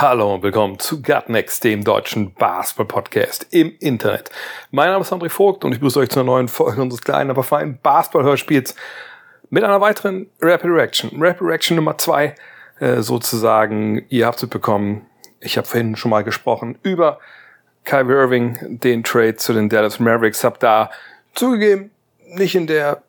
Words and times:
Hallo 0.00 0.34
und 0.34 0.44
willkommen 0.44 0.78
zu 0.78 1.02
Gutnext, 1.02 1.64
dem 1.64 1.82
deutschen 1.82 2.32
Basketball-Podcast 2.32 3.48
im 3.50 3.74
Internet. 3.80 4.30
Mein 4.70 4.90
Name 4.90 5.00
ist 5.00 5.12
André 5.12 5.28
Vogt 5.28 5.64
und 5.64 5.72
ich 5.72 5.80
begrüße 5.80 5.98
euch 5.98 6.08
zu 6.08 6.20
einer 6.20 6.26
neuen 6.26 6.46
Folge 6.46 6.80
unseres 6.80 7.02
kleinen, 7.02 7.30
aber 7.30 7.42
feinen 7.42 7.80
Basketball-Hörspiels 7.82 8.76
mit 9.50 9.64
einer 9.64 9.80
weiteren 9.80 10.28
Rapid 10.40 10.70
Reaction. 10.70 11.10
Rapid 11.20 11.42
Reaction 11.42 11.74
Nummer 11.74 11.98
zwei, 11.98 12.36
äh, 12.78 13.02
sozusagen. 13.02 14.04
Ihr 14.08 14.26
habt 14.26 14.40
es 14.40 14.48
bekommen. 14.48 15.04
Ich 15.40 15.58
habe 15.58 15.66
vorhin 15.66 15.96
schon 15.96 16.12
mal 16.12 16.22
gesprochen 16.22 16.78
über 16.84 17.18
Kyrie 17.82 18.12
Irving, 18.12 18.78
den 18.78 19.02
Trade 19.02 19.34
zu 19.34 19.52
den 19.52 19.68
Dallas 19.68 19.98
Mavericks. 19.98 20.44
Hab 20.44 20.60
da 20.60 20.92
zugegeben, 21.34 21.90
nicht 22.24 22.54
in 22.54 22.68
der 22.68 23.02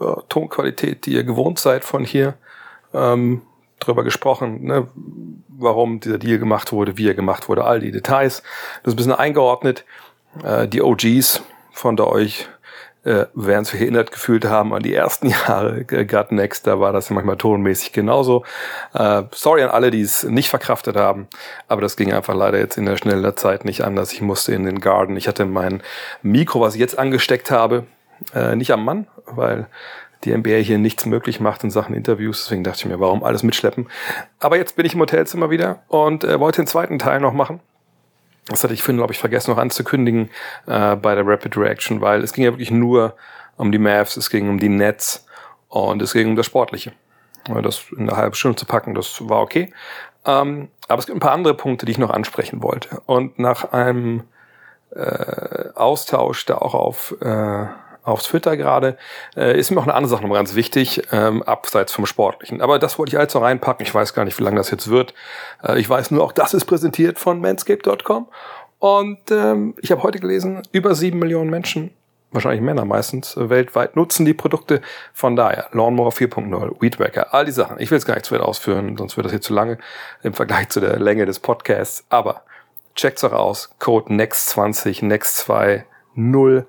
äh, 0.00 0.04
Tonqualität, 0.28 1.06
die 1.06 1.14
ihr 1.14 1.24
gewohnt 1.24 1.58
seid 1.58 1.82
von 1.82 2.04
hier, 2.04 2.34
ähm, 2.94 3.42
drüber 3.80 4.04
gesprochen, 4.04 4.62
ne, 4.62 4.86
warum 5.58 6.00
dieser 6.00 6.18
Deal 6.18 6.38
gemacht 6.38 6.72
wurde, 6.72 6.96
wie 6.96 7.08
er 7.08 7.14
gemacht 7.14 7.48
wurde, 7.48 7.64
all 7.64 7.80
die 7.80 7.90
Details. 7.90 8.42
Das 8.82 8.92
ist 8.92 8.94
ein 8.94 8.96
bisschen 8.96 9.12
eingeordnet. 9.12 9.84
Äh, 10.44 10.68
die 10.68 10.82
OGs 10.82 11.42
von 11.72 11.96
der 11.96 12.08
euch 12.08 12.48
äh, 13.06 13.26
werden 13.34 13.64
sich 13.64 13.80
erinnert 13.80 14.10
gefühlt 14.10 14.44
haben 14.46 14.74
an 14.74 14.82
die 14.82 14.92
ersten 14.92 15.28
Jahre 15.46 15.86
äh, 15.88 16.04
Gut 16.04 16.32
Next, 16.32 16.66
da 16.66 16.80
war 16.80 16.92
das 16.92 17.10
manchmal 17.10 17.36
tonmäßig 17.36 17.92
genauso. 17.92 18.44
Äh, 18.94 19.22
sorry 19.30 19.62
an 19.62 19.70
alle, 19.70 19.90
die 19.90 20.00
es 20.00 20.24
nicht 20.24 20.50
verkraftet 20.50 20.96
haben, 20.96 21.28
aber 21.68 21.80
das 21.80 21.96
ging 21.96 22.12
einfach 22.12 22.34
leider 22.34 22.58
jetzt 22.58 22.76
in 22.76 22.84
der 22.84 22.96
Schnelle 22.96 23.22
der 23.22 23.36
Zeit 23.36 23.64
nicht 23.64 23.82
anders. 23.82 24.12
Ich 24.12 24.22
musste 24.22 24.52
in 24.54 24.64
den 24.64 24.80
Garden, 24.80 25.16
ich 25.16 25.28
hatte 25.28 25.46
mein 25.46 25.82
Mikro, 26.22 26.60
was 26.60 26.74
ich 26.74 26.80
jetzt 26.80 26.98
angesteckt 26.98 27.52
habe, 27.52 27.86
äh, 28.34 28.56
nicht 28.56 28.72
am 28.72 28.84
Mann, 28.84 29.06
weil 29.26 29.68
die 30.24 30.36
NBA 30.36 30.56
hier 30.56 30.78
nichts 30.78 31.06
möglich 31.06 31.40
macht 31.40 31.64
in 31.64 31.70
Sachen 31.70 31.94
Interviews. 31.94 32.44
Deswegen 32.44 32.64
dachte 32.64 32.80
ich 32.80 32.86
mir, 32.86 33.00
warum 33.00 33.22
alles 33.22 33.42
mitschleppen? 33.42 33.88
Aber 34.40 34.56
jetzt 34.56 34.76
bin 34.76 34.86
ich 34.86 34.94
im 34.94 35.00
Hotelzimmer 35.00 35.50
wieder 35.50 35.82
und 35.88 36.24
äh, 36.24 36.40
wollte 36.40 36.62
den 36.62 36.66
zweiten 36.66 36.98
Teil 36.98 37.20
noch 37.20 37.32
machen. 37.32 37.60
Das 38.48 38.62
hatte 38.62 38.74
ich 38.74 38.82
vorhin, 38.82 38.98
glaube 38.98 39.12
ich, 39.12 39.18
vergessen 39.18 39.50
noch 39.50 39.58
anzukündigen 39.58 40.30
äh, 40.66 40.96
bei 40.96 41.14
der 41.14 41.26
Rapid 41.26 41.56
Reaction, 41.56 42.00
weil 42.00 42.22
es 42.22 42.32
ging 42.32 42.44
ja 42.44 42.52
wirklich 42.52 42.70
nur 42.70 43.16
um 43.56 43.72
die 43.72 43.78
Mavs, 43.78 44.16
es 44.16 44.30
ging 44.30 44.48
um 44.48 44.58
die 44.58 44.68
Nets 44.68 45.26
und 45.68 46.00
es 46.00 46.12
ging 46.12 46.28
um 46.28 46.36
das 46.36 46.46
Sportliche. 46.46 46.92
Das 47.62 47.84
in 47.96 48.08
eine 48.08 48.16
halbe 48.16 48.36
Stunde 48.36 48.56
zu 48.56 48.66
packen, 48.66 48.94
das 48.94 49.28
war 49.28 49.40
okay. 49.40 49.72
Ähm, 50.24 50.68
aber 50.88 50.98
es 50.98 51.06
gibt 51.06 51.16
ein 51.16 51.20
paar 51.20 51.32
andere 51.32 51.54
Punkte, 51.54 51.86
die 51.86 51.92
ich 51.92 51.98
noch 51.98 52.10
ansprechen 52.10 52.62
wollte. 52.62 53.00
Und 53.06 53.38
nach 53.38 53.72
einem 53.72 54.24
äh, 54.94 55.70
Austausch 55.74 56.46
da 56.46 56.58
auch 56.58 56.74
auf 56.74 57.14
äh, 57.20 57.66
auf 58.06 58.22
Twitter 58.22 58.56
gerade, 58.56 58.96
äh, 59.36 59.58
ist 59.58 59.70
mir 59.70 59.80
auch 59.80 59.84
eine 59.84 59.94
andere 59.94 60.10
Sache 60.10 60.26
noch 60.26 60.34
ganz 60.34 60.54
wichtig, 60.54 61.02
ähm, 61.12 61.42
abseits 61.42 61.92
vom 61.92 62.06
Sportlichen. 62.06 62.62
Aber 62.62 62.78
das 62.78 62.98
wollte 62.98 63.10
ich 63.10 63.18
alles 63.18 63.34
noch 63.34 63.42
reinpacken. 63.42 63.84
Ich 63.84 63.94
weiß 63.94 64.14
gar 64.14 64.24
nicht, 64.24 64.38
wie 64.38 64.44
lange 64.44 64.56
das 64.56 64.70
jetzt 64.70 64.88
wird. 64.88 65.12
Äh, 65.62 65.78
ich 65.78 65.90
weiß 65.90 66.12
nur, 66.12 66.22
auch 66.22 66.32
das 66.32 66.54
ist 66.54 66.66
präsentiert 66.66 67.18
von 67.18 67.40
manscape.com. 67.40 68.28
Und 68.78 69.18
ähm, 69.30 69.74
ich 69.80 69.90
habe 69.90 70.02
heute 70.04 70.20
gelesen, 70.20 70.62
über 70.70 70.94
sieben 70.94 71.18
Millionen 71.18 71.50
Menschen, 71.50 71.90
wahrscheinlich 72.30 72.60
Männer 72.60 72.84
meistens, 72.84 73.36
äh, 73.36 73.50
weltweit 73.50 73.96
nutzen 73.96 74.24
die 74.24 74.34
Produkte. 74.34 74.82
Von 75.12 75.34
daher, 75.34 75.66
Lawnmower 75.72 76.12
4.0, 76.12 76.80
Weedwacker, 76.80 77.34
all 77.34 77.44
die 77.44 77.52
Sachen. 77.52 77.80
Ich 77.80 77.90
will 77.90 77.98
jetzt 77.98 78.06
gar 78.06 78.14
nicht 78.14 78.26
zu 78.26 78.34
weit 78.34 78.42
ausführen, 78.42 78.96
sonst 78.96 79.16
wird 79.16 79.24
das 79.24 79.32
hier 79.32 79.40
zu 79.40 79.52
lange 79.52 79.78
im 80.22 80.32
Vergleich 80.32 80.68
zu 80.68 80.78
der 80.78 81.00
Länge 81.00 81.26
des 81.26 81.40
Podcasts. 81.40 82.04
Aber 82.08 82.42
checkt's 82.94 83.24
auch 83.24 83.32
aus. 83.32 83.74
Code 83.80 84.12
NEXT20, 84.12 85.02
NEXT2, 85.02 85.82
0 86.14 86.66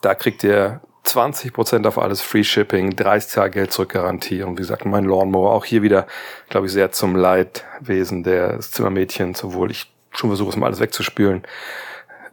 da 0.00 0.14
kriegt 0.14 0.44
ihr 0.44 0.80
20% 1.04 1.86
auf 1.86 1.98
alles 1.98 2.22
Free 2.22 2.44
Shipping, 2.44 2.96
30 2.96 3.32
Tage 3.32 3.50
Geld 3.50 3.72
zurück 3.72 3.90
Garantie 3.90 4.42
und 4.42 4.52
wie 4.52 4.62
gesagt, 4.62 4.84
mein 4.86 5.04
Lawnmower 5.04 5.52
auch 5.52 5.64
hier 5.64 5.82
wieder, 5.82 6.06
glaube 6.48 6.66
ich, 6.66 6.72
sehr 6.72 6.92
zum 6.92 7.14
Leidwesen 7.14 8.22
des 8.22 8.70
Zimmermädchens, 8.70 9.44
obwohl 9.44 9.70
ich 9.70 9.92
schon 10.12 10.30
versuche, 10.30 10.50
es 10.50 10.56
mal 10.56 10.66
alles 10.66 10.80
wegzuspülen. 10.80 11.42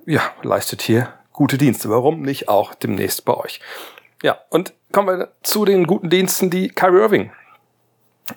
Ja, 0.06 0.22
leistet 0.42 0.82
hier 0.82 1.14
gute 1.34 1.58
Dienste. 1.58 1.90
Warum 1.90 2.22
nicht 2.22 2.48
auch 2.48 2.74
demnächst 2.74 3.26
bei 3.26 3.34
euch? 3.34 3.60
Ja, 4.24 4.40
und 4.50 4.74
kommen 4.92 5.20
wir 5.20 5.32
zu 5.44 5.66
den 5.66 5.86
guten 5.86 6.10
Diensten, 6.10 6.50
die 6.50 6.70
Kyrie 6.70 7.02
Irving 7.02 7.32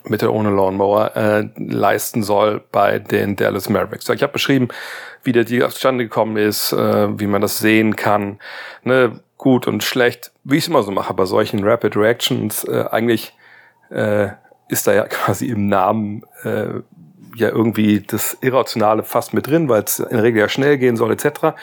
mit 0.03 0.23
oder 0.23 0.33
ohne 0.33 0.49
Lawnmower 0.49 1.15
äh, 1.15 1.49
leisten 1.57 2.23
soll 2.23 2.63
bei 2.71 2.99
den 2.99 3.35
Dallas 3.35 3.69
Mavericks. 3.69 4.09
Ich 4.09 4.23
habe 4.23 4.33
beschrieben, 4.33 4.69
wie 5.23 5.31
der 5.31 5.43
Deal 5.43 5.69
zustande 5.69 6.03
gekommen 6.05 6.37
ist, 6.37 6.71
äh, 6.73 7.19
wie 7.19 7.27
man 7.27 7.41
das 7.41 7.59
sehen 7.59 7.95
kann, 7.95 8.39
ne, 8.83 9.19
gut 9.37 9.67
und 9.67 9.83
schlecht, 9.83 10.31
wie 10.43 10.57
ich 10.57 10.67
immer 10.67 10.83
so 10.83 10.91
mache 10.91 11.13
bei 11.13 11.25
solchen 11.25 11.63
Rapid 11.63 11.97
Reactions. 11.97 12.63
Äh, 12.63 12.85
eigentlich 12.91 13.33
äh, 13.89 14.29
ist 14.69 14.87
da 14.87 14.93
ja 14.93 15.03
quasi 15.07 15.47
im 15.47 15.67
Namen 15.67 16.23
äh, 16.43 16.81
ja 17.35 17.49
irgendwie 17.49 17.99
das 17.99 18.37
Irrationale 18.41 19.03
fast 19.03 19.33
mit 19.33 19.47
drin, 19.47 19.67
weil 19.67 19.83
es 19.83 19.99
in 19.99 20.09
der 20.09 20.23
Regel 20.23 20.39
ja 20.39 20.49
schnell 20.49 20.77
gehen 20.77 20.95
soll 20.95 21.11
etc. 21.11 21.53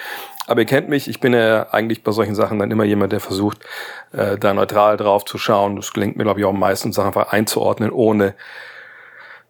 Aber 0.46 0.60
ihr 0.60 0.66
kennt 0.66 0.88
mich, 0.88 1.08
ich 1.08 1.20
bin 1.20 1.34
ja 1.34 1.68
eigentlich 1.70 2.02
bei 2.02 2.10
solchen 2.12 2.34
Sachen 2.34 2.58
dann 2.58 2.70
immer 2.70 2.84
jemand, 2.84 3.12
der 3.12 3.20
versucht, 3.20 3.64
äh, 4.12 4.36
da 4.38 4.52
neutral 4.52 4.96
drauf 4.96 5.24
zu 5.24 5.38
schauen. 5.38 5.76
Das 5.76 5.92
gelingt 5.92 6.16
mir, 6.16 6.24
glaube 6.24 6.40
ich, 6.40 6.46
auch 6.46 6.52
meistens 6.52 6.96
Sachen 6.96 7.08
einfach 7.08 7.32
einzuordnen, 7.32 7.90
ohne 7.90 8.34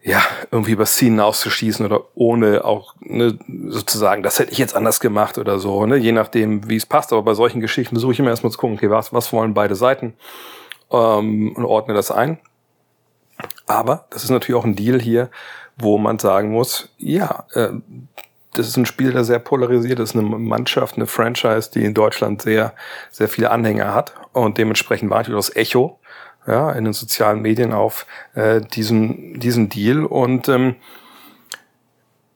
ja, 0.04 0.20
irgendwie 0.50 0.72
über 0.72 0.84
Szenen 0.84 1.20
auszuschießen 1.20 1.86
oder 1.86 2.02
ohne 2.14 2.64
auch 2.64 2.94
ne, 3.00 3.38
sozusagen, 3.68 4.24
das 4.24 4.38
hätte 4.38 4.50
ich 4.50 4.58
jetzt 4.58 4.74
anders 4.74 4.98
gemacht 4.98 5.38
oder 5.38 5.60
so, 5.60 5.86
ne, 5.86 5.96
je 5.96 6.10
nachdem, 6.10 6.68
wie 6.68 6.76
es 6.76 6.86
passt. 6.86 7.12
Aber 7.12 7.22
bei 7.22 7.34
solchen 7.34 7.60
Geschichten 7.60 7.94
versuche 7.94 8.12
ich 8.12 8.18
immer 8.18 8.30
erstmal 8.30 8.50
zu 8.50 8.58
gucken, 8.58 8.76
okay, 8.76 8.90
was, 8.90 9.12
was 9.12 9.32
wollen 9.32 9.54
beide 9.54 9.76
Seiten 9.76 10.14
ähm, 10.90 11.52
und 11.54 11.64
ordne 11.64 11.94
das 11.94 12.10
ein. 12.10 12.38
Aber 13.66 14.06
das 14.10 14.24
ist 14.24 14.30
natürlich 14.30 14.60
auch 14.60 14.64
ein 14.64 14.76
Deal 14.76 15.00
hier, 15.00 15.30
wo 15.76 15.98
man 15.98 16.18
sagen 16.18 16.50
muss, 16.50 16.88
ja, 16.98 17.46
äh, 17.54 17.68
das 18.54 18.68
ist 18.68 18.76
ein 18.76 18.86
Spiel, 18.86 19.12
der 19.12 19.24
sehr 19.24 19.38
polarisiert 19.38 19.98
ist, 19.98 20.14
eine 20.14 20.22
Mannschaft, 20.22 20.96
eine 20.96 21.06
Franchise, 21.06 21.70
die 21.72 21.84
in 21.84 21.94
Deutschland 21.94 22.42
sehr, 22.42 22.74
sehr 23.10 23.28
viele 23.28 23.50
Anhänger 23.50 23.94
hat 23.94 24.14
und 24.32 24.58
dementsprechend 24.58 25.10
war 25.10 25.18
natürlich 25.18 25.46
das 25.46 25.56
Echo 25.56 25.98
ja, 26.46 26.72
in 26.72 26.84
den 26.84 26.92
sozialen 26.92 27.40
Medien 27.40 27.72
auf 27.72 28.06
äh, 28.34 28.60
diesen, 28.60 29.38
diesen 29.38 29.68
Deal. 29.68 30.04
Und 30.04 30.48
ähm, 30.48 30.76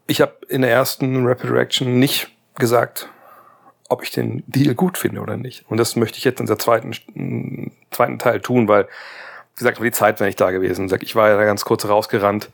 ich 0.06 0.20
habe 0.20 0.36
in 0.48 0.62
der 0.62 0.70
ersten 0.70 1.26
Rapid 1.26 1.50
Reaction 1.50 1.98
nicht 1.98 2.28
gesagt, 2.54 3.08
ob 3.88 4.02
ich 4.02 4.10
den 4.10 4.42
Deal 4.46 4.74
gut 4.74 4.98
finde 4.98 5.20
oder 5.20 5.36
nicht. 5.36 5.64
Und 5.68 5.78
das 5.78 5.96
möchte 5.96 6.18
ich 6.18 6.24
jetzt 6.24 6.40
in 6.40 6.46
der 6.46 6.58
zweiten, 6.58 6.92
zweiten 7.90 8.18
Teil 8.18 8.40
tun, 8.40 8.68
weil, 8.68 8.84
wie 8.84 9.58
gesagt, 9.58 9.82
die 9.82 9.90
Zeit 9.90 10.20
wäre 10.20 10.28
nicht 10.28 10.40
da 10.40 10.50
gewesen. 10.50 10.90
Ich 11.02 11.16
war 11.16 11.28
ja 11.28 11.36
da 11.36 11.44
ganz 11.44 11.64
kurz 11.64 11.86
rausgerannt 11.86 12.50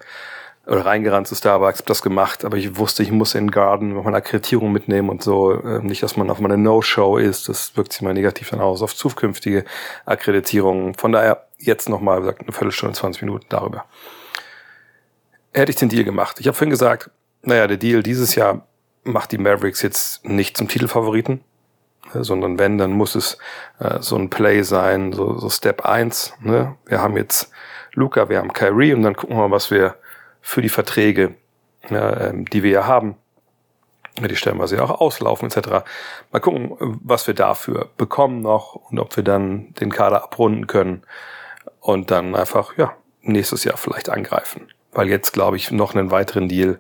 oder 0.67 0.87
reingerannt 0.87 1.27
zu 1.27 1.35
Starbucks, 1.35 1.81
hab 1.81 1.87
das 1.87 2.03
gemacht, 2.03 2.45
aber 2.45 2.57
ich 2.57 2.77
wusste, 2.77 3.03
ich 3.03 3.11
muss 3.11 3.35
in 3.35 3.47
den 3.47 3.51
Garden 3.51 3.95
meine 3.95 4.17
Akkreditierung 4.17 4.71
mitnehmen 4.71 5.09
und 5.09 5.23
so. 5.23 5.53
Ähm, 5.53 5.87
nicht, 5.87 6.03
dass 6.03 6.17
man 6.17 6.31
auf 6.31 6.39
meine 6.39 6.57
No-Show 6.57 7.17
ist, 7.17 7.49
das 7.49 7.77
wirkt 7.77 7.93
sich 7.93 8.03
mal 8.03 8.15
negativ 8.15 8.51
dann 8.51 8.61
aus 8.61 8.83
auf 8.83 8.95
zukünftige 8.95 9.65
Akkreditierungen. 10.07 10.95
Von 10.95 11.13
daher 11.13 11.47
jetzt 11.59 11.89
nochmal, 11.89 12.19
wie 12.19 12.21
gesagt, 12.23 12.43
eine 12.43 12.53
Viertelstunde, 12.53 12.95
20 12.95 13.23
Minuten 13.23 13.47
darüber. 13.49 13.87
Hätte 15.53 15.71
ich 15.71 15.77
den 15.77 15.89
Deal 15.89 16.05
gemacht. 16.05 16.39
Ich 16.39 16.47
habe 16.47 16.57
vorhin 16.57 16.71
gesagt, 16.71 17.11
naja, 17.43 17.67
der 17.67 17.77
Deal 17.77 18.03
dieses 18.03 18.37
Jahr 18.37 18.67
macht 19.05 19.33
die 19.33 19.39
Mavericks 19.39 19.83
jetzt 19.83 20.25
nicht 20.25 20.57
zum 20.57 20.69
Titelfavoriten, 20.69 21.41
äh, 22.15 22.23
sondern 22.23 22.61
wenn, 22.61 22.79
dann 22.79 22.93
muss 22.93 23.17
es 23.17 23.37
äh, 23.81 24.01
so 24.01 24.17
ein 24.17 24.31
Play 24.31 24.63
sein, 24.63 25.13
so, 25.13 25.39
so 25.39 25.51
Step 25.51 25.85
1. 25.85 26.35
Ne? 26.41 26.77
Wir 26.87 27.03
haben 27.03 27.17
jetzt 27.17 27.51
Luca, 27.95 28.29
wir 28.29 28.39
haben 28.39 28.53
Kyrie 28.53 28.95
und 28.95 29.03
dann 29.03 29.17
gucken 29.17 29.37
wir 29.37 29.49
mal, 29.49 29.51
was 29.51 29.73
wir 29.73 29.97
für 30.43 30.61
die 30.61 30.69
Verträge, 30.69 31.35
ja, 31.89 32.29
ähm, 32.29 32.45
die 32.45 32.63
wir 32.63 32.71
ja 32.71 32.87
haben, 32.87 33.17
die 34.21 34.37
stellenweise 34.37 34.83
auch 34.83 35.01
auslaufen 35.01 35.51
etc. 35.51 35.85
Mal 36.33 36.41
gucken, 36.41 36.77
was 37.03 37.27
wir 37.27 37.35
dafür 37.35 37.89
bekommen 37.97 38.43
noch 38.43 38.75
und 38.75 38.99
ob 38.99 39.17
wir 39.17 39.25
dann 39.25 39.73
den 39.75 39.91
Kader 39.91 40.23
abrunden 40.23 40.67
können 40.67 41.03
und 41.81 42.11
dann 42.11 42.35
einfach 42.35 42.77
ja 42.77 42.95
nächstes 43.23 43.65
Jahr 43.65 43.77
vielleicht 43.77 44.11
angreifen. 44.11 44.69
Weil 44.93 45.09
jetzt 45.09 45.33
glaube 45.33 45.57
ich 45.57 45.71
noch 45.71 45.95
einen 45.95 46.11
weiteren 46.11 46.49
Deal, 46.49 46.79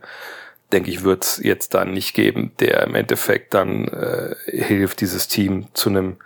denke 0.72 0.90
ich, 0.90 1.04
wird 1.04 1.24
es 1.24 1.40
jetzt 1.42 1.74
dann 1.74 1.92
nicht 1.92 2.14
geben, 2.14 2.52
der 2.60 2.82
im 2.82 2.94
Endeffekt 2.94 3.54
dann 3.54 3.88
äh, 3.88 4.34
hilft, 4.46 5.00
dieses 5.00 5.28
Team 5.28 5.68
zu 5.74 5.88
einem 5.88 6.18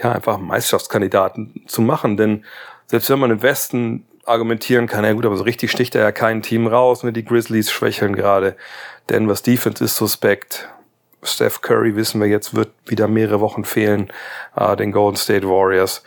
ja 0.00 0.12
einfach 0.12 0.38
Meisterschaftskandidaten 0.38 1.64
zu 1.66 1.82
machen. 1.82 2.16
Denn 2.16 2.44
selbst 2.86 3.10
wenn 3.10 3.18
man 3.18 3.30
im 3.30 3.42
Westen 3.42 4.06
argumentieren 4.28 4.86
kann, 4.86 5.04
ja 5.04 5.12
gut, 5.12 5.26
aber 5.26 5.36
so 5.36 5.44
richtig 5.44 5.70
sticht 5.70 5.94
er 5.94 6.02
ja 6.02 6.12
kein 6.12 6.42
Team 6.42 6.66
raus. 6.66 7.02
Ne? 7.02 7.12
Die 7.12 7.24
Grizzlies 7.24 7.70
schwächeln 7.70 8.14
gerade. 8.14 8.56
Denver's 9.08 9.42
Defense 9.42 9.82
ist 9.82 9.96
suspekt. 9.96 10.68
Steph 11.22 11.60
Curry 11.62 11.96
wissen 11.96 12.20
wir 12.20 12.28
jetzt, 12.28 12.54
wird 12.54 12.70
wieder 12.86 13.08
mehrere 13.08 13.40
Wochen 13.40 13.64
fehlen, 13.64 14.12
äh, 14.56 14.76
den 14.76 14.92
Golden 14.92 15.16
State 15.16 15.48
Warriors. 15.48 16.02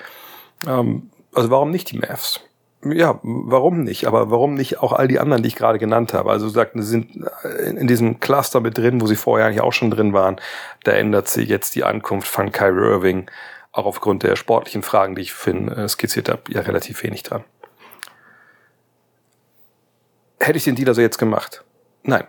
Ähm, 0.67 1.09
also 1.33 1.49
warum 1.49 1.71
nicht 1.71 1.91
die 1.91 1.97
Mavs? 1.97 2.41
Ja, 2.83 3.19
warum 3.21 3.83
nicht? 3.83 4.07
Aber 4.07 4.31
warum 4.31 4.55
nicht 4.55 4.79
auch 4.79 4.91
all 4.91 5.07
die 5.07 5.19
anderen, 5.19 5.43
die 5.43 5.49
ich 5.49 5.55
gerade 5.55 5.77
genannt 5.77 6.13
habe? 6.13 6.31
Also 6.31 6.49
sagt, 6.49 6.73
sie 6.75 6.81
sind 6.81 7.29
in 7.75 7.85
diesem 7.85 8.19
Cluster 8.19 8.59
mit 8.59 8.77
drin, 8.77 9.01
wo 9.01 9.05
sie 9.05 9.15
vorher 9.15 9.45
eigentlich 9.45 9.61
auch 9.61 9.73
schon 9.73 9.91
drin 9.91 10.13
waren. 10.13 10.37
Da 10.83 10.93
ändert 10.93 11.27
sich 11.27 11.47
jetzt 11.47 11.75
die 11.75 11.83
Ankunft 11.83 12.27
von 12.27 12.51
Kyrie 12.51 12.89
Irving, 12.89 13.29
auch 13.71 13.85
aufgrund 13.85 14.23
der 14.23 14.35
sportlichen 14.35 14.81
Fragen, 14.81 15.15
die 15.15 15.21
ich 15.21 15.33
Finn 15.33 15.67
äh, 15.67 15.87
skizziert 15.87 16.27
habe, 16.29 16.41
ja 16.49 16.61
relativ 16.61 17.03
wenig 17.03 17.21
dran. 17.21 17.43
Hätte 20.41 20.57
ich 20.57 20.63
den 20.63 20.75
Deal 20.75 20.89
also 20.89 21.01
jetzt 21.01 21.19
gemacht? 21.19 21.63
Nein. 22.03 22.25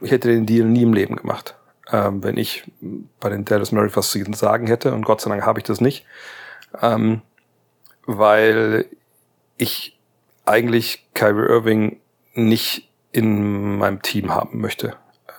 Ich 0.00 0.10
hätte 0.10 0.28
den 0.28 0.44
Deal 0.44 0.66
nie 0.66 0.82
im 0.82 0.92
Leben 0.92 1.16
gemacht. 1.16 1.56
Ähm, 1.90 2.22
wenn 2.22 2.36
ich 2.36 2.70
bei 3.20 3.30
den 3.30 3.46
Dallas 3.46 3.72
Mavericks 3.72 3.96
was 3.96 4.10
zu 4.10 4.22
sagen 4.34 4.66
hätte, 4.66 4.92
und 4.92 5.02
Gott 5.02 5.22
sei 5.22 5.30
Dank 5.30 5.44
habe 5.44 5.58
ich 5.58 5.64
das 5.64 5.80
nicht. 5.80 6.04
Ähm, 6.82 7.22
weil 8.04 8.84
ich 9.56 9.98
eigentlich 10.44 11.08
Kyrie 11.14 11.48
Irving 11.48 12.00
nicht 12.34 12.90
in 13.12 13.78
meinem 13.78 14.02
Team 14.02 14.34
haben 14.34 14.60
möchte. 14.60 14.96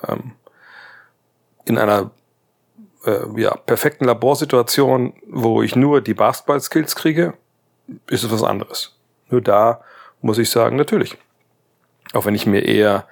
Ähm, 0.07 0.33
in 1.65 1.77
einer 1.77 2.09
äh, 3.05 3.39
ja, 3.39 3.55
perfekten 3.55 4.05
Laborsituation, 4.05 5.13
wo 5.27 5.61
ich 5.61 5.75
nur 5.75 6.01
die 6.01 6.15
Basketball-Skills 6.15 6.95
kriege, 6.95 7.35
ist 8.07 8.23
es 8.23 8.31
was 8.31 8.43
anderes. 8.43 8.97
Nur 9.29 9.41
da 9.41 9.81
muss 10.21 10.39
ich 10.39 10.49
sagen, 10.49 10.75
natürlich. 10.75 11.17
Auch 12.13 12.25
wenn 12.25 12.35
ich 12.35 12.45
mir 12.45 12.65
eher 12.65 13.07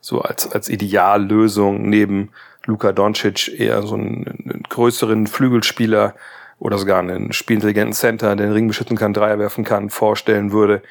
so 0.00 0.20
als, 0.20 0.50
als 0.50 0.68
Ideallösung 0.68 1.88
neben 1.88 2.30
Luka 2.64 2.92
Doncic 2.92 3.48
eher 3.58 3.82
so 3.82 3.94
einen, 3.94 4.26
einen 4.26 4.62
größeren 4.68 5.26
Flügelspieler 5.26 6.14
oder 6.58 6.78
sogar 6.78 7.00
einen 7.00 7.32
spielintelligenten 7.32 7.94
Center, 7.94 8.36
den 8.36 8.52
Ring 8.52 8.68
beschützen 8.68 8.96
kann, 8.96 9.12
Dreier 9.12 9.38
werfen 9.38 9.64
kann, 9.64 9.90
vorstellen 9.90 10.52
würde, 10.52 10.82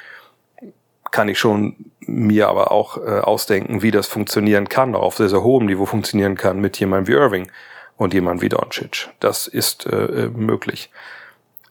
kann 1.10 1.28
ich 1.28 1.38
schon 1.38 1.76
mir 2.00 2.48
aber 2.48 2.72
auch 2.72 2.98
äh, 2.98 3.20
ausdenken, 3.20 3.82
wie 3.82 3.90
das 3.90 4.08
funktionieren 4.08 4.68
kann, 4.68 4.94
auch 4.94 5.02
auf 5.02 5.16
sehr, 5.16 5.28
sehr 5.28 5.42
hohem 5.42 5.66
Niveau 5.66 5.86
funktionieren 5.86 6.36
kann 6.36 6.60
mit 6.60 6.78
jemandem 6.78 7.14
wie 7.14 7.18
Irving 7.18 7.50
und 7.96 8.14
jemandem 8.14 8.42
wie 8.42 8.48
Doncic. 8.48 9.08
Das 9.20 9.46
ist 9.46 9.86
äh, 9.86 10.24
äh, 10.24 10.28
möglich. 10.28 10.90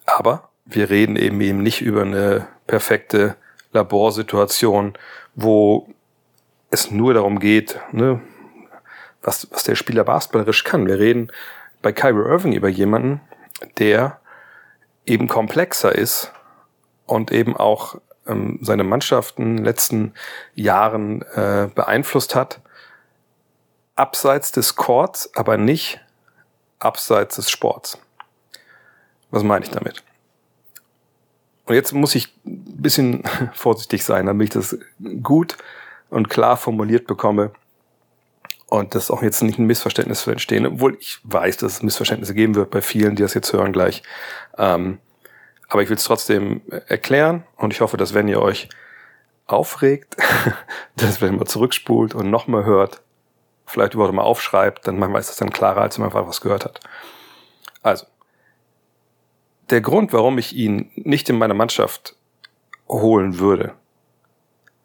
Aber 0.05 0.49
wir 0.65 0.89
reden 0.89 1.15
eben 1.15 1.41
eben 1.41 1.61
nicht 1.61 1.81
über 1.81 2.01
eine 2.03 2.47
perfekte 2.67 3.35
Laborsituation, 3.73 4.93
wo 5.35 5.87
es 6.69 6.91
nur 6.91 7.13
darum 7.13 7.39
geht, 7.39 7.79
ne, 7.91 8.21
was, 9.21 9.47
was 9.51 9.63
der 9.63 9.75
Spieler 9.75 10.03
basketballerisch 10.03 10.63
kann. 10.63 10.87
Wir 10.87 10.99
reden 10.99 11.31
bei 11.81 11.91
Kyrie 11.91 12.27
Irving 12.27 12.53
über 12.53 12.69
jemanden, 12.69 13.21
der 13.77 14.19
eben 15.05 15.27
komplexer 15.27 15.93
ist 15.93 16.31
und 17.05 17.31
eben 17.31 17.55
auch 17.55 17.99
ähm, 18.27 18.59
seine 18.61 18.83
Mannschaften 18.83 19.41
in 19.41 19.57
den 19.57 19.65
letzten 19.65 20.13
Jahren 20.55 21.21
äh, 21.33 21.69
beeinflusst 21.73 22.35
hat, 22.35 22.61
abseits 23.95 24.51
des 24.51 24.75
Courts, 24.75 25.29
aber 25.35 25.57
nicht 25.57 25.99
abseits 26.79 27.35
des 27.35 27.49
Sports. 27.51 27.99
Was 29.29 29.43
meine 29.43 29.65
ich 29.65 29.71
damit? 29.71 30.03
Und 31.71 31.75
jetzt 31.75 31.93
muss 31.93 32.15
ich 32.15 32.27
ein 32.45 32.81
bisschen 32.81 33.23
vorsichtig 33.53 34.03
sein, 34.03 34.25
damit 34.25 34.49
ich 34.49 34.53
das 34.53 34.77
gut 35.23 35.55
und 36.09 36.27
klar 36.29 36.57
formuliert 36.57 37.07
bekomme 37.07 37.51
und 38.67 38.93
das 38.93 39.09
auch 39.09 39.23
jetzt 39.23 39.41
nicht 39.41 39.57
ein 39.57 39.67
Missverständnis 39.67 40.27
entstehen, 40.27 40.65
obwohl 40.65 40.97
ich 40.99 41.19
weiß, 41.23 41.55
dass 41.55 41.75
es 41.75 41.81
Missverständnisse 41.81 42.33
geben 42.33 42.55
wird 42.55 42.71
bei 42.71 42.81
vielen, 42.81 43.15
die 43.15 43.21
das 43.21 43.33
jetzt 43.35 43.53
hören 43.53 43.71
gleich. 43.71 44.03
Ähm, 44.57 44.97
aber 45.69 45.81
ich 45.81 45.87
will 45.87 45.95
es 45.95 46.03
trotzdem 46.03 46.59
erklären 46.89 47.45
und 47.55 47.71
ich 47.71 47.79
hoffe, 47.79 47.95
dass 47.95 48.13
wenn 48.13 48.27
ihr 48.27 48.41
euch 48.41 48.67
aufregt, 49.47 50.17
dass 50.97 51.21
wenn 51.21 51.37
man 51.37 51.47
zurückspult 51.47 52.13
und 52.13 52.29
nochmal 52.29 52.65
hört, 52.65 53.01
vielleicht 53.65 53.93
überhaupt 53.93 54.13
mal 54.13 54.23
aufschreibt, 54.23 54.87
dann 54.87 54.99
man 54.99 55.13
weiß 55.13 55.27
das 55.27 55.37
dann 55.37 55.51
klarer, 55.51 55.83
als 55.83 55.97
wenn 55.97 56.03
man 56.03 56.11
einfach 56.11 56.27
was 56.27 56.41
gehört 56.41 56.65
hat. 56.65 56.81
Also, 57.81 58.07
der 59.71 59.81
Grund, 59.81 60.13
warum 60.13 60.37
ich 60.37 60.55
ihn 60.55 60.91
nicht 60.95 61.29
in 61.29 61.37
meine 61.37 61.53
Mannschaft 61.53 62.15
holen 62.87 63.39
würde, 63.39 63.73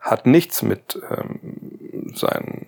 hat 0.01 0.27
nichts 0.27 0.63
mit 0.63 1.01
ähm, 1.11 2.13
seinen 2.15 2.67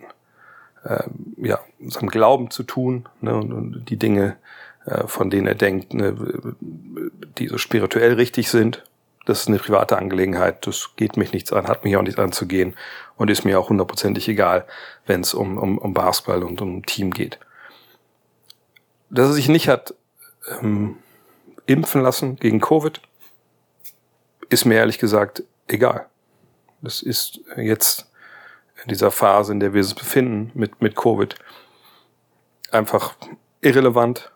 äh, 0.84 1.04
ja, 1.36 1.60
seinem 1.86 2.08
Glauben 2.08 2.50
zu 2.50 2.62
tun 2.62 3.08
ne, 3.20 3.36
und, 3.36 3.52
und 3.52 3.90
die 3.90 3.96
Dinge, 3.96 4.36
äh, 4.84 5.06
von 5.06 5.30
denen 5.30 5.46
er 5.46 5.54
denkt, 5.54 5.94
ne, 5.94 6.16
die 6.60 7.48
so 7.48 7.58
spirituell 7.58 8.14
richtig 8.14 8.50
sind. 8.50 8.84
Das 9.26 9.40
ist 9.40 9.48
eine 9.48 9.58
private 9.58 9.98
Angelegenheit, 9.98 10.66
das 10.66 10.96
geht 10.96 11.18
mich 11.18 11.32
nichts 11.32 11.52
an, 11.52 11.68
hat 11.68 11.84
mich 11.84 11.96
auch 11.96 12.02
nichts 12.02 12.18
anzugehen 12.18 12.74
und 13.16 13.28
ist 13.28 13.44
mir 13.44 13.60
auch 13.60 13.68
hundertprozentig 13.68 14.26
egal, 14.28 14.64
wenn 15.06 15.20
es 15.20 15.34
um, 15.34 15.58
um, 15.58 15.76
um 15.76 15.92
Basketball 15.92 16.42
und 16.42 16.62
um 16.62 16.86
Team 16.86 17.12
geht. 17.12 17.38
Dass 19.10 19.28
er 19.28 19.34
sich 19.34 19.48
nicht 19.48 19.68
hat 19.68 19.94
ähm, 20.62 20.96
impfen 21.68 22.02
lassen 22.02 22.36
gegen 22.36 22.60
Covid, 22.60 23.00
ist 24.48 24.64
mir 24.64 24.76
ehrlich 24.76 24.98
gesagt 24.98 25.44
egal. 25.66 26.06
Das 26.80 27.02
ist 27.02 27.40
jetzt 27.56 28.10
in 28.82 28.88
dieser 28.88 29.10
Phase, 29.10 29.52
in 29.52 29.60
der 29.60 29.74
wir 29.74 29.82
uns 29.82 29.94
befinden 29.94 30.50
mit, 30.54 30.80
mit 30.80 30.96
Covid, 30.96 31.34
einfach 32.70 33.14
irrelevant. 33.60 34.32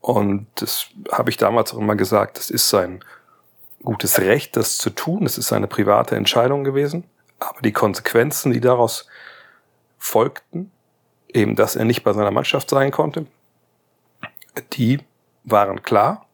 Und 0.00 0.46
das 0.56 0.88
habe 1.10 1.30
ich 1.30 1.36
damals 1.36 1.72
auch 1.72 1.78
immer 1.78 1.96
gesagt, 1.96 2.36
das 2.38 2.50
ist 2.50 2.68
sein 2.68 3.02
gutes 3.82 4.18
Recht, 4.18 4.56
das 4.56 4.76
zu 4.76 4.90
tun. 4.90 5.24
Das 5.24 5.38
ist 5.38 5.48
seine 5.48 5.66
private 5.66 6.16
Entscheidung 6.16 6.64
gewesen. 6.64 7.04
Aber 7.38 7.60
die 7.62 7.72
Konsequenzen, 7.72 8.52
die 8.52 8.60
daraus 8.60 9.06
folgten, 9.98 10.70
eben, 11.28 11.56
dass 11.56 11.76
er 11.76 11.84
nicht 11.84 12.02
bei 12.04 12.12
seiner 12.12 12.30
Mannschaft 12.30 12.68
sein 12.68 12.90
konnte, 12.90 13.26
die 14.72 15.00
waren 15.44 15.82
klar. 15.82 16.26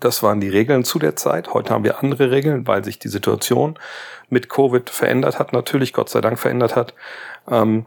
Das 0.00 0.22
waren 0.22 0.40
die 0.40 0.48
Regeln 0.48 0.82
zu 0.82 0.98
der 0.98 1.14
Zeit. 1.14 1.52
Heute 1.52 1.74
haben 1.74 1.84
wir 1.84 1.98
andere 1.98 2.30
Regeln, 2.30 2.66
weil 2.66 2.82
sich 2.84 2.98
die 2.98 3.08
Situation 3.08 3.78
mit 4.30 4.48
Covid 4.48 4.88
verändert 4.88 5.38
hat, 5.38 5.52
natürlich, 5.52 5.92
Gott 5.92 6.08
sei 6.08 6.20
Dank 6.22 6.38
verändert 6.38 6.74
hat. 6.74 6.94
Ähm, 7.48 7.84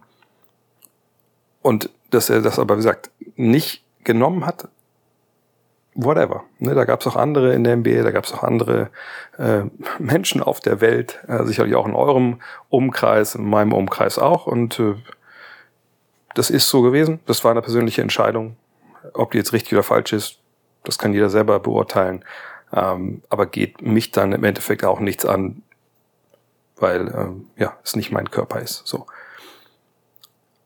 und 1.61 1.89
dass 2.11 2.29
er 2.29 2.41
das 2.41 2.59
aber, 2.59 2.75
wie 2.75 2.79
gesagt, 2.79 3.09
nicht 3.35 3.83
genommen 4.03 4.45
hat, 4.45 4.67
whatever. 5.95 6.43
Ne, 6.59 6.75
da 6.75 6.85
gab 6.85 7.01
es 7.01 7.07
auch 7.07 7.15
andere 7.15 7.53
in 7.53 7.63
der 7.63 7.77
NBA, 7.77 8.03
da 8.03 8.11
gab 8.11 8.25
es 8.25 8.33
auch 8.33 8.43
andere 8.43 8.89
äh, 9.37 9.61
Menschen 9.99 10.43
auf 10.43 10.59
der 10.59 10.81
Welt, 10.81 11.19
äh, 11.27 11.43
sicherlich 11.45 11.75
auch 11.75 11.87
in 11.87 11.95
eurem 11.95 12.41
Umkreis, 12.69 13.35
in 13.35 13.49
meinem 13.49 13.73
Umkreis 13.73 14.19
auch. 14.19 14.45
Und 14.45 14.79
äh, 14.79 14.95
das 16.35 16.49
ist 16.49 16.69
so 16.69 16.81
gewesen. 16.81 17.19
Das 17.25 17.43
war 17.43 17.51
eine 17.51 17.61
persönliche 17.61 18.01
Entscheidung. 18.01 18.57
Ob 19.13 19.31
die 19.31 19.37
jetzt 19.37 19.53
richtig 19.53 19.73
oder 19.73 19.83
falsch 19.83 20.13
ist, 20.13 20.39
das 20.83 20.97
kann 20.97 21.13
jeder 21.13 21.29
selber 21.29 21.59
beurteilen. 21.59 22.23
Ähm, 22.73 23.21
aber 23.29 23.45
geht 23.45 23.81
mich 23.81 24.11
dann 24.11 24.31
im 24.33 24.43
Endeffekt 24.43 24.83
auch 24.83 24.99
nichts 24.99 25.25
an, 25.25 25.61
weil 26.77 27.07
ähm, 27.15 27.47
ja, 27.55 27.77
es 27.83 27.95
nicht 27.95 28.11
mein 28.11 28.31
Körper 28.31 28.59
ist. 28.61 28.87
So. 28.87 29.05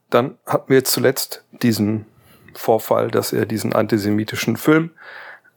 Dann 0.10 0.38
hatten 0.46 0.70
wir 0.70 0.78
jetzt 0.78 0.94
zuletzt 0.94 1.44
diesen 1.52 2.06
Vorfall, 2.54 3.12
dass 3.12 3.34
er 3.34 3.46
diesen 3.46 3.74
antisemitischen 3.74 4.58
Film 4.58 4.92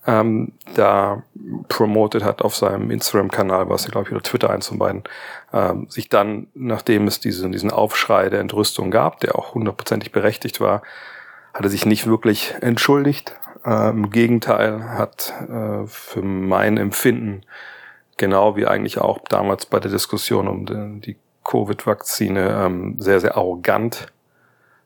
ähm, 0.07 0.53
da 0.75 1.23
promoted 1.69 2.25
hat 2.25 2.43
auf 2.43 2.57
seinem 2.57 2.91
Instagram-Kanal, 2.91 3.69
was 3.69 3.85
er, 3.85 3.93
glaube 3.93 4.09
ich, 4.09 4.13
oder 4.13 4.23
Twitter, 4.23 4.51
eins 4.51 4.69
von 4.69 4.79
beiden, 4.79 5.05
ähm, 5.53 5.89
sich 5.91 6.09
dann, 6.09 6.47
nachdem 6.55 7.07
es 7.07 7.21
diesen, 7.21 7.53
diesen 7.53 7.71
Aufschrei 7.71 8.29
der 8.31 8.41
Entrüstung 8.41 8.91
gab, 8.91 9.21
der 9.21 9.37
auch 9.37 9.55
hundertprozentig 9.55 10.11
berechtigt 10.11 10.61
war, 10.61 10.83
hat 11.53 11.65
er 11.65 11.69
sich 11.69 11.85
nicht 11.85 12.07
wirklich 12.07 12.55
entschuldigt. 12.61 13.35
Äh, 13.65 13.91
Im 13.91 14.11
Gegenteil 14.11 14.91
hat 14.91 15.33
äh, 15.49 15.87
für 15.87 16.23
mein 16.23 16.77
Empfinden 16.77 17.43
genau 18.17 18.55
wie 18.57 18.67
eigentlich 18.67 18.99
auch 18.99 19.19
damals 19.29 19.67
bei 19.67 19.81
der 19.81 19.91
Diskussion 19.91 20.47
um 20.47 21.01
die 21.01 21.17
Covid-Vakzine 21.45 22.65
ähm, 22.65 22.97
sehr, 22.99 23.19
sehr 23.19 23.37
arrogant 23.37 24.09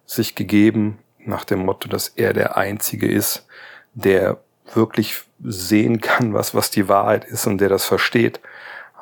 sich 0.06 0.34
gegeben, 0.34 0.98
nach 1.18 1.44
dem 1.44 1.60
Motto, 1.60 1.88
dass 1.88 2.08
er 2.08 2.32
der 2.32 2.56
Einzige 2.56 3.10
ist, 3.10 3.46
der 3.94 4.38
wirklich 4.72 5.22
sehen 5.42 6.00
kann, 6.00 6.32
was, 6.32 6.54
was 6.54 6.70
die 6.70 6.88
Wahrheit 6.88 7.24
ist 7.24 7.46
und 7.46 7.58
der 7.58 7.68
das 7.68 7.84
versteht. 7.84 8.40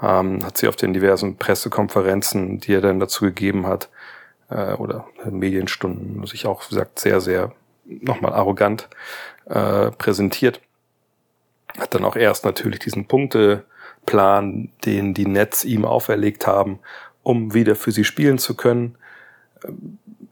Ähm, 0.03 0.45
hat 0.45 0.57
sie 0.57 0.69
auf 0.69 0.77
den 0.77 0.93
diversen 0.93 1.37
Pressekonferenzen, 1.37 2.59
die 2.59 2.75
er 2.75 2.81
dann 2.81 3.01
dazu 3.01 3.25
gegeben 3.25 3.67
hat, 3.67 3.91
äh, 4.49 4.73
oder 4.75 5.07
Medienstunden, 5.29 6.25
sich 6.27 6.47
auch, 6.47 6.69
gesagt, 6.69 6.99
sehr, 6.99 7.21
sehr 7.21 7.53
nochmal 7.85 8.33
arrogant 8.33 8.89
äh, 9.47 9.91
präsentiert. 9.91 10.61
Hat 11.79 11.95
dann 11.95 12.05
auch 12.05 12.17
erst 12.17 12.45
natürlich 12.45 12.81
diesen 12.81 13.07
Punkte 13.07 13.65
Plan, 14.07 14.69
den 14.85 15.15
die 15.15 15.27
Nets 15.27 15.65
ihm 15.65 15.85
auferlegt 15.85 16.47
haben, 16.47 16.81
um 17.23 17.55
wieder 17.55 17.77
für 17.77 17.93
sie 17.93 18.05
spielen 18.05 18.39
zu 18.39 18.57
können, 18.57 18.97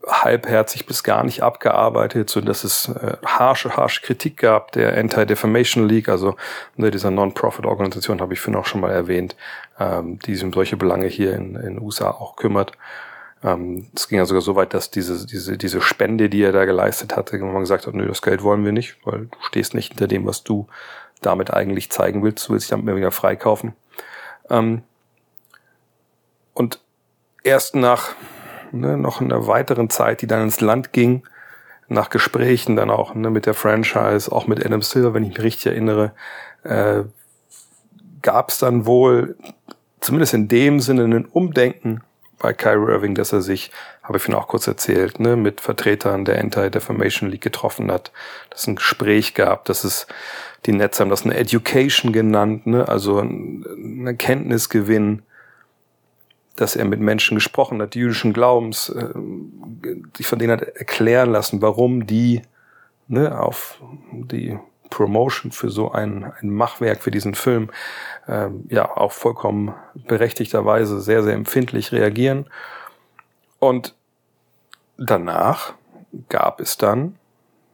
halbherzig 0.07 0.87
bis 0.87 1.05
gar 1.05 1.25
nicht 1.25 1.43
abgearbeitet, 1.43 2.31
so 2.31 2.41
dass 2.41 2.65
es 2.65 2.89
äh, 2.89 3.17
harsche, 3.25 3.77
harsche 3.77 4.01
Kritik 4.01 4.39
gab 4.39 4.73
der 4.73 4.97
Anti-Defamation 4.97 5.89
League, 5.89 6.09
also 6.09 6.37
ne, 6.77 6.91
dieser 6.91 7.11
Non-Profit-Organisation 7.11 8.21
habe 8.21 8.33
ich 8.33 8.41
vorhin 8.41 8.61
auch 8.61 8.67
schon 8.67 8.81
mal 8.81 8.91
erwähnt, 8.91 9.37
ähm, 9.79 10.19
die 10.21 10.35
sich 10.35 10.45
um 10.45 10.53
solche 10.53 10.77
Belange 10.77 11.07
hier 11.07 11.35
in 11.35 11.55
den 11.55 11.81
USA 11.81 12.11
auch 12.11 12.37
kümmert. 12.37 12.73
Ähm, 13.43 13.89
es 13.95 14.09
ging 14.09 14.19
ja 14.19 14.27
sogar 14.27 14.43
so 14.43 14.55
weit, 14.57 14.75
dass 14.75 14.91
diese, 14.91 15.27
diese, 15.27 15.57
diese 15.57 15.81
Spende, 15.81 16.29
die 16.29 16.43
er 16.43 16.53
da 16.53 16.65
geleistet 16.65 17.17
hatte, 17.17 17.39
man 17.39 17.61
gesagt 17.61 17.87
hat, 17.87 17.95
nö, 17.95 18.07
das 18.07 18.23
Geld 18.23 18.43
wollen 18.43 18.65
wir 18.65 18.73
nicht, 18.73 18.97
weil 19.05 19.27
du 19.27 19.39
stehst 19.43 19.75
nicht 19.75 19.93
hinter 19.93 20.09
dem, 20.09 20.27
was 20.27 20.45
du 20.45 20.67
damit 21.23 21.53
eigentlich 21.53 21.91
zeigen 21.91 22.23
willst, 22.23 22.49
du 22.49 22.53
willst 22.53 22.67
dich 22.67 22.71
damit 22.71 22.87
mehr 22.87 22.97
wieder 22.97 23.13
freikaufen. 23.13 23.75
Ähm, 24.51 24.83
und 26.55 26.81
erst 27.43 27.75
nach 27.75 28.15
ne, 28.73 28.97
noch 28.97 29.21
in 29.21 29.33
einer 29.33 29.47
weiteren 29.47 29.91
Zeit, 29.91 30.23
die 30.23 30.27
dann 30.27 30.43
ins 30.43 30.61
Land 30.61 30.93
ging, 30.93 31.23
nach 31.89 32.11
Gesprächen 32.11 32.77
dann 32.77 32.91
auch 32.91 33.15
ne, 33.15 33.31
mit 33.31 33.47
der 33.47 33.55
Franchise, 33.55 34.31
auch 34.31 34.47
mit 34.47 34.65
Adam 34.65 34.83
Silver, 34.83 35.15
wenn 35.15 35.25
ich 35.25 35.31
mich 35.31 35.43
richtig 35.43 35.67
erinnere, 35.67 36.13
äh, 36.63 37.03
gab 38.23 38.51
es 38.51 38.59
dann 38.59 38.87
wohl 38.87 39.37
zumindest 40.01 40.35
in 40.35 40.49
dem 40.49 40.81
Sinne 40.81 41.05
ein 41.05 41.25
Umdenken 41.27 42.03
bei 42.41 42.53
Kyrie 42.53 42.91
Irving, 42.91 43.15
dass 43.15 43.33
er 43.33 43.43
sich, 43.43 43.71
habe 44.03 44.17
ich 44.17 44.25
vorhin 44.25 44.43
auch 44.43 44.49
kurz 44.49 44.67
erzählt, 44.67 45.21
ne, 45.21 45.37
mit 45.37 45.61
Vertretern 45.61 46.25
der 46.25 46.41
Anti-Defamation 46.41 47.31
League 47.31 47.43
getroffen 47.43 47.93
hat, 47.93 48.11
dass 48.49 48.63
es 48.63 48.67
ein 48.67 48.77
Gespräch 48.77 49.35
gab, 49.35 49.67
dass 49.67 49.85
es 49.85 50.09
die 50.67 50.73
Netze 50.73 51.03
haben 51.03 51.11
das 51.11 51.25
eine 51.25 51.37
Education 51.37 52.13
genannt, 52.13 52.67
ne, 52.67 52.89
also 52.89 53.21
ein 53.21 54.07
Erkenntnisgewinn, 54.07 55.23
dass 56.57 56.77
er 56.77 56.87
mit 56.87 57.01
Menschen 57.01 57.37
gesprochen 57.37 57.81
hat, 57.81 57.95
jüdischen 57.95 58.33
Glaubens, 58.33 58.89
äh, 58.89 59.09
sich 60.17 60.27
von 60.27 60.39
denen 60.39 60.53
hat 60.53 60.63
erklären 60.63 61.31
lassen, 61.31 61.63
warum 61.63 62.07
die 62.07 62.43
ne, 63.07 63.39
auf 63.39 63.81
die 64.13 64.59
Promotion 64.91 65.53
für 65.53 65.71
so 65.71 65.93
ein, 65.93 66.33
ein 66.41 66.51
Machwerk 66.51 67.03
für 67.03 67.11
diesen 67.11 67.35
Film 67.35 67.71
ähm, 68.29 68.65
ja 68.69 68.97
auch 68.97 69.13
vollkommen 69.13 69.75
berechtigterweise 69.95 71.01
sehr, 71.01 71.23
sehr 71.23 71.35
empfindlich 71.35 71.93
reagieren. 71.93 72.47
Und 73.59 73.95
danach 74.99 75.75
gab 76.29 76.61
es 76.61 76.77
dann 76.77 77.17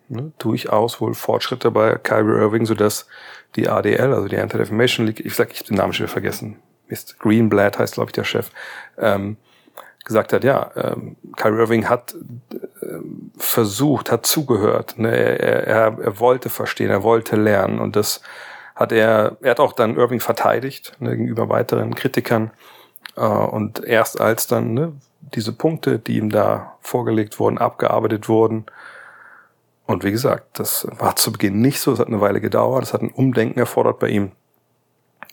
ne, 0.08 0.32
durchaus 0.38 1.00
wohl 1.00 1.14
Fortschritte 1.14 1.70
bei 1.70 1.96
Kyrie 1.96 2.38
Irving, 2.38 2.66
sodass 2.66 3.08
die 3.56 3.68
ADL, 3.68 4.12
also 4.12 4.28
die 4.28 4.38
Anti-Defamation 4.38 5.06
League, 5.06 5.20
ich 5.25 5.35
sag, 5.35 5.52
ich 5.52 5.64
den 5.64 5.76
Namen 5.76 5.92
schon 5.92 6.04
wieder 6.04 6.12
vergessen, 6.12 6.61
Mist, 6.88 7.18
Greenblatt 7.18 7.78
heißt, 7.78 7.94
glaube 7.94 8.11
ich, 8.11 8.14
der 8.14 8.25
Chef, 8.25 8.50
ähm, 8.99 9.38
gesagt 10.06 10.32
hat, 10.32 10.44
ja, 10.44 10.70
ähm, 10.76 11.16
Kyrie 11.36 11.58
Irving 11.58 11.88
hat 11.88 12.14
äh, 12.80 12.86
versucht, 13.36 14.10
hat 14.10 14.25
zugehört, 14.25 14.98
ne? 14.98 15.10
er, 15.14 15.66
er, 15.66 15.98
er 15.98 16.18
wollte 16.18 16.48
verstehen, 16.48 16.90
er 16.90 17.02
wollte 17.02 17.36
lernen 17.36 17.78
und 17.80 17.96
das 17.96 18.22
hat 18.75 18.92
er, 18.92 19.36
er 19.42 19.50
hat 19.50 19.60
auch 19.60 19.75
dann 19.75 19.96
Irving 19.96 20.20
verteidigt 20.20 20.94
ne, 21.00 21.10
gegenüber 21.10 21.48
weiteren 21.48 21.94
Kritikern 21.94 22.50
äh, 23.16 23.20
und 23.20 23.84
erst 23.84 24.20
als 24.20 24.46
dann 24.46 24.72
ne, 24.72 24.92
diese 25.20 25.52
Punkte, 25.52 25.98
die 25.98 26.16
ihm 26.16 26.30
da 26.30 26.76
vorgelegt 26.80 27.38
wurden, 27.38 27.58
abgearbeitet 27.58 28.28
wurden 28.28 28.66
und 29.86 30.02
wie 30.02 30.10
gesagt, 30.10 30.58
das 30.58 30.86
war 30.98 31.16
zu 31.16 31.32
Beginn 31.32 31.60
nicht 31.60 31.80
so, 31.80 31.92
es 31.92 31.98
hat 31.98 32.08
eine 32.08 32.20
Weile 32.20 32.40
gedauert, 32.40 32.82
es 32.82 32.92
hat 32.92 33.02
ein 33.02 33.12
Umdenken 33.12 33.58
erfordert 33.58 33.98
bei 33.98 34.08
ihm. 34.08 34.32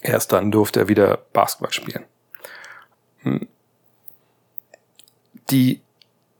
Erst 0.01 0.31
dann 0.31 0.51
durfte 0.51 0.81
er 0.81 0.87
wieder 0.87 1.19
Basketball 1.33 1.73
spielen. 1.73 2.05
Die 5.49 5.81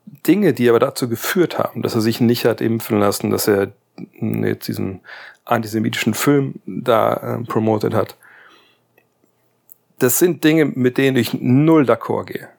Dinge, 0.06 0.54
die 0.54 0.70
aber 0.70 0.80
dazu 0.80 1.10
geführt 1.10 1.58
haben, 1.60 1.82
dass 1.82 1.96
er 1.96 2.02
sich 2.02 2.22
nicht 2.22 2.46
hat 2.46 2.62
impfen 2.62 3.00
lassen, 3.00 3.30
dass 3.30 3.48
er 3.48 3.72
jetzt 4.20 4.68
diesen 4.68 5.02
antisemitischen 5.46 6.14
Film 6.14 6.56
da 6.66 7.14
äh, 7.14 7.44
promotet 7.44 7.94
hat, 7.94 8.16
das 10.00 10.20
sind 10.20 10.44
Dinge, 10.44 10.66
mit 10.66 10.98
denen 10.98 11.18
ich 11.18 11.34
null 11.34 11.84
d'accord 11.84 12.26
gehe. 12.26 12.50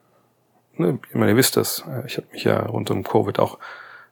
Ne, 0.77 0.99
ich 1.09 1.15
meine, 1.15 1.33
ihr 1.33 1.37
wisst 1.37 1.57
das, 1.57 1.85
ich 2.07 2.17
habe 2.17 2.27
mich 2.33 2.45
ja 2.45 2.61
rund 2.61 2.91
um 2.91 3.05
Covid 3.05 3.39
auch 3.39 3.59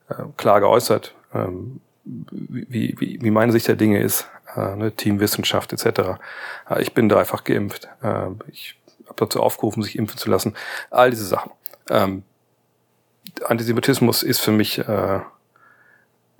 äh, 0.09 0.15
klar 0.37 0.61
geäußert, 0.61 1.15
ähm, 1.35 1.81
wie, 2.05 2.95
wie, 2.99 3.19
wie 3.21 3.31
meine 3.31 3.53
Sicht 3.53 3.69
der 3.69 3.77
Dinge 3.77 4.01
ist, 4.01 4.29
äh, 4.55 4.77
ne, 4.77 4.93
Teamwissenschaft 4.93 5.73
etc. 5.73 6.21
Ich 6.81 6.95
bin 6.95 7.09
da 7.09 7.19
einfach 7.19 7.45
geimpft. 7.45 7.89
Äh, 8.03 8.29
ich 8.49 8.77
habe 9.07 9.17
dazu 9.17 9.41
aufgerufen, 9.41 9.83
sich 9.83 9.97
impfen 9.97 10.19
zu 10.19 10.31
lassen. 10.31 10.55
All 10.91 11.11
diese 11.11 11.25
Sachen. 11.25 11.53
Ähm, 11.89 12.23
Antisemitismus 13.45 14.23
ist 14.23 14.41
für 14.41 14.53
mich 14.53 14.79
äh, 14.79 15.21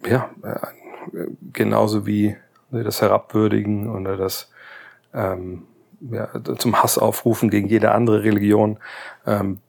ja 0.07 0.31
äh, 0.43 1.27
genauso 1.53 2.07
wie 2.07 2.37
ne, 2.71 2.85
das 2.85 3.01
Herabwürdigen 3.01 3.89
oder 3.89 4.17
das 4.17 4.51
ähm, 5.15 5.67
ja, 6.01 6.29
zum 6.59 6.83
Hass 6.83 6.99
aufrufen 6.99 7.51
gegen 7.51 7.69
jede 7.69 7.93
andere 7.93 8.25
Religion 8.25 8.79
ähm, 9.27 9.61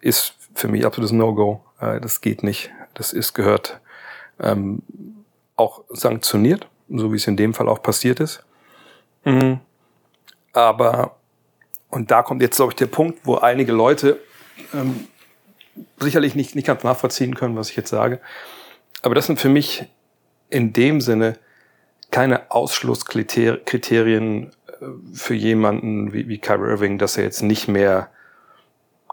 ist 0.00 0.34
für 0.54 0.68
mich 0.68 0.86
absolutes 0.86 1.12
No-Go. 1.12 1.64
Äh, 1.80 2.00
das 2.00 2.20
geht 2.20 2.42
nicht. 2.42 2.70
Das 2.94 3.12
ist 3.12 3.34
gehört 3.34 3.80
ähm, 4.38 4.82
auch 5.56 5.82
sanktioniert 5.90 6.66
so 6.90 7.12
wie 7.12 7.16
es 7.16 7.26
in 7.26 7.36
dem 7.36 7.54
Fall 7.54 7.68
auch 7.68 7.82
passiert 7.82 8.20
ist. 8.20 8.42
Mhm. 9.24 9.60
Aber, 10.52 11.16
und 11.88 12.10
da 12.10 12.22
kommt 12.22 12.42
jetzt, 12.42 12.56
glaube 12.56 12.72
ich, 12.72 12.76
der 12.76 12.86
Punkt, 12.86 13.20
wo 13.24 13.36
einige 13.36 13.72
Leute 13.72 14.18
ähm, 14.74 15.06
sicherlich 15.98 16.34
nicht, 16.34 16.54
nicht 16.54 16.66
ganz 16.66 16.82
nachvollziehen 16.82 17.34
können, 17.34 17.56
was 17.56 17.70
ich 17.70 17.76
jetzt 17.76 17.90
sage. 17.90 18.20
Aber 19.02 19.14
das 19.14 19.26
sind 19.26 19.40
für 19.40 19.48
mich 19.48 19.84
in 20.50 20.72
dem 20.72 21.00
Sinne 21.00 21.38
keine 22.10 22.50
Ausschlusskriterien 22.50 24.46
äh, 24.46 24.86
für 25.14 25.34
jemanden 25.34 26.12
wie, 26.12 26.28
wie 26.28 26.38
Kyrie 26.38 26.70
Irving, 26.70 26.98
dass 26.98 27.16
er 27.16 27.24
jetzt 27.24 27.42
nicht 27.42 27.68
mehr, 27.68 28.10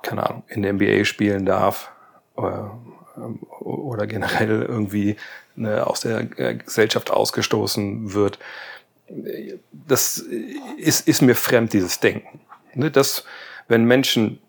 keine 0.02 0.28
Ahnung, 0.28 0.44
in 0.48 0.64
der 0.64 0.74
NBA 0.74 1.06
spielen 1.06 1.46
darf 1.46 1.92
oder, 2.36 2.78
ähm, 3.16 3.40
oder 3.60 4.08
generell 4.08 4.64
irgendwie 4.64 5.16
ne, 5.56 5.86
aus 5.86 6.02
der 6.02 6.28
äh, 6.40 6.56
Gesellschaft 6.56 7.12
ausgestoßen 7.12 8.14
wird. 8.14 8.40
Das 9.72 10.18
ist, 10.78 11.08
ist 11.08 11.22
mir 11.22 11.36
fremd, 11.36 11.74
dieses 11.74 12.00
Denken. 12.00 12.42
Ne, 12.74 12.92
dass, 12.92 13.26
wenn 13.68 13.86
Menschen, 13.86 14.40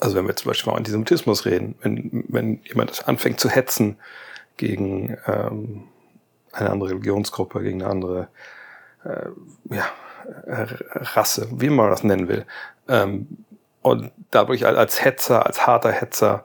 also 0.00 0.16
wenn 0.16 0.26
wir 0.26 0.36
zum 0.36 0.50
Beispiel 0.50 0.72
mal 0.72 0.78
Antisemitismus 0.78 1.46
reden, 1.46 1.74
wenn, 1.80 2.24
wenn 2.28 2.60
jemand 2.64 3.08
anfängt 3.08 3.40
zu 3.40 3.48
hetzen 3.48 3.98
gegen 4.56 5.16
ähm, 5.26 5.84
eine 6.52 6.70
andere 6.70 6.90
Religionsgruppe, 6.90 7.62
gegen 7.62 7.82
eine 7.82 7.90
andere 7.90 8.28
äh, 9.04 9.28
ja, 9.74 9.86
Rasse, 10.94 11.48
wie 11.52 11.70
man 11.70 11.90
das 11.90 12.02
nennen 12.02 12.28
will, 12.28 12.46
ähm, 12.88 13.44
und 13.82 14.10
dadurch 14.32 14.66
als 14.66 15.04
Hetzer, 15.04 15.46
als 15.46 15.64
harter 15.64 15.92
Hetzer, 15.92 16.42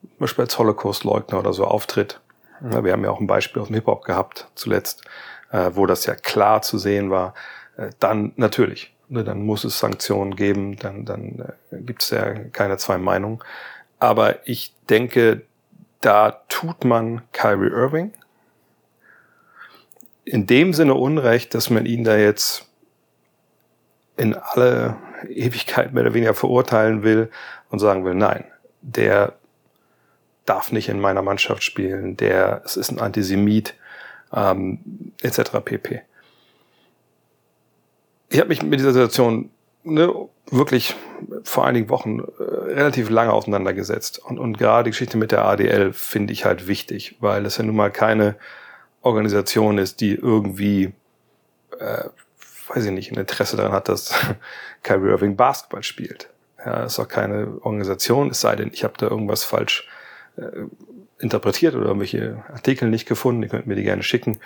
zum 0.00 0.18
Beispiel 0.18 0.44
als 0.44 0.58
Holocaust-Leugner 0.58 1.38
oder 1.38 1.52
so 1.52 1.66
auftritt, 1.66 2.20
wir 2.60 2.92
haben 2.92 3.04
ja 3.04 3.10
auch 3.10 3.20
ein 3.20 3.26
Beispiel 3.26 3.60
aus 3.60 3.68
dem 3.68 3.74
Hip-Hop 3.74 4.04
gehabt 4.04 4.48
zuletzt, 4.54 5.04
äh, 5.50 5.70
wo 5.74 5.86
das 5.86 6.06
ja 6.06 6.14
klar 6.14 6.62
zu 6.62 6.78
sehen 6.78 7.10
war. 7.10 7.34
Äh, 7.76 7.90
dann 7.98 8.32
natürlich, 8.36 8.94
dann 9.10 9.44
muss 9.44 9.64
es 9.64 9.78
Sanktionen 9.78 10.36
geben, 10.36 10.76
dann, 10.76 11.04
dann 11.04 11.54
äh, 11.70 11.76
gibt 11.82 12.02
es 12.02 12.10
ja 12.10 12.34
keine 12.52 12.78
zwei 12.78 12.98
Meinungen. 12.98 13.40
Aber 13.98 14.46
ich 14.48 14.74
denke, 14.88 15.42
da 16.00 16.42
tut 16.48 16.84
man 16.84 17.22
Kyrie 17.32 17.70
Irving 17.70 18.12
in 20.24 20.46
dem 20.46 20.72
Sinne 20.72 20.94
Unrecht, 20.94 21.54
dass 21.54 21.70
man 21.70 21.86
ihn 21.86 22.04
da 22.04 22.16
jetzt 22.16 22.66
in 24.16 24.34
alle 24.34 24.96
Ewigkeit 25.28 25.92
mehr 25.92 26.04
oder 26.04 26.14
weniger 26.14 26.34
verurteilen 26.34 27.02
will 27.02 27.30
und 27.70 27.78
sagen 27.78 28.04
will, 28.04 28.14
nein, 28.14 28.44
der 28.80 29.34
darf 30.46 30.72
nicht 30.72 30.88
in 30.88 31.00
meiner 31.00 31.22
Mannschaft 31.22 31.62
spielen, 31.62 32.16
der 32.16 32.62
es 32.64 32.76
ist 32.76 32.90
ein 32.90 33.00
Antisemit, 33.00 33.74
ähm, 34.32 35.12
etc. 35.22 35.60
pp. 35.64 36.02
Ich 38.30 38.38
habe 38.38 38.48
mich 38.48 38.62
mit 38.62 38.78
dieser 38.78 38.92
Situation 38.92 39.50
ne, 39.82 40.12
wirklich 40.50 40.94
vor 41.42 41.66
einigen 41.66 41.88
Wochen 41.88 42.20
äh, 42.20 42.42
relativ 42.42 43.10
lange 43.10 43.32
auseinandergesetzt. 43.32 44.18
Und, 44.18 44.38
und 44.38 44.56
gerade 44.56 44.84
die 44.84 44.90
Geschichte 44.90 45.18
mit 45.18 45.32
der 45.32 45.44
ADL 45.44 45.92
finde 45.92 46.32
ich 46.32 46.44
halt 46.44 46.66
wichtig, 46.66 47.16
weil 47.20 47.44
es 47.44 47.58
ja 47.58 47.64
nun 47.64 47.76
mal 47.76 47.90
keine 47.90 48.36
Organisation 49.02 49.78
ist, 49.78 50.00
die 50.00 50.14
irgendwie, 50.14 50.92
äh, 51.78 52.04
weiß 52.68 52.84
ich 52.86 52.92
nicht, 52.92 53.10
ein 53.12 53.18
Interesse 53.18 53.56
daran 53.56 53.72
hat, 53.72 53.88
dass 53.88 54.14
Kyrie 54.82 55.10
Irving 55.10 55.36
Basketball 55.36 55.82
spielt. 55.82 56.28
Ja, 56.64 56.84
ist 56.84 56.98
auch 56.98 57.08
keine 57.08 57.58
Organisation, 57.62 58.30
es 58.30 58.40
sei 58.42 58.54
denn, 58.54 58.70
ich 58.72 58.84
habe 58.84 58.94
da 58.98 59.06
irgendwas 59.06 59.44
falsch 59.44 59.88
äh, 60.36 60.66
interpretiert 61.18 61.74
oder 61.74 61.86
irgendwelche 61.86 62.44
Artikel 62.52 62.90
nicht 62.90 63.06
gefunden. 63.06 63.42
Ihr 63.42 63.48
könnt 63.48 63.66
mir 63.66 63.76
die 63.76 63.82
gerne 63.82 64.02
schicken. 64.02 64.38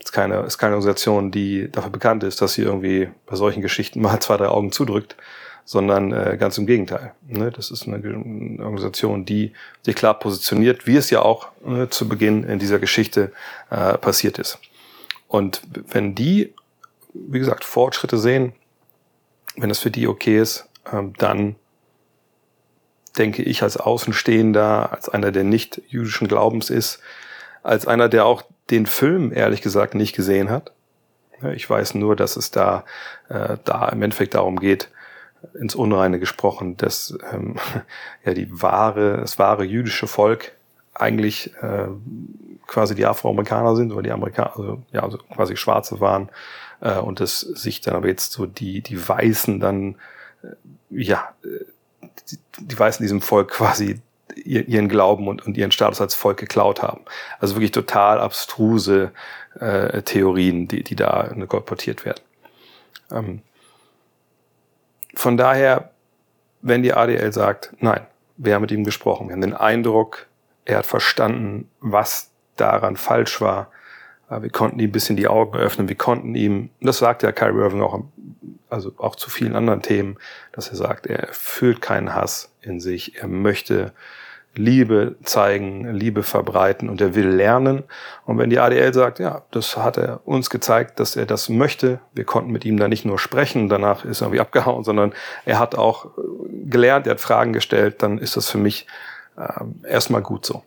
Ist 0.00 0.12
keine, 0.12 0.40
ist 0.40 0.58
keine 0.58 0.74
Organisation, 0.74 1.30
die 1.30 1.70
dafür 1.70 1.90
bekannt 1.90 2.24
ist, 2.24 2.40
dass 2.40 2.54
sie 2.54 2.62
irgendwie 2.62 3.10
bei 3.26 3.36
solchen 3.36 3.60
Geschichten 3.60 4.00
mal 4.02 4.20
zwei, 4.20 4.36
drei 4.36 4.48
Augen 4.48 4.72
zudrückt, 4.72 5.16
sondern 5.64 6.12
äh, 6.12 6.36
ganz 6.38 6.58
im 6.58 6.66
Gegenteil. 6.66 7.12
Ne? 7.28 7.50
Das 7.50 7.70
ist 7.70 7.86
eine, 7.86 7.96
eine 7.96 8.64
Organisation, 8.64 9.24
die 9.24 9.52
sich 9.82 9.94
klar 9.94 10.18
positioniert, 10.18 10.86
wie 10.86 10.96
es 10.96 11.10
ja 11.10 11.22
auch 11.22 11.48
äh, 11.66 11.88
zu 11.88 12.08
Beginn 12.08 12.44
in 12.44 12.58
dieser 12.58 12.78
Geschichte 12.78 13.32
äh, 13.70 13.98
passiert 13.98 14.38
ist. 14.38 14.58
Und 15.28 15.62
wenn 15.72 16.14
die, 16.14 16.54
wie 17.12 17.38
gesagt, 17.38 17.64
Fortschritte 17.64 18.18
sehen, 18.18 18.52
wenn 19.56 19.70
es 19.70 19.78
für 19.78 19.90
die 19.90 20.08
okay 20.08 20.40
ist, 20.40 20.68
ähm, 20.92 21.12
dann 21.18 21.56
denke 23.18 23.42
ich 23.42 23.62
als 23.62 23.76
Außenstehender, 23.76 24.92
als 24.92 25.08
einer, 25.08 25.32
der 25.32 25.44
nicht 25.44 25.82
jüdischen 25.88 26.28
Glaubens 26.28 26.70
ist, 26.70 27.00
als 27.62 27.86
einer, 27.86 28.08
der 28.08 28.24
auch 28.26 28.42
den 28.70 28.86
Film 28.86 29.32
ehrlich 29.32 29.62
gesagt 29.62 29.94
nicht 29.94 30.14
gesehen 30.14 30.50
hat. 30.50 30.72
Ich 31.54 31.68
weiß 31.68 31.94
nur, 31.94 32.16
dass 32.16 32.36
es 32.36 32.50
da, 32.50 32.84
äh, 33.28 33.56
da 33.64 33.88
im 33.88 34.02
Endeffekt 34.02 34.34
darum 34.34 34.60
geht, 34.60 34.90
ins 35.54 35.74
Unreine 35.74 36.18
gesprochen, 36.18 36.76
dass 36.76 37.16
ähm, 37.32 37.56
ja 38.24 38.34
die 38.34 38.48
wahre, 38.50 39.18
das 39.18 39.38
wahre 39.38 39.64
jüdische 39.64 40.06
Volk 40.06 40.52
eigentlich 40.94 41.54
äh, 41.62 41.88
quasi 42.66 42.94
die 42.94 43.06
Afroamerikaner 43.06 43.74
sind 43.74 43.92
oder 43.92 44.02
die 44.02 44.12
Amerikaner, 44.12 44.56
also, 44.56 44.82
ja, 44.92 45.02
also 45.02 45.18
quasi 45.18 45.56
Schwarze 45.56 46.00
waren 46.00 46.28
äh, 46.80 46.98
und 46.98 47.20
dass 47.20 47.40
sich 47.40 47.80
dann 47.80 47.94
aber 47.94 48.08
jetzt 48.08 48.32
so 48.32 48.46
die 48.46 48.82
die 48.82 49.08
Weißen 49.08 49.60
dann 49.60 49.96
äh, 50.42 50.48
ja 50.90 51.32
die, 52.30 52.38
die 52.58 52.78
Weißen 52.78 53.02
diesem 53.02 53.22
Volk 53.22 53.50
quasi 53.50 54.00
ihren 54.44 54.88
Glauben 54.88 55.28
und, 55.28 55.46
und 55.46 55.56
ihren 55.56 55.72
Status 55.72 56.00
als 56.00 56.14
Volk 56.14 56.38
geklaut 56.38 56.82
haben. 56.82 57.02
Also 57.38 57.54
wirklich 57.56 57.72
total 57.72 58.20
abstruse 58.20 59.12
äh, 59.58 60.02
Theorien, 60.02 60.68
die, 60.68 60.82
die 60.82 60.96
da 60.96 61.32
kolportiert 61.48 62.04
werden. 62.04 62.20
Ähm, 63.10 63.42
von 65.14 65.36
daher, 65.36 65.90
wenn 66.62 66.82
die 66.82 66.92
ADL 66.92 67.32
sagt, 67.32 67.72
nein, 67.80 68.06
wir 68.36 68.54
haben 68.54 68.62
mit 68.62 68.70
ihm 68.70 68.84
gesprochen, 68.84 69.28
wir 69.28 69.34
haben 69.34 69.40
den 69.40 69.54
Eindruck, 69.54 70.26
er 70.64 70.78
hat 70.78 70.86
verstanden, 70.86 71.70
was 71.80 72.30
daran 72.56 72.96
falsch 72.96 73.40
war, 73.40 73.70
äh, 74.30 74.42
wir 74.42 74.50
konnten 74.50 74.78
ihm 74.78 74.90
ein 74.90 74.92
bisschen 74.92 75.16
die 75.16 75.28
Augen 75.28 75.56
öffnen, 75.58 75.88
wir 75.88 75.96
konnten 75.96 76.34
ihm, 76.34 76.70
das 76.80 76.98
sagt 76.98 77.22
ja 77.22 77.32
Kyrie 77.32 77.60
Irving 77.60 77.82
auch, 77.82 78.04
also 78.68 78.92
auch 78.98 79.16
zu 79.16 79.30
vielen 79.30 79.56
anderen 79.56 79.82
Themen, 79.82 80.16
dass 80.52 80.68
er 80.68 80.76
sagt, 80.76 81.06
er 81.06 81.28
fühlt 81.32 81.80
keinen 81.80 82.14
Hass 82.14 82.54
in 82.62 82.80
sich, 82.80 83.20
er 83.20 83.28
möchte 83.28 83.92
Liebe 84.54 85.16
zeigen, 85.22 85.94
Liebe 85.94 86.22
verbreiten 86.22 86.88
und 86.88 87.00
er 87.00 87.14
will 87.14 87.28
lernen. 87.28 87.84
Und 88.24 88.38
wenn 88.38 88.50
die 88.50 88.58
ADL 88.58 88.92
sagt, 88.92 89.20
ja, 89.20 89.42
das 89.52 89.76
hat 89.76 89.96
er 89.96 90.26
uns 90.26 90.50
gezeigt, 90.50 90.98
dass 90.98 91.14
er 91.14 91.24
das 91.24 91.48
möchte, 91.48 92.00
wir 92.12 92.24
konnten 92.24 92.50
mit 92.50 92.64
ihm 92.64 92.76
da 92.76 92.88
nicht 92.88 93.04
nur 93.04 93.18
sprechen, 93.18 93.68
danach 93.68 94.04
ist 94.04 94.20
er 94.20 94.26
irgendwie 94.26 94.40
abgehauen, 94.40 94.82
sondern 94.82 95.12
er 95.44 95.58
hat 95.60 95.76
auch 95.76 96.08
gelernt, 96.64 97.06
er 97.06 97.12
hat 97.12 97.20
Fragen 97.20 97.52
gestellt, 97.52 98.02
dann 98.02 98.18
ist 98.18 98.36
das 98.36 98.50
für 98.50 98.58
mich 98.58 98.86
äh, 99.36 99.88
erstmal 99.88 100.22
gut 100.22 100.44
so. 100.44 100.64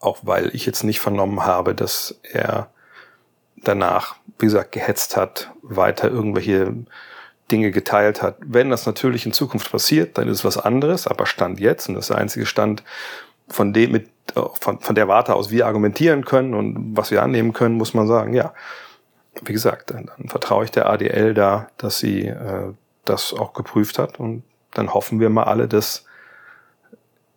Auch 0.00 0.18
weil 0.22 0.54
ich 0.54 0.66
jetzt 0.66 0.84
nicht 0.84 1.00
vernommen 1.00 1.44
habe, 1.44 1.74
dass 1.74 2.20
er 2.22 2.68
danach, 3.56 4.16
wie 4.38 4.46
gesagt, 4.46 4.72
gehetzt 4.72 5.16
hat, 5.16 5.50
weiter 5.62 6.10
irgendwelche 6.10 6.74
Dinge 7.50 7.70
geteilt 7.70 8.22
hat. 8.22 8.36
Wenn 8.40 8.70
das 8.70 8.86
natürlich 8.86 9.26
in 9.26 9.32
Zukunft 9.32 9.70
passiert, 9.70 10.18
dann 10.18 10.28
ist 10.28 10.38
es 10.38 10.44
was 10.44 10.58
anderes, 10.58 11.06
aber 11.06 11.26
Stand 11.26 11.60
jetzt, 11.60 11.88
und 11.88 11.94
das 11.94 12.04
ist 12.04 12.10
der 12.10 12.18
einzige 12.18 12.46
Stand, 12.46 12.82
von 13.48 13.72
dem 13.72 13.92
mit, 13.92 14.10
von, 14.60 14.80
von 14.80 14.94
der 14.94 15.08
Warte 15.08 15.34
aus 15.34 15.50
wir 15.50 15.66
argumentieren 15.66 16.24
können 16.24 16.54
und 16.54 16.96
was 16.96 17.10
wir 17.10 17.22
annehmen 17.22 17.52
können, 17.52 17.76
muss 17.76 17.94
man 17.94 18.06
sagen, 18.06 18.34
ja, 18.34 18.52
wie 19.42 19.52
gesagt, 19.52 19.90
dann, 19.90 20.10
dann 20.16 20.28
vertraue 20.28 20.64
ich 20.64 20.70
der 20.70 20.88
ADL 20.90 21.32
da, 21.32 21.68
dass 21.78 21.98
sie 21.98 22.26
äh, 22.26 22.72
das 23.04 23.32
auch 23.32 23.54
geprüft 23.54 23.98
hat 23.98 24.20
und 24.20 24.42
dann 24.74 24.92
hoffen 24.92 25.20
wir 25.20 25.30
mal 25.30 25.44
alle, 25.44 25.66
dass 25.66 26.04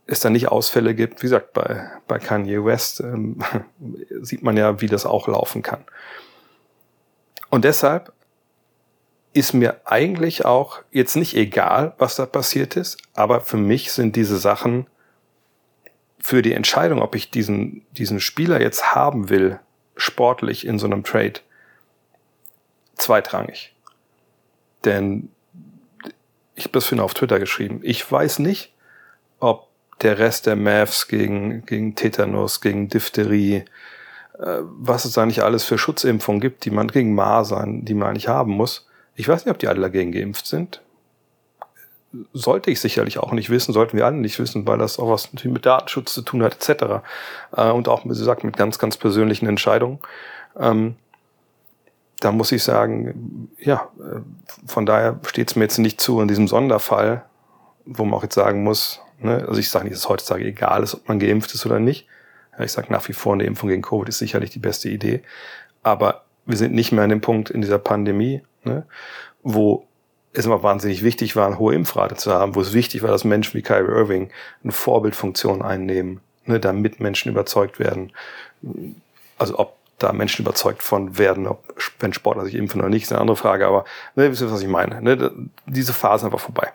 es 0.05 0.19
da 0.19 0.29
nicht 0.29 0.49
Ausfälle 0.49 0.93
gibt. 0.93 1.21
Wie 1.21 1.27
gesagt, 1.27 1.53
bei, 1.53 1.89
bei 2.07 2.19
Kanye 2.19 2.65
West 2.65 2.99
ähm, 2.99 3.41
sieht 4.21 4.43
man 4.43 4.57
ja, 4.57 4.81
wie 4.81 4.87
das 4.87 5.05
auch 5.05 5.27
laufen 5.27 5.61
kann. 5.61 5.85
Und 7.49 7.63
deshalb 7.65 8.11
ist 9.33 9.53
mir 9.53 9.81
eigentlich 9.85 10.45
auch 10.45 10.79
jetzt 10.91 11.15
nicht 11.15 11.35
egal, 11.35 11.93
was 11.97 12.15
da 12.15 12.25
passiert 12.25 12.75
ist, 12.75 12.97
aber 13.13 13.41
für 13.41 13.57
mich 13.57 13.91
sind 13.91 14.15
diese 14.15 14.37
Sachen 14.37 14.87
für 16.19 16.41
die 16.41 16.53
Entscheidung, 16.53 17.01
ob 17.01 17.15
ich 17.15 17.31
diesen, 17.31 17.85
diesen 17.91 18.19
Spieler 18.19 18.61
jetzt 18.61 18.93
haben 18.93 19.29
will, 19.29 19.59
sportlich 19.95 20.65
in 20.67 20.79
so 20.79 20.85
einem 20.85 21.03
Trade, 21.03 21.39
zweitrangig. 22.95 23.73
Denn 24.85 25.29
ich 26.55 26.65
habe 26.65 26.73
das 26.73 26.85
für 26.85 26.95
ihn 26.95 27.01
auf 27.01 27.13
Twitter 27.13 27.39
geschrieben. 27.39 27.79
Ich 27.83 28.09
weiß 28.09 28.39
nicht, 28.39 28.73
ob 29.39 29.67
der 30.01 30.19
Rest 30.19 30.45
der 30.45 30.55
Mavs 30.55 31.07
gegen, 31.07 31.65
gegen 31.65 31.95
Tetanus, 31.95 32.61
gegen 32.61 32.89
Diphtherie, 32.89 33.63
äh, 34.37 34.57
was 34.61 35.05
es 35.05 35.13
da 35.13 35.25
nicht 35.25 35.41
alles 35.41 35.63
für 35.63 35.77
Schutzimpfungen 35.77 36.41
gibt, 36.41 36.65
die 36.65 36.71
man 36.71 36.87
gegen 36.87 37.15
Masern, 37.15 37.85
die 37.85 37.93
man 37.93 38.09
eigentlich 38.09 38.27
haben 38.27 38.51
muss, 38.51 38.87
ich 39.15 39.27
weiß 39.27 39.45
nicht, 39.45 39.53
ob 39.53 39.59
die 39.59 39.67
alle 39.67 39.81
dagegen 39.81 40.11
geimpft 40.11 40.45
sind. 40.45 40.81
Sollte 42.33 42.71
ich 42.71 42.81
sicherlich 42.81 43.19
auch 43.19 43.31
nicht 43.31 43.49
wissen, 43.49 43.71
sollten 43.71 43.95
wir 43.95 44.05
alle 44.05 44.17
nicht 44.17 44.37
wissen, 44.39 44.67
weil 44.67 44.77
das 44.77 44.99
auch 44.99 45.09
was 45.09 45.31
mit 45.33 45.65
Datenschutz 45.65 46.13
zu 46.13 46.21
tun 46.21 46.43
hat, 46.43 46.55
etc. 46.55 47.03
Äh, 47.55 47.71
und 47.71 47.87
auch, 47.87 48.03
wie 48.03 48.09
gesagt, 48.09 48.43
mit 48.43 48.57
ganz, 48.57 48.79
ganz 48.79 48.97
persönlichen 48.97 49.47
Entscheidungen. 49.47 49.99
Ähm, 50.57 50.95
da 52.19 52.31
muss 52.31 52.51
ich 52.51 52.63
sagen, 52.63 53.49
ja, 53.57 53.89
äh, 53.99 54.19
von 54.67 54.85
daher 54.85 55.19
steht 55.25 55.49
es 55.49 55.55
mir 55.55 55.63
jetzt 55.63 55.77
nicht 55.77 56.01
zu 56.01 56.21
in 56.21 56.27
diesem 56.27 56.47
Sonderfall, 56.47 57.23
wo 57.85 58.03
man 58.03 58.13
auch 58.13 58.23
jetzt 58.23 58.35
sagen 58.35 58.63
muss, 58.63 59.01
ne, 59.19 59.45
also 59.47 59.59
ich 59.59 59.69
sage 59.69 59.85
nicht, 59.85 59.93
dass 59.93 60.01
es 60.01 60.09
heutzutage 60.09 60.45
egal 60.45 60.83
ist, 60.83 60.95
ob 60.95 61.07
man 61.07 61.19
geimpft 61.19 61.53
ist 61.53 61.65
oder 61.65 61.79
nicht. 61.79 62.07
Ich 62.59 62.73
sage 62.73 62.91
nach 62.91 63.07
wie 63.07 63.13
vor, 63.13 63.33
eine 63.33 63.45
Impfung 63.45 63.69
gegen 63.69 63.81
Covid 63.81 64.09
ist 64.09 64.19
sicherlich 64.19 64.51
die 64.51 64.59
beste 64.59 64.89
Idee. 64.89 65.23
Aber 65.83 66.25
wir 66.45 66.57
sind 66.57 66.73
nicht 66.73 66.91
mehr 66.91 67.03
an 67.03 67.09
dem 67.09 67.21
Punkt 67.21 67.49
in 67.49 67.61
dieser 67.61 67.79
Pandemie, 67.79 68.41
ne, 68.63 68.85
wo 69.43 69.87
es 70.33 70.45
immer 70.45 70.63
wahnsinnig 70.63 71.03
wichtig 71.03 71.35
war, 71.35 71.47
eine 71.47 71.59
hohe 71.59 71.75
Impfrate 71.75 72.15
zu 72.15 72.31
haben, 72.31 72.55
wo 72.55 72.61
es 72.61 72.73
wichtig 72.73 73.03
war, 73.03 73.11
dass 73.11 73.23
Menschen 73.23 73.53
wie 73.55 73.61
Kyrie 73.61 73.91
Irving 73.91 74.31
eine 74.63 74.71
Vorbildfunktion 74.71 75.61
einnehmen, 75.61 76.21
ne, 76.45 76.59
damit 76.59 76.99
Menschen 76.99 77.31
überzeugt 77.31 77.79
werden. 77.79 78.13
Also 79.37 79.59
ob 79.59 79.75
da 79.99 80.13
Menschen 80.13 80.43
überzeugt 80.43 80.83
von 80.83 81.17
werden, 81.17 81.47
ob 81.47 81.75
wenn 81.99 82.13
Sportler 82.13 82.45
sich 82.45 82.55
impfen 82.55 82.81
oder 82.81 82.89
nicht, 82.89 83.03
ist 83.03 83.11
eine 83.11 83.21
andere 83.21 83.37
Frage, 83.37 83.67
aber 83.67 83.85
ne, 84.15 84.31
wisst 84.31 84.41
ihr, 84.41 84.51
was 84.51 84.61
ich 84.61 84.67
meine? 84.67 85.01
Ne, 85.01 85.31
diese 85.65 85.93
Phase 85.93 86.21
ist 86.21 86.25
einfach 86.25 86.43
vorbei. 86.43 86.71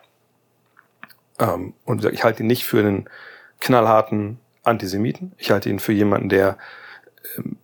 Ähm, 1.38 1.74
und 1.84 2.04
ich 2.04 2.24
halte 2.24 2.42
ihn 2.42 2.46
nicht 2.46 2.64
für 2.64 2.80
einen 2.80 3.08
knallharten 3.60 4.38
Antisemiten. 4.62 5.32
Ich 5.38 5.50
halte 5.50 5.68
ihn 5.68 5.78
für 5.78 5.92
jemanden, 5.92 6.28
der 6.28 6.58
ähm, 7.36 7.56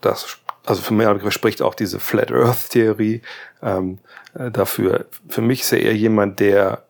das 0.00 0.38
also 0.64 0.82
für 0.82 0.94
mich 0.94 1.32
spricht 1.32 1.62
auch 1.62 1.74
diese 1.74 2.00
Flat 2.00 2.32
Earth 2.32 2.70
Theorie 2.70 3.22
ähm, 3.62 3.98
äh, 4.34 4.50
dafür. 4.50 5.06
Für 5.28 5.42
mich 5.42 5.60
ist 5.60 5.72
er 5.72 5.80
eher 5.80 5.94
jemand, 5.94 6.40
der 6.40 6.84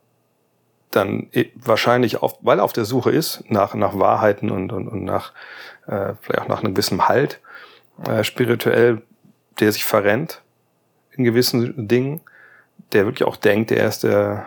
dann 0.91 1.29
wahrscheinlich 1.57 2.23
auf, 2.23 2.39
weil 2.41 2.59
er 2.59 2.65
auf 2.65 2.73
der 2.73 2.85
Suche 2.85 3.11
ist 3.11 3.43
nach, 3.49 3.75
nach 3.75 3.99
Wahrheiten 3.99 4.51
und, 4.51 4.73
und, 4.73 4.87
und 4.89 5.05
nach, 5.05 5.33
äh, 5.87 6.15
vielleicht 6.21 6.43
auch 6.43 6.49
nach 6.49 6.63
einem 6.63 6.75
gewissen 6.75 7.09
Halt, 7.09 7.41
äh, 8.07 8.23
spirituell, 8.23 9.03
der 9.59 9.73
sich 9.73 9.85
verrennt 9.85 10.43
in 11.13 11.25
gewissen 11.25 11.89
Dingen, 11.89 12.21
der 12.93 13.07
wirklich 13.07 13.27
auch 13.27 13.37
denkt, 13.37 13.73
er 13.73 13.89
ist 13.89 14.05
der, 14.05 14.47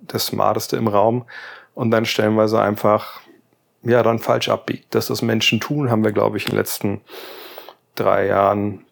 der 0.00 0.20
Smarteste 0.20 0.76
im 0.76 0.88
Raum 0.88 1.24
und 1.74 1.90
dann 1.90 2.06
stellenweise 2.06 2.60
einfach, 2.60 3.20
ja, 3.82 4.02
dann 4.02 4.18
falsch 4.18 4.48
abbiegt. 4.48 4.94
Dass 4.94 5.06
das 5.06 5.22
Menschen 5.22 5.60
tun, 5.60 5.90
haben 5.90 6.04
wir, 6.04 6.12
glaube 6.12 6.36
ich, 6.36 6.46
in 6.46 6.50
den 6.50 6.58
letzten 6.58 7.00
drei 7.98 8.26
Jahren 8.26 8.84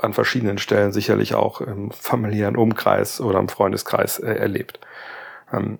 an 0.00 0.14
verschiedenen 0.14 0.58
Stellen 0.58 0.92
sicherlich 0.92 1.34
auch 1.34 1.60
im 1.60 1.90
familiären 1.90 2.56
Umkreis 2.56 3.20
oder 3.20 3.38
im 3.38 3.48
Freundeskreis 3.48 4.18
äh, 4.18 4.32
erlebt. 4.32 4.80
Ähm, 5.52 5.78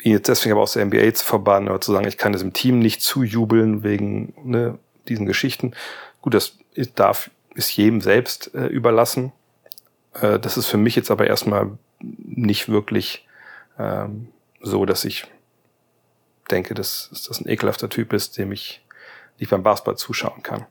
jetzt 0.00 0.28
deswegen 0.28 0.52
aber 0.52 0.62
aus 0.62 0.72
der 0.72 0.84
NBA 0.84 1.14
zu 1.14 1.24
verbannen 1.24 1.68
oder 1.68 1.80
zu 1.80 1.92
sagen, 1.92 2.06
ich 2.06 2.18
kann 2.18 2.32
diesem 2.32 2.52
Team 2.52 2.78
nicht 2.78 3.02
zujubeln 3.02 3.82
wegen 3.82 4.34
ne, 4.42 4.78
diesen 5.08 5.26
Geschichten. 5.26 5.72
Gut, 6.20 6.34
das 6.34 6.58
ist, 6.74 6.98
darf, 6.98 7.30
ist 7.54 7.76
jedem 7.76 8.00
selbst 8.00 8.54
äh, 8.54 8.66
überlassen. 8.66 9.32
Äh, 10.14 10.38
das 10.38 10.56
ist 10.56 10.66
für 10.66 10.76
mich 10.76 10.96
jetzt 10.96 11.10
aber 11.10 11.26
erstmal 11.26 11.70
nicht 12.00 12.68
wirklich 12.68 13.26
ähm, 13.78 14.28
so, 14.60 14.84
dass 14.84 15.04
ich 15.04 15.26
denke, 16.50 16.74
dass, 16.74 17.08
dass 17.10 17.24
das 17.24 17.40
ein 17.40 17.48
ekelhafter 17.48 17.88
Typ 17.88 18.12
ist, 18.12 18.38
dem 18.38 18.52
ich 18.52 18.84
nicht 19.38 19.50
beim 19.50 19.62
Basketball 19.62 19.96
zuschauen 19.96 20.42
kann. 20.42 20.66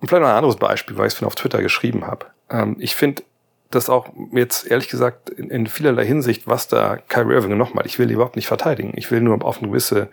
Und 0.00 0.08
vielleicht 0.08 0.22
noch 0.22 0.28
ein 0.28 0.36
anderes 0.36 0.56
Beispiel, 0.56 0.96
weil 0.98 1.06
ich 1.06 1.14
es 1.14 1.22
auf 1.22 1.34
Twitter 1.34 1.62
geschrieben 1.62 2.06
habe. 2.06 2.26
Ähm, 2.50 2.76
ich 2.78 2.96
finde 2.96 3.22
das 3.70 3.88
auch 3.88 4.08
jetzt 4.32 4.66
ehrlich 4.66 4.88
gesagt 4.88 5.30
in, 5.30 5.50
in, 5.50 5.66
vielerlei 5.66 6.04
Hinsicht, 6.04 6.46
was 6.46 6.68
da 6.68 6.96
Kyrie 6.96 7.34
Irving 7.34 7.56
nochmal, 7.56 7.86
ich 7.86 7.98
will 7.98 8.10
überhaupt 8.10 8.36
nicht 8.36 8.46
verteidigen. 8.46 8.92
Ich 8.96 9.10
will 9.10 9.20
nur 9.20 9.42
auf 9.44 9.58
eine 9.58 9.68
gewisse 9.68 10.08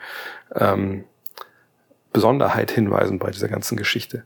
ähm, 0.56 1.04
Besonderheit 2.12 2.72
hinweisen 2.72 3.20
bei 3.20 3.32
dieser 3.32 3.48
ganzen 3.48 3.78
Geschichte. 3.78 4.26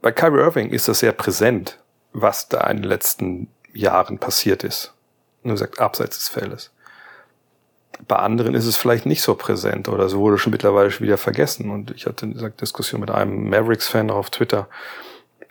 Bei 0.00 0.12
Kyrie 0.12 0.40
Irving 0.40 0.70
ist 0.70 0.88
das 0.88 1.00
sehr 1.00 1.12
präsent, 1.12 1.78
was 2.12 2.48
da 2.48 2.66
in 2.68 2.78
den 2.78 2.86
letzten 2.86 3.48
Jahren 3.72 4.18
passiert 4.18 4.64
ist. 4.64 4.94
Nur 5.42 5.54
gesagt, 5.54 5.80
abseits 5.80 6.18
des 6.18 6.28
Feldes. 6.28 6.72
Bei 8.06 8.16
anderen 8.16 8.54
ist 8.54 8.66
es 8.66 8.76
vielleicht 8.76 9.06
nicht 9.06 9.22
so 9.22 9.34
präsent 9.34 9.88
oder 9.88 10.08
so 10.08 10.20
wurde 10.20 10.38
schon 10.38 10.52
mittlerweile 10.52 10.90
schon 10.90 11.06
wieder 11.06 11.18
vergessen. 11.18 11.70
Und 11.70 11.90
ich 11.90 12.06
hatte 12.06 12.26
eine 12.26 12.50
Diskussion 12.50 13.00
mit 13.00 13.10
einem 13.10 13.48
Mavericks-Fan 13.50 14.10
auf 14.10 14.30
Twitter, 14.30 14.68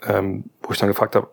ähm, 0.06 0.44
wo 0.62 0.72
ich 0.72 0.78
dann 0.78 0.88
gefragt 0.88 1.14
habe, 1.14 1.28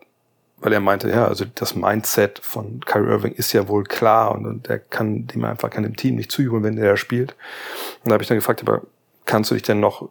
weil 0.58 0.72
er 0.72 0.80
meinte, 0.80 1.10
ja, 1.10 1.26
also 1.26 1.44
das 1.54 1.74
Mindset 1.74 2.38
von 2.38 2.80
Kyrie 2.80 3.10
Irving 3.10 3.32
ist 3.32 3.52
ja 3.52 3.68
wohl 3.68 3.84
klar 3.84 4.34
und, 4.34 4.46
und 4.46 4.68
er 4.68 4.78
kann 4.78 5.26
dem 5.26 5.44
einfach 5.44 5.70
kann 5.70 5.82
dem 5.82 5.96
Team 5.96 6.16
nicht 6.16 6.32
zujubeln, 6.32 6.64
wenn 6.64 6.76
der 6.76 6.90
da 6.90 6.96
spielt. 6.96 7.32
Und 8.02 8.10
da 8.10 8.14
habe 8.14 8.22
ich 8.22 8.28
dann 8.28 8.38
gefragt, 8.38 8.62
aber 8.62 8.82
kannst 9.26 9.50
du 9.50 9.54
dich 9.54 9.62
denn 9.62 9.80
noch 9.80 10.08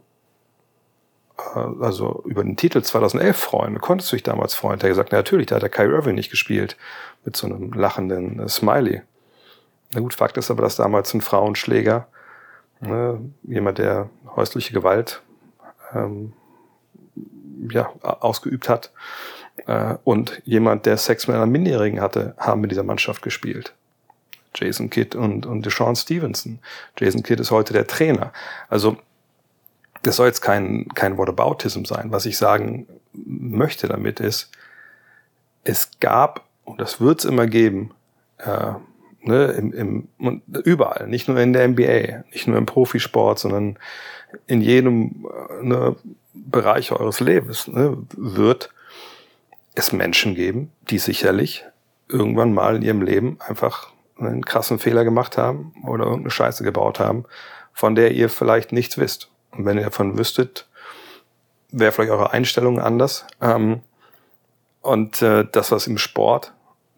äh, 1.37 1.59
also 1.81 2.23
über 2.25 2.43
den 2.43 2.57
Titel 2.57 2.81
2011 2.81 3.37
freuen? 3.37 3.81
Konntest 3.81 4.11
du 4.11 4.15
dich 4.15 4.23
damals 4.23 4.53
freuen? 4.53 4.79
Der 4.79 4.89
hat 4.89 4.91
gesagt, 4.91 5.11
na, 5.11 5.19
natürlich, 5.19 5.47
da 5.47 5.55
hat 5.55 5.63
der 5.63 5.69
Kyrie 5.69 5.93
Irving 5.93 6.15
nicht 6.15 6.29
gespielt 6.29 6.77
mit 7.23 7.35
so 7.35 7.47
einem 7.47 7.73
lachenden 7.73 8.39
äh, 8.39 8.47
Smiley. 8.47 9.01
Na 9.93 9.99
gut, 9.99 10.13
Fakt 10.13 10.37
ist 10.37 10.51
aber, 10.51 10.61
dass 10.61 10.75
damals 10.75 11.13
ein 11.13 11.21
Frauenschläger, 11.21 12.07
ne, 12.81 13.19
jemand, 13.43 13.77
der 13.77 14.09
häusliche 14.35 14.73
Gewalt 14.73 15.21
ähm, 15.93 16.33
ja, 17.69 17.91
ausgeübt 18.01 18.69
hat, 18.69 18.91
äh, 19.67 19.95
und 20.03 20.41
jemand, 20.45 20.85
der 20.85 20.97
Sex 20.97 21.27
mit 21.27 21.35
einer 21.35 21.45
Minderjährigen 21.45 22.01
hatte, 22.01 22.35
haben 22.37 22.61
mit 22.61 22.71
dieser 22.71 22.83
Mannschaft 22.83 23.21
gespielt. 23.21 23.73
Jason 24.53 24.89
Kidd 24.89 25.17
und, 25.17 25.45
und 25.45 25.65
Deshaun 25.65 25.95
Stevenson. 25.95 26.59
Jason 26.97 27.23
Kidd 27.23 27.41
ist 27.41 27.51
heute 27.51 27.73
der 27.73 27.87
Trainer. 27.87 28.31
Also, 28.69 28.97
das 30.01 30.17
soll 30.17 30.27
jetzt 30.27 30.41
kein, 30.41 30.87
kein 30.93 31.17
Whataboutism 31.17 31.83
sein. 31.85 32.11
Was 32.11 32.25
ich 32.25 32.37
sagen 32.37 32.87
möchte 33.13 33.87
damit 33.87 34.19
ist, 34.19 34.51
es 35.63 35.89
gab, 35.99 36.45
und 36.63 36.79
das 36.79 37.01
wird 37.01 37.19
es 37.19 37.25
immer 37.25 37.47
geben, 37.47 37.91
äh, 38.37 38.73
ne, 39.25 39.45
im, 39.45 40.07
im, 40.17 40.41
überall, 40.63 41.07
nicht 41.07 41.27
nur 41.27 41.37
in 41.39 41.53
der 41.53 41.67
NBA, 41.67 42.23
nicht 42.31 42.47
nur 42.47 42.57
im 42.57 42.65
Profisport, 42.65 43.39
sondern 43.39 43.77
in 44.47 44.61
jedem 44.61 45.27
äh, 45.59 45.63
ne, 45.63 45.95
Bereich 46.33 46.91
eures 46.91 47.19
Lebens, 47.19 47.67
ne, 47.67 47.97
wird 48.15 48.71
es 49.73 49.91
Menschen 49.91 50.35
geben, 50.35 50.71
die 50.89 50.99
sicherlich 50.99 51.65
irgendwann 52.07 52.53
mal 52.53 52.77
in 52.77 52.81
ihrem 52.81 53.01
Leben 53.01 53.37
einfach 53.39 53.89
einen 54.17 54.45
krassen 54.45 54.79
Fehler 54.79 55.03
gemacht 55.03 55.37
haben 55.37 55.73
oder 55.85 56.05
irgendeine 56.05 56.31
Scheiße 56.31 56.63
gebaut 56.63 56.99
haben, 56.99 57.25
von 57.73 57.95
der 57.95 58.11
ihr 58.11 58.29
vielleicht 58.29 58.71
nichts 58.71 58.97
wisst. 58.97 59.29
Und 59.51 59.65
wenn 59.65 59.77
ihr 59.77 59.85
davon 59.85 60.17
wüsstet, 60.17 60.67
wäre 61.71 61.91
vielleicht 61.91 62.11
eure 62.11 62.31
Einstellung 62.31 62.79
anders. 62.79 63.25
Ähm, 63.41 63.81
und 64.81 65.21
äh, 65.21 65.45
das, 65.51 65.71
was 65.71 65.87
im 65.87 65.97
Sport, 65.97 66.53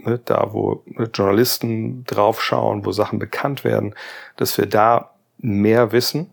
ne, 0.08 0.20
da 0.24 0.54
wo 0.54 0.84
Journalisten 1.14 2.06
draufschauen, 2.06 2.86
wo 2.86 2.92
Sachen 2.92 3.20
bekannt 3.20 3.64
werden, 3.64 3.94
dass 4.38 4.58
wir 4.58 4.66
da 4.66 5.12
mehr 5.38 5.92
wissen 5.92 6.32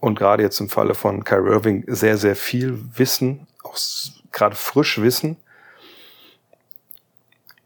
und 0.00 0.18
gerade 0.18 0.42
jetzt 0.42 0.60
im 0.60 0.68
Falle 0.68 0.94
von 0.94 1.24
Kyrie 1.24 1.50
Irving 1.50 1.84
sehr, 1.86 2.16
sehr 2.18 2.36
viel 2.36 2.78
Wissen, 2.94 3.46
auch 3.62 3.76
gerade 4.32 4.54
frisch 4.54 5.00
Wissen. 5.00 5.36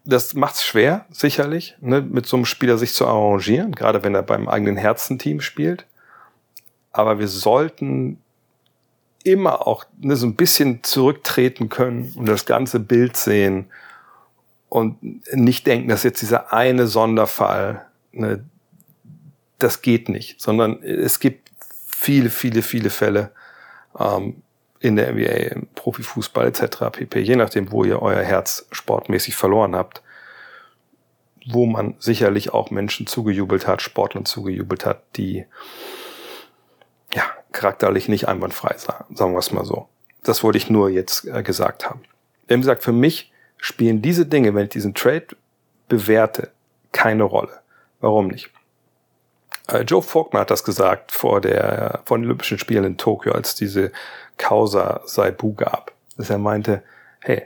Das 0.05 0.35
macht 0.35 0.55
es 0.55 0.65
schwer, 0.65 1.05
sicherlich, 1.11 1.77
ne, 1.81 2.01
mit 2.01 2.27
so 2.27 2.37
einem 2.37 2.47
Spieler 2.47 2.79
sich 2.79 2.95
zu 2.95 3.07
arrangieren, 3.07 3.73
gerade 3.73 4.03
wenn 4.05 4.15
er 4.15 4.23
beim 4.23 4.49
eigenen 4.49 4.77
Herzenteam 4.77 5.41
spielt. 5.41 5.85
Aber 6.93 7.19
wir 7.19 7.29
sollten 7.29 8.19
immer 9.25 9.67
auch 9.67 9.85
ne, 10.01 10.17
so 10.17 10.27
ein 10.27 10.37
bisschen 10.37 10.83
zurücktreten 10.83 11.69
können 11.69 12.15
und 12.17 12.27
das 12.27 12.47
ganze 12.47 12.81
Bild 12.81 13.17
sehen 13.17 13.67
und 14.69 14.99
nicht 15.35 15.67
denken, 15.67 15.89
dass 15.89 16.03
jetzt 16.03 16.21
dieser 16.21 16.53
eine 16.53 16.87
Sonderfall, 16.87 17.87
ne, 18.13 18.45
das 19.59 19.83
geht 19.83 20.09
nicht, 20.09 20.41
sondern 20.41 20.83
es 20.83 21.21
gibt 21.21 21.51
viele, 21.87 22.31
viele, 22.31 22.63
viele 22.63 22.91
Fälle, 22.91 23.33
ähm, 23.99 24.43
in 24.81 24.97
der 24.97 25.13
NBA, 25.13 25.55
im 25.55 25.67
Profifußball 25.75 26.47
etc. 26.47 26.91
pp. 26.93 27.21
Je 27.21 27.37
nachdem, 27.37 27.73
wo 27.73 27.85
ihr 27.85 28.01
euer 28.01 28.23
Herz 28.23 28.67
sportmäßig 28.71 29.35
verloren 29.35 29.75
habt, 29.75 30.03
wo 31.47 31.67
man 31.67 31.95
sicherlich 31.99 32.53
auch 32.53 32.71
Menschen 32.71 33.07
zugejubelt 33.07 33.67
hat, 33.67 33.83
Sportlern 33.83 34.25
zugejubelt 34.25 34.85
hat, 34.85 35.03
die 35.17 35.47
ja 37.13 37.25
charakterlich 37.53 38.09
nicht 38.09 38.29
einwandfrei 38.29 38.77
sagen, 38.77 39.17
sagen 39.17 39.33
wir 39.33 39.39
es 39.39 39.53
mal 39.53 39.65
so. 39.65 39.89
Das 40.23 40.45
wollte 40.45 40.59
ich 40.59 40.69
nur 40.69 40.91
jetzt 40.91 41.27
äh, 41.27 41.43
gesagt 41.43 41.89
haben. 41.89 42.03
Wie 42.47 42.57
gesagt, 42.57 42.83
für 42.83 42.93
mich 42.93 43.33
spielen 43.59 44.03
diese 44.03 44.27
Dinge, 44.27 44.55
wenn 44.55 44.65
ich 44.65 44.71
diesen 44.71 44.95
Trade 44.95 45.27
bewerte, 45.89 46.51
keine 46.93 47.25
Rolle. 47.25 47.61
Warum 48.01 48.29
nicht? 48.29 48.51
Äh, 49.69 49.83
Joe 49.83 50.03
Faulkner 50.03 50.41
hat 50.41 50.51
das 50.51 50.65
gesagt 50.65 51.13
vor 51.13 51.41
der 51.41 52.01
vor 52.05 52.19
den 52.19 52.25
Olympischen 52.25 52.59
Spielen 52.59 52.85
in 52.85 52.97
Tokio, 52.97 53.33
als 53.33 53.55
diese 53.55 53.93
Causa 54.37 55.03
Saibu 55.05 55.55
gab. 55.55 55.93
Dass 56.17 56.31
er 56.31 56.39
meinte, 56.39 56.83
hey, 57.21 57.43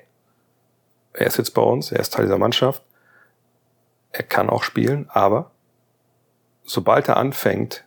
er 1.12 1.26
ist 1.26 1.38
jetzt 1.38 1.50
bei 1.54 1.62
uns, 1.62 1.92
er 1.92 2.00
ist 2.00 2.12
Teil 2.12 2.24
dieser 2.24 2.38
Mannschaft, 2.38 2.82
er 4.12 4.24
kann 4.24 4.48
auch 4.48 4.62
spielen, 4.62 5.06
aber 5.10 5.50
sobald 6.64 7.08
er 7.08 7.16
anfängt, 7.16 7.84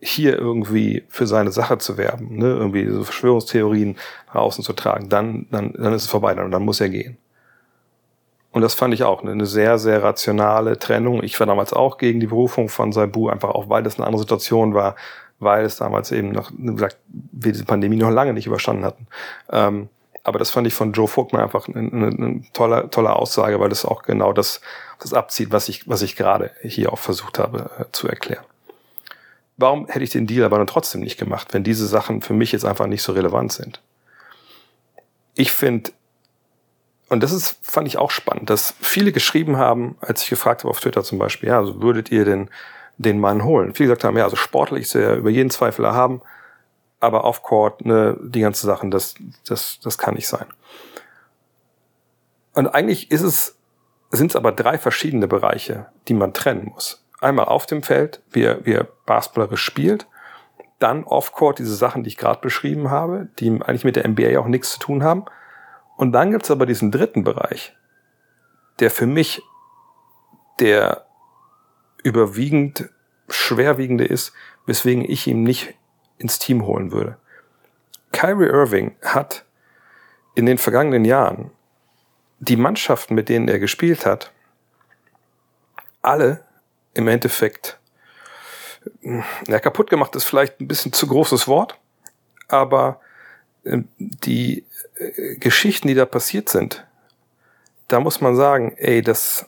hier 0.00 0.36
irgendwie 0.36 1.04
für 1.08 1.26
seine 1.26 1.52
Sache 1.52 1.78
zu 1.78 1.96
werben, 1.96 2.36
ne, 2.36 2.46
irgendwie 2.46 2.88
so 2.88 3.04
Verschwörungstheorien 3.04 3.96
nach 4.26 4.34
außen 4.34 4.64
zu 4.64 4.72
tragen, 4.72 5.08
dann, 5.08 5.46
dann, 5.50 5.72
dann 5.74 5.92
ist 5.92 6.02
es 6.02 6.10
vorbei, 6.10 6.34
dann, 6.34 6.50
dann 6.50 6.64
muss 6.64 6.80
er 6.80 6.88
gehen. 6.88 7.18
Und 8.52 8.60
das 8.60 8.74
fand 8.74 8.92
ich 8.92 9.02
auch 9.02 9.24
eine 9.24 9.46
sehr, 9.46 9.78
sehr 9.78 10.02
rationale 10.02 10.78
Trennung. 10.78 11.22
Ich 11.24 11.40
war 11.40 11.46
damals 11.46 11.72
auch 11.72 11.96
gegen 11.96 12.20
die 12.20 12.26
Berufung 12.26 12.68
von 12.68 12.92
Saibu, 12.92 13.28
einfach 13.28 13.48
auch, 13.48 13.70
weil 13.70 13.82
das 13.82 13.96
eine 13.96 14.06
andere 14.06 14.20
Situation 14.20 14.74
war, 14.74 14.94
weil 15.38 15.64
es 15.64 15.76
damals 15.76 16.12
eben 16.12 16.32
noch, 16.32 16.50
wie 16.56 16.74
gesagt, 16.74 16.98
wir 17.08 17.52
diese 17.52 17.64
Pandemie 17.64 17.96
noch 17.96 18.10
lange 18.10 18.34
nicht 18.34 18.46
überstanden 18.46 18.84
hatten. 18.84 19.06
Ähm, 19.50 19.88
aber 20.22 20.38
das 20.38 20.50
fand 20.50 20.66
ich 20.66 20.74
von 20.74 20.92
Joe 20.92 21.08
Vogtmann 21.08 21.42
einfach 21.42 21.66
eine, 21.66 21.90
eine, 21.90 22.06
eine 22.06 22.42
tolle, 22.52 22.90
tolle 22.90 23.16
Aussage, 23.16 23.58
weil 23.58 23.70
das 23.70 23.86
auch 23.86 24.02
genau 24.02 24.32
das, 24.34 24.60
das 25.00 25.14
abzieht, 25.14 25.50
was 25.50 25.68
ich, 25.68 25.88
was 25.88 26.02
ich 26.02 26.14
gerade 26.14 26.50
hier 26.62 26.92
auch 26.92 26.98
versucht 26.98 27.38
habe 27.38 27.70
äh, 27.78 27.84
zu 27.90 28.06
erklären. 28.06 28.44
Warum 29.56 29.88
hätte 29.88 30.04
ich 30.04 30.10
den 30.10 30.26
Deal 30.26 30.44
aber 30.44 30.58
dann 30.58 30.66
trotzdem 30.66 31.00
nicht 31.00 31.18
gemacht, 31.18 31.48
wenn 31.52 31.64
diese 31.64 31.86
Sachen 31.86 32.20
für 32.20 32.34
mich 32.34 32.52
jetzt 32.52 32.64
einfach 32.64 32.86
nicht 32.86 33.02
so 33.02 33.12
relevant 33.12 33.52
sind? 33.52 33.80
Ich 35.34 35.52
finde, 35.52 35.90
und 37.12 37.22
das 37.22 37.30
ist, 37.30 37.58
fand 37.60 37.86
ich 37.86 37.98
auch 37.98 38.10
spannend, 38.10 38.48
dass 38.48 38.74
viele 38.80 39.12
geschrieben 39.12 39.58
haben, 39.58 39.96
als 40.00 40.22
ich 40.22 40.30
gefragt 40.30 40.62
habe 40.62 40.70
auf 40.70 40.80
Twitter 40.80 41.04
zum 41.04 41.18
Beispiel, 41.18 41.50
ja, 41.50 41.58
also 41.58 41.82
würdet 41.82 42.10
ihr 42.10 42.24
denn 42.24 42.48
den 42.96 43.20
Mann 43.20 43.44
holen. 43.44 43.74
Viele 43.74 43.88
gesagt 43.88 44.04
haben, 44.04 44.16
ja, 44.16 44.24
also 44.24 44.36
sportlich 44.36 44.84
ist 44.84 44.94
er 44.94 45.16
über 45.16 45.28
jeden 45.28 45.50
Zweifel 45.50 45.84
erhaben, 45.84 46.22
aber 47.00 47.24
auf 47.24 47.42
Court, 47.42 47.84
ne, 47.84 48.18
die 48.22 48.40
ganzen 48.40 48.66
Sachen, 48.66 48.90
das, 48.90 49.14
das, 49.46 49.78
das 49.80 49.98
kann 49.98 50.14
nicht 50.14 50.26
sein. 50.26 50.46
Und 52.54 52.68
eigentlich 52.68 53.10
ist 53.10 53.20
es, 53.20 53.58
sind 54.10 54.30
es 54.30 54.36
aber 54.36 54.50
drei 54.50 54.78
verschiedene 54.78 55.28
Bereiche, 55.28 55.88
die 56.08 56.14
man 56.14 56.32
trennen 56.32 56.70
muss. 56.72 57.04
Einmal 57.20 57.44
auf 57.44 57.66
dem 57.66 57.82
Feld, 57.82 58.22
wie 58.30 58.44
er, 58.44 58.64
wie 58.64 58.72
er 58.72 58.88
basketballerisch 59.04 59.62
spielt, 59.62 60.06
dann 60.78 61.04
off-court 61.04 61.58
diese 61.58 61.74
Sachen, 61.74 62.04
die 62.04 62.08
ich 62.08 62.16
gerade 62.16 62.40
beschrieben 62.40 62.90
habe, 62.90 63.28
die 63.38 63.50
eigentlich 63.50 63.84
mit 63.84 63.96
der 63.96 64.08
NBA 64.08 64.38
auch 64.40 64.46
nichts 64.46 64.72
zu 64.72 64.78
tun 64.78 65.04
haben. 65.04 65.26
Und 66.02 66.10
dann 66.10 66.32
gibt's 66.32 66.50
aber 66.50 66.66
diesen 66.66 66.90
dritten 66.90 67.22
Bereich, 67.22 67.76
der 68.80 68.90
für 68.90 69.06
mich 69.06 69.40
der 70.58 71.06
überwiegend 72.02 72.88
schwerwiegende 73.28 74.04
ist, 74.04 74.32
weswegen 74.66 75.08
ich 75.08 75.28
ihn 75.28 75.44
nicht 75.44 75.76
ins 76.18 76.40
Team 76.40 76.66
holen 76.66 76.90
würde. 76.90 77.18
Kyrie 78.10 78.48
Irving 78.48 78.96
hat 79.00 79.44
in 80.34 80.44
den 80.44 80.58
vergangenen 80.58 81.04
Jahren 81.04 81.52
die 82.40 82.56
Mannschaften, 82.56 83.14
mit 83.14 83.28
denen 83.28 83.46
er 83.46 83.60
gespielt 83.60 84.04
hat, 84.04 84.32
alle 86.00 86.44
im 86.94 87.06
Endeffekt 87.06 87.78
ja, 89.46 89.60
kaputt 89.60 89.88
gemacht 89.88 90.16
ist 90.16 90.24
vielleicht 90.24 90.60
ein 90.60 90.66
bisschen 90.66 90.92
zu 90.92 91.06
großes 91.06 91.46
Wort, 91.46 91.78
aber 92.48 93.00
die 93.64 94.64
äh, 94.96 95.36
Geschichten, 95.36 95.88
die 95.88 95.94
da 95.94 96.04
passiert 96.04 96.48
sind, 96.48 96.86
da 97.88 98.00
muss 98.00 98.20
man 98.20 98.36
sagen, 98.36 98.74
ey, 98.78 99.02
das 99.02 99.46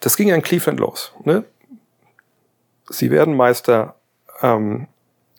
das 0.00 0.16
ging 0.16 0.28
ja 0.28 0.34
in 0.34 0.42
Cleveland 0.42 0.80
los. 0.80 1.12
Ne? 1.24 1.44
Sie 2.88 3.10
werden 3.10 3.36
Meister. 3.36 3.96
Ähm, 4.40 4.86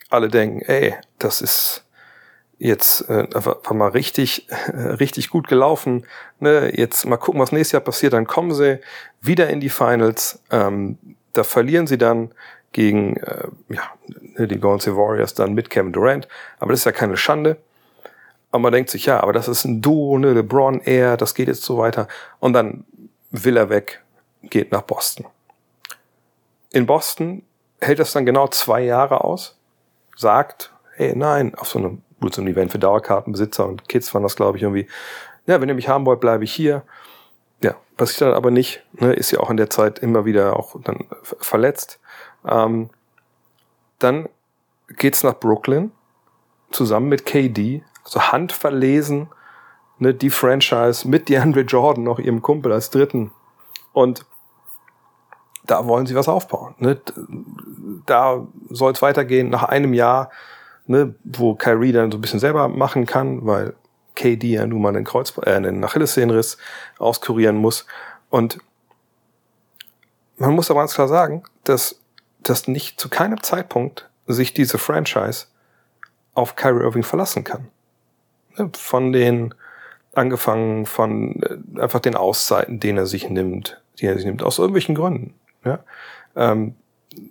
alle 0.09 0.27
denken, 0.27 0.61
ey, 0.63 0.95
das 1.19 1.41
ist 1.41 1.85
jetzt 2.57 3.07
äh, 3.09 3.27
einfach 3.33 3.71
mal 3.71 3.89
richtig, 3.89 4.47
richtig 4.73 5.29
gut 5.29 5.47
gelaufen. 5.47 6.05
Ne? 6.39 6.71
Jetzt 6.75 7.05
mal 7.05 7.17
gucken, 7.17 7.39
was 7.39 7.51
nächstes 7.51 7.73
Jahr 7.73 7.81
passiert. 7.81 8.13
Dann 8.13 8.27
kommen 8.27 8.53
sie 8.53 8.79
wieder 9.21 9.49
in 9.49 9.59
die 9.59 9.69
Finals. 9.69 10.39
Ähm, 10.51 10.97
da 11.33 11.43
verlieren 11.43 11.87
sie 11.87 11.97
dann 11.97 12.33
gegen 12.71 13.17
äh, 13.17 13.47
ja, 13.69 13.83
ne, 14.07 14.47
die 14.47 14.59
Golden 14.59 14.81
State 14.81 14.97
Warriors 14.97 15.33
dann 15.33 15.53
mit 15.53 15.69
Kevin 15.69 15.91
Durant. 15.91 16.27
Aber 16.59 16.71
das 16.71 16.81
ist 16.81 16.85
ja 16.85 16.91
keine 16.91 17.17
Schande. 17.17 17.57
Aber 18.51 18.59
man 18.59 18.73
denkt 18.73 18.89
sich, 18.89 19.05
ja, 19.05 19.21
aber 19.21 19.33
das 19.33 19.47
ist 19.47 19.65
ein 19.65 19.81
Duo, 19.81 20.17
ne, 20.17 20.33
LeBron, 20.33 20.81
er, 20.81 21.17
das 21.17 21.35
geht 21.35 21.47
jetzt 21.47 21.63
so 21.63 21.77
weiter. 21.77 22.07
Und 22.39 22.53
dann 22.53 22.83
will 23.31 23.57
er 23.57 23.69
weg, 23.69 24.01
geht 24.43 24.71
nach 24.71 24.81
Boston. 24.81 25.25
In 26.71 26.85
Boston 26.85 27.43
hält 27.79 27.99
das 27.99 28.13
dann 28.13 28.25
genau 28.25 28.47
zwei 28.47 28.81
Jahre 28.81 29.23
aus, 29.23 29.57
sagt, 30.15 30.73
hey, 30.95 31.15
nein, 31.15 31.55
auf 31.55 31.67
so 31.67 31.79
einem, 31.79 32.01
gut, 32.19 32.33
so 32.33 32.41
einem 32.41 32.51
Event 32.51 32.71
für 32.71 32.79
Dauerkartenbesitzer 32.79 33.65
und 33.65 33.87
Kids 33.87 34.13
waren 34.13 34.23
das, 34.23 34.35
glaube 34.35 34.57
ich, 34.57 34.63
irgendwie, 34.63 34.87
ja, 35.45 35.61
wenn 35.61 35.69
ihr 35.69 35.75
mich 35.75 35.87
haben 35.87 36.05
wollt, 36.05 36.19
bleibe 36.19 36.43
ich 36.43 36.53
hier. 36.53 36.83
Ja, 37.61 37.75
passiert 37.97 38.21
dann 38.21 38.33
aber 38.33 38.51
nicht, 38.51 38.83
ne, 38.93 39.13
ist 39.13 39.31
ja 39.31 39.39
auch 39.39 39.49
in 39.49 39.57
der 39.57 39.69
Zeit 39.69 39.99
immer 39.99 40.25
wieder 40.25 40.57
auch 40.57 40.75
dann 40.83 41.05
verletzt. 41.39 41.99
Ähm, 42.45 42.89
dann 43.99 44.29
geht's 44.97 45.23
nach 45.23 45.35
Brooklyn, 45.35 45.91
zusammen 46.71 47.09
mit 47.09 47.25
KD, 47.25 47.83
also 48.03 48.21
handverlesen, 48.21 49.27
ne, 49.99 50.13
die 50.13 50.29
Franchise 50.29 51.07
mit 51.07 51.29
DeAndre 51.29 51.61
Jordan, 51.61 52.03
noch 52.03 52.19
ihrem 52.19 52.41
Kumpel 52.41 52.71
als 52.71 52.89
Dritten. 52.89 53.31
Und 53.93 54.25
da 55.65 55.85
wollen 55.85 56.05
sie 56.05 56.15
was 56.15 56.27
aufbauen. 56.27 56.75
Ne? 56.79 56.99
Da 58.05 58.47
soll 58.69 58.93
es 58.93 59.01
weitergehen 59.01 59.49
nach 59.49 59.63
einem 59.63 59.93
Jahr, 59.93 60.31
ne, 60.87 61.13
wo 61.23 61.55
Kyrie 61.55 61.91
dann 61.91 62.11
so 62.11 62.17
ein 62.17 62.21
bisschen 62.21 62.39
selber 62.39 62.67
machen 62.67 63.05
kann, 63.05 63.45
weil 63.45 63.75
KD 64.15 64.47
ja 64.47 64.65
nun 64.65 64.81
mal 64.81 64.95
einen 64.95 65.05
Kreuz, 65.05 65.33
äh, 65.37 65.51
einen 65.51 65.83
Achillessehnenriss 65.83 66.57
auskurieren 66.97 67.57
muss. 67.57 67.85
Und 68.29 68.59
man 70.37 70.53
muss 70.55 70.71
aber 70.71 70.79
ganz 70.81 70.93
klar 70.93 71.07
sagen, 71.07 71.43
dass 71.63 71.99
dass 72.43 72.67
nicht 72.67 72.99
zu 72.99 73.09
keinem 73.09 73.41
Zeitpunkt 73.43 74.09
sich 74.27 74.53
diese 74.53 74.77
Franchise 74.77 75.47
auf 76.33 76.55
Kyrie 76.55 76.83
Irving 76.83 77.03
verlassen 77.03 77.43
kann. 77.43 77.67
Ne, 78.57 78.69
von 78.75 79.11
den, 79.11 79.53
angefangen 80.13 80.85
von 80.85 81.41
äh, 81.43 81.81
einfach 81.81 81.99
den 81.99 82.15
Auszeiten, 82.15 82.79
den 82.79 82.97
er 82.97 83.05
sich 83.05 83.29
nimmt, 83.29 83.81
die 83.99 84.05
er 84.05 84.15
sich 84.15 84.25
nimmt, 84.25 84.43
aus 84.43 84.59
irgendwelchen 84.59 84.95
Gründen. 84.95 85.33
Ja? 85.63 85.79
Ähm, 86.35 86.75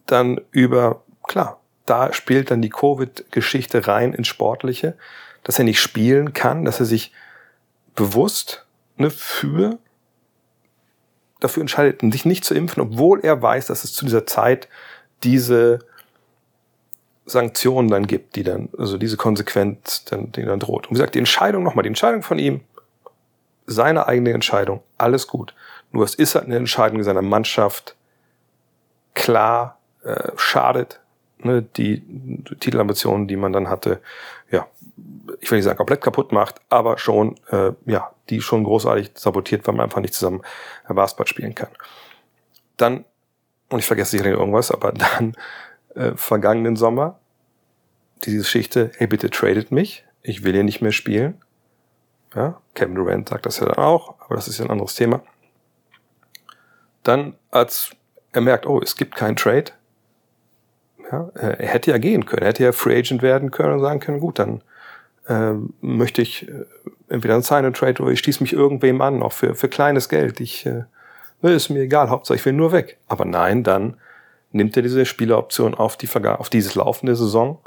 dann 0.07 0.41
über, 0.51 1.03
klar, 1.27 1.61
da 1.87 2.13
spielt 2.13 2.51
dann 2.51 2.63
die 2.63 2.69
Covid-Geschichte 2.69 3.87
rein 3.87 4.13
ins 4.13 4.29
Sportliche, 4.29 4.97
dass 5.45 5.59
er 5.59 5.65
nicht 5.65 5.81
spielen 5.81 6.35
kann, 6.35 6.65
dass 6.65 6.81
er 6.81 6.87
sich 6.87 7.13
bewusst 7.95 8.67
ne, 8.97 9.11
für 9.11 9.79
dafür 11.41 11.61
entscheidet, 11.61 12.01
sich 12.13 12.25
nicht 12.25 12.45
zu 12.45 12.55
impfen, 12.55 12.83
obwohl 12.83 13.21
er 13.21 13.41
weiß, 13.41 13.67
dass 13.67 13.85
es 13.85 13.95
zu 13.95 14.05
dieser 14.05 14.27
Zeit 14.27 14.69
diese 15.25 15.81
Sanktionen 17.27 17.91
dann 17.91 18.07
gibt, 18.07 18.37
die 18.37 18.43
dann, 18.43 18.69
also 18.79 18.99
diese 18.99 19.17
Konsequenz, 19.17 20.05
dann, 20.05 20.33
die 20.33 20.45
dann 20.45 20.61
droht. 20.61 20.87
Und 20.87 20.91
wie 20.91 20.95
gesagt, 20.95 21.15
die 21.15 21.19
Entscheidung 21.19 21.63
nochmal, 21.63 21.83
die 21.83 21.89
Entscheidung 21.89 22.23
von 22.23 22.39
ihm, 22.39 22.63
seine 23.67 24.07
eigene 24.07 24.33
Entscheidung, 24.33 24.83
alles 24.97 25.27
gut. 25.27 25.55
Nur 25.93 26.05
es 26.05 26.15
ist 26.15 26.35
halt 26.35 26.47
eine 26.47 26.57
Entscheidung 26.57 27.03
seiner 27.03 27.23
Mannschaft, 27.23 27.97
klar 29.15 29.79
äh, 30.05 30.31
schadet, 30.37 31.01
ne, 31.39 31.63
die, 31.63 32.01
die 32.01 32.55
Titelambitionen, 32.57 33.29
die 33.29 33.37
man 33.37 33.53
dann 33.53 33.69
hatte, 33.69 34.01
ja, 34.51 34.67
ich 35.41 35.51
will 35.51 35.59
nicht 35.59 35.65
sagen 35.65 35.77
komplett 35.77 36.01
kaputt 36.01 36.33
macht, 36.33 36.61
aber 36.71 36.99
schon, 36.99 37.37
äh, 37.51 37.73
ja, 37.87 38.11
die 38.31 38.41
schon 38.41 38.65
großartig 38.65 39.13
sabotiert, 39.15 39.67
weil 39.67 39.75
man 39.75 39.85
einfach 39.85 40.01
nicht 40.01 40.15
zusammen 40.15 40.43
Basketball 40.89 41.27
spielen 41.27 41.55
kann. 41.55 41.71
Dann 42.77 43.05
und 43.69 43.81
ich 43.81 43.87
vergesse 43.87 44.13
sicherlich 44.13 44.39
irgendwas, 44.39 44.71
aber 44.71 44.93
dann 44.93 45.35
äh, 45.95 46.13
vergangenen 46.17 46.77
Sommer 46.77 47.19
diese 48.25 48.39
Geschichte, 48.39 48.91
hey 48.97 49.07
bitte 49.07 49.31
tradet 49.31 49.71
mich, 49.71 50.05
ich 50.23 50.45
will 50.45 50.53
hier 50.53 50.65
nicht 50.65 50.81
mehr 50.81 50.93
spielen. 50.93 51.41
Ja, 52.35 52.61
Kevin 52.75 52.95
Durant 52.95 53.29
sagt 53.29 53.47
das 53.47 53.59
ja 53.61 53.67
dann 53.67 53.77
auch, 53.77 54.17
aber 54.21 54.35
das 54.35 54.49
ist 54.49 54.59
ja 54.59 54.65
ein 54.65 54.71
anderes 54.71 54.95
Thema. 54.95 55.23
Dann, 57.03 57.35
als 57.51 57.91
er 58.33 58.43
merkt, 58.43 58.67
oh, 58.67 58.81
es 58.83 58.97
gibt 58.97 59.15
keinen 59.15 59.37
Trade, 59.37 59.73
ja, 61.11 61.31
äh, 61.37 61.63
er 61.63 61.69
hätte 61.69 61.91
ja 61.91 61.99
gehen 61.99 62.27
können, 62.27 62.43
er 62.43 62.49
hätte 62.49 62.65
ja 62.65 62.73
Free 62.73 62.99
Agent 62.99 63.23
werden 63.23 63.51
können 63.51 63.75
und 63.75 63.81
sagen 63.81 64.01
können, 64.01 64.21
gut, 64.21 64.39
dann 64.39 64.63
äh, 65.27 65.55
möchte 65.81 66.21
ich 66.21 66.47
äh, 66.49 66.65
entweder 67.09 67.35
ein 67.35 67.43
Sign 67.43 67.65
and 67.65 67.77
Trade 67.77 68.03
oder 68.03 68.13
ich 68.13 68.19
schließe 68.19 68.43
mich 68.43 68.53
irgendwem 68.53 69.01
an, 69.01 69.23
auch 69.23 69.33
für, 69.33 69.55
für 69.55 69.69
kleines 69.69 70.09
Geld. 70.09 70.41
Ich 70.41 70.67
äh, 70.67 70.85
ist 71.43 71.69
mir 71.69 71.81
egal, 71.81 72.11
Hauptsache 72.11 72.37
ich 72.37 72.45
will 72.45 72.53
nur 72.53 72.73
weg. 72.73 72.99
Aber 73.07 73.25
nein, 73.25 73.63
dann 73.63 73.97
nimmt 74.51 74.77
er 74.77 74.83
diese 74.83 75.07
Spieleroption 75.07 75.75
auf, 75.75 75.97
die, 75.97 76.09
auf 76.25 76.51
dieses 76.51 76.75
laufende 76.75 77.15
Saison 77.15 77.59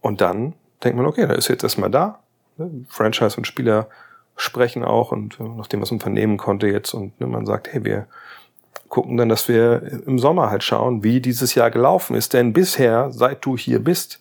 und 0.00 0.20
dann 0.20 0.54
denkt 0.82 0.96
man, 0.96 1.06
okay, 1.06 1.26
da 1.26 1.34
ist 1.34 1.48
jetzt 1.48 1.62
erstmal 1.62 1.90
da. 1.90 2.20
Ne, 2.56 2.84
Franchise 2.88 3.36
und 3.36 3.46
Spieler 3.46 3.88
sprechen 4.36 4.84
auch 4.84 5.12
und 5.12 5.38
äh, 5.40 5.44
nachdem 5.44 5.80
was 5.80 5.92
unternehmen 5.92 6.36
konnte 6.36 6.66
jetzt 6.66 6.92
und 6.92 7.18
ne, 7.20 7.26
man 7.26 7.46
sagt, 7.46 7.72
hey, 7.72 7.84
wir 7.84 8.06
gucken 8.88 9.16
dann, 9.16 9.28
dass 9.28 9.48
wir 9.48 10.02
im 10.06 10.18
Sommer 10.18 10.50
halt 10.50 10.62
schauen, 10.62 11.02
wie 11.02 11.20
dieses 11.20 11.54
Jahr 11.54 11.70
gelaufen 11.70 12.14
ist. 12.14 12.32
Denn 12.32 12.52
bisher, 12.52 13.10
seit 13.10 13.44
du 13.44 13.56
hier 13.56 13.82
bist, 13.82 14.20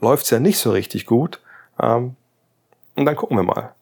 läuft's 0.00 0.30
ja 0.30 0.38
nicht 0.38 0.58
so 0.58 0.70
richtig 0.70 1.06
gut. 1.06 1.40
Ähm, 1.80 2.16
und 2.94 3.06
dann 3.06 3.16
gucken 3.16 3.36
wir 3.36 3.42
mal. 3.42 3.74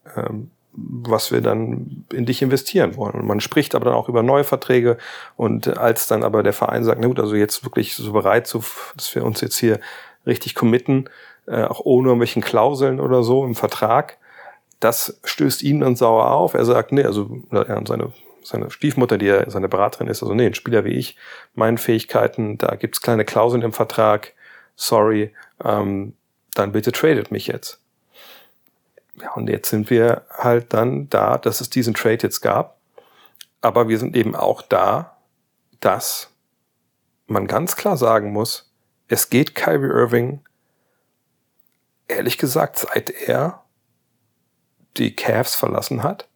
Was 0.73 1.33
wir 1.33 1.41
dann 1.41 2.05
in 2.13 2.27
dich 2.27 2.43
investieren 2.43 2.97
wollen. 2.97 3.15
Und 3.15 3.27
man 3.27 3.41
spricht 3.41 3.75
aber 3.75 3.87
dann 3.87 3.95
auch 3.95 4.09
über 4.09 4.23
neue 4.23 4.45
Verträge 4.45 4.99
und 5.37 5.77
als 5.79 6.07
dann 6.07 6.23
aber 6.23 6.43
der 6.43 6.53
Verein 6.53 6.85
sagt, 6.85 7.01
na 7.01 7.09
gut, 7.09 7.19
also 7.19 7.35
jetzt 7.35 7.65
wirklich 7.65 7.95
so 7.95 8.13
bereit, 8.13 8.47
so, 8.47 8.63
dass 8.95 9.15
wir 9.15 9.25
uns 9.25 9.41
jetzt 9.41 9.59
hier 9.59 9.81
richtig 10.27 10.55
committen, 10.55 11.09
äh, 11.47 11.65
auch 11.65 11.81
ohne 11.81 12.09
irgendwelchen 12.09 12.43
Klauseln 12.43 13.01
oder 13.01 13.23
so 13.23 13.45
im 13.45 13.55
Vertrag, 13.57 14.19
das 14.79 15.21
stößt 15.25 15.63
ihm 15.63 15.81
dann 15.81 15.97
sauer 15.97 16.31
auf. 16.31 16.55
Er 16.55 16.65
sagt, 16.65 16.93
nee, 16.93 17.05
also 17.05 17.43
ja, 17.53 17.81
seine, 17.87 18.13
seine 18.43 18.71
Stiefmutter, 18.71 19.19
die 19.19 19.27
ja 19.27 19.49
seine 19.51 19.69
Beraterin 19.69 20.09
ist, 20.09 20.23
also 20.23 20.35
nee, 20.35 20.47
ein 20.47 20.55
Spieler 20.55 20.85
wie 20.85 20.95
ich, 20.95 21.17
meinen 21.55 21.79
Fähigkeiten, 21.79 22.59
da 22.59 22.75
gibt's 22.77 23.01
kleine 23.01 23.25
Klauseln 23.25 23.63
im 23.63 23.73
Vertrag, 23.73 24.33
sorry, 24.77 25.35
ähm, 25.65 26.15
dann 26.55 26.73
bitte 26.73 26.93
tradet 26.93 27.31
mich 27.31 27.47
jetzt. 27.47 27.80
Ja, 29.23 29.33
und 29.33 29.49
jetzt 29.49 29.71
sind 29.71 29.91
wir 29.91 30.25
halt 30.31 30.73
dann 30.73 31.09
da, 31.11 31.39
dass 31.39 31.61
es 31.61 31.71
diesen 31.71 31.95
Trade 31.95 32.19
jetzt 32.23 32.41
gab. 32.41 32.79
Aber 33.61 33.89
wir 33.89 33.99
sind 33.99 34.17
eben 34.17 34.35
auch 34.35 34.63
da, 34.63 35.19
dass 35.81 36.31
man 37.27 37.47
ganz 37.47 37.77
klar 37.77 37.97
sagen 37.97 38.33
muss, 38.33 38.73
es 39.09 39.29
geht 39.29 39.55
Kyrie 39.55 39.89
Irving, 39.89 40.41
ehrlich 42.09 42.39
gesagt, 42.39 42.79
seit 42.79 43.11
er 43.11 43.65
die 44.97 45.15
Cavs 45.15 45.55
verlassen 45.55 46.03
hat, 46.03 46.29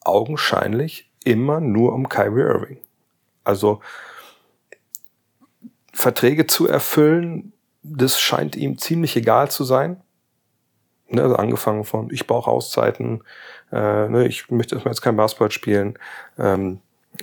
augenscheinlich 0.00 1.10
immer 1.24 1.60
nur 1.60 1.92
um 1.92 2.08
Kyrie 2.08 2.42
Irving. 2.42 2.78
Also 3.44 3.80
Verträge 5.92 6.46
zu 6.46 6.66
erfüllen, 6.66 7.52
das 7.82 8.20
scheint 8.20 8.56
ihm 8.56 8.78
ziemlich 8.78 9.16
egal 9.16 9.50
zu 9.50 9.64
sein. 9.64 10.02
Ne, 11.08 11.22
also 11.22 11.36
angefangen 11.36 11.84
von, 11.84 12.10
ich 12.10 12.26
brauche 12.26 12.50
Auszeiten, 12.50 13.22
äh, 13.70 14.08
ne, 14.08 14.26
ich 14.26 14.50
möchte 14.50 14.74
erstmal 14.74 14.92
jetzt 14.92 15.02
kein 15.02 15.16
Basketball 15.16 15.52
spielen, 15.52 15.98
ähm, 16.36 16.80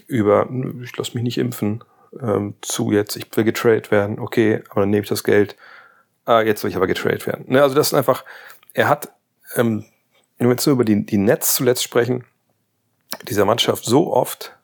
über, 0.07 0.49
ich 0.81 0.95
lasse 0.95 1.15
mich 1.15 1.23
nicht 1.23 1.37
impfen, 1.37 1.83
ähm, 2.21 2.55
zu 2.61 2.91
jetzt, 2.91 3.17
ich 3.17 3.27
will 3.35 3.43
getradet 3.43 3.91
werden, 3.91 4.19
okay, 4.19 4.63
aber 4.69 4.81
dann 4.81 4.89
nehme 4.89 5.03
ich 5.03 5.09
das 5.09 5.25
Geld, 5.25 5.57
ah, 6.25 6.41
jetzt 6.41 6.63
will 6.63 6.69
ich 6.69 6.77
aber 6.77 6.87
getradet 6.87 7.27
werden. 7.27 7.45
Ne, 7.47 7.61
also 7.61 7.75
das 7.75 7.87
ist 7.87 7.93
einfach, 7.93 8.23
er 8.73 8.87
hat, 8.87 9.11
ähm, 9.55 9.85
wenn 10.37 10.47
wir 10.47 10.53
jetzt 10.53 10.65
nur 10.65 10.75
über 10.75 10.85
die, 10.85 11.05
die 11.05 11.17
Netz 11.17 11.55
zuletzt 11.55 11.83
sprechen, 11.83 12.23
dieser 13.23 13.45
Mannschaft 13.45 13.83
so 13.83 14.13
oft 14.13 14.55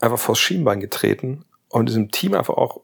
einfach 0.00 0.18
vors 0.18 0.38
Schienbein 0.38 0.80
getreten 0.80 1.44
und 1.68 1.88
diesem 1.88 2.10
Team 2.10 2.34
einfach 2.34 2.54
auch 2.54 2.82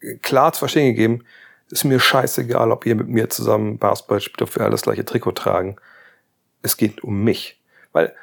äh, 0.00 0.16
klar 0.16 0.52
zu 0.52 0.60
verstehen 0.60 0.94
gegeben, 0.94 1.24
ist 1.72 1.84
mir 1.84 1.98
scheißegal, 1.98 2.70
ob 2.70 2.84
ihr 2.84 2.94
mit 2.94 3.08
mir 3.08 3.30
zusammen 3.30 3.78
Basketball 3.78 4.20
spielt, 4.20 4.42
ob 4.42 4.54
wir 4.54 4.62
alle 4.62 4.72
das 4.72 4.82
gleiche 4.82 5.06
Trikot 5.06 5.32
tragen. 5.32 5.76
Es 6.60 6.76
geht 6.76 7.02
um 7.02 7.24
mich. 7.24 7.60
Weil 7.92 8.14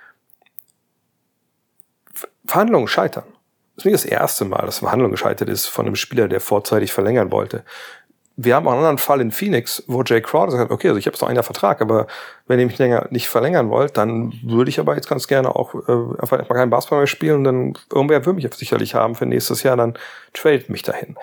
Verhandlungen 2.45 2.87
scheitern. 2.87 3.25
Das 3.75 3.85
ist 3.85 3.85
nicht 3.85 3.95
das 3.95 4.05
erste 4.05 4.45
Mal, 4.45 4.65
dass 4.65 4.79
Verhandlungen 4.79 5.13
gescheitert 5.13 5.49
ist 5.49 5.65
von 5.65 5.87
einem 5.87 5.95
Spieler, 5.95 6.27
der 6.27 6.41
vorzeitig 6.41 6.93
verlängern 6.93 7.31
wollte. 7.31 7.63
Wir 8.35 8.55
haben 8.55 8.67
auch 8.67 8.71
einen 8.71 8.81
anderen 8.81 8.99
Fall 8.99 9.19
in 9.19 9.31
Phoenix, 9.31 9.83
wo 9.87 10.03
Jay 10.03 10.21
Crowder 10.21 10.51
sagt, 10.51 10.71
okay, 10.71 10.89
also 10.89 10.99
ich 10.99 11.07
habe 11.07 11.15
jetzt 11.15 11.21
noch 11.21 11.27
einen 11.27 11.43
Vertrag, 11.43 11.81
aber 11.81 12.05
wenn 12.45 12.59
ihr 12.59 12.67
mich 12.67 12.77
länger 12.77 13.07
nicht 13.09 13.29
verlängern 13.29 13.69
wollt, 13.69 13.97
dann 13.97 14.31
würde 14.43 14.69
ich 14.69 14.79
aber 14.79 14.95
jetzt 14.95 15.09
ganz 15.09 15.27
gerne 15.27 15.55
auch 15.55 15.73
äh, 15.73 16.21
einfach 16.21 16.37
mal 16.37 16.55
keinen 16.55 16.69
Basketball 16.69 16.99
mehr 16.99 17.07
spielen 17.07 17.37
und 17.37 17.43
dann 17.45 17.73
irgendwer 17.91 18.25
würde 18.25 18.39
mich 18.41 18.53
sicherlich 18.53 18.93
haben 18.93 19.15
für 19.15 19.25
nächstes 19.25 19.63
Jahr, 19.63 19.75
dann 19.75 19.97
tradet 20.33 20.69
mich 20.69 20.83
dahin. 20.83 21.17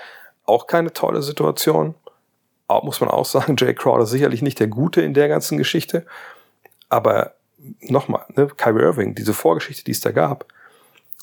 Auch 0.45 0.67
keine 0.67 0.93
tolle 0.93 1.23
Situation 1.23 1.95
muss 2.69 3.01
man 3.01 3.11
auch 3.11 3.25
sagen, 3.25 3.57
Jay 3.59 3.75
Crowder 3.75 4.07
sicherlich 4.07 4.43
nicht 4.43 4.61
der 4.61 4.69
Gute 4.69 5.03
in 5.03 5.15
der 5.15 5.29
ganzen 5.29 5.59
Geschichte. 5.59 6.07
Aber 6.89 7.35
nochmal, 7.81 8.25
ne, 8.35 8.49
Kyrie 8.57 8.83
Irving, 8.83 9.15
diese 9.15 9.35
Vorgeschichte, 9.35 9.85
die 9.85 9.93
es 9.93 10.01
da 10.01 10.13
gab, 10.13 10.47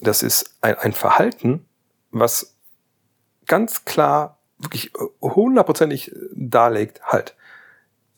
das 0.01 0.23
ist 0.23 0.55
ein, 0.61 0.75
ein 0.75 0.93
Verhalten, 0.93 1.65
was 2.11 2.55
ganz 3.45 3.85
klar, 3.85 4.37
wirklich 4.57 4.91
hundertprozentig 5.21 6.11
darlegt, 6.33 7.01
halt, 7.03 7.35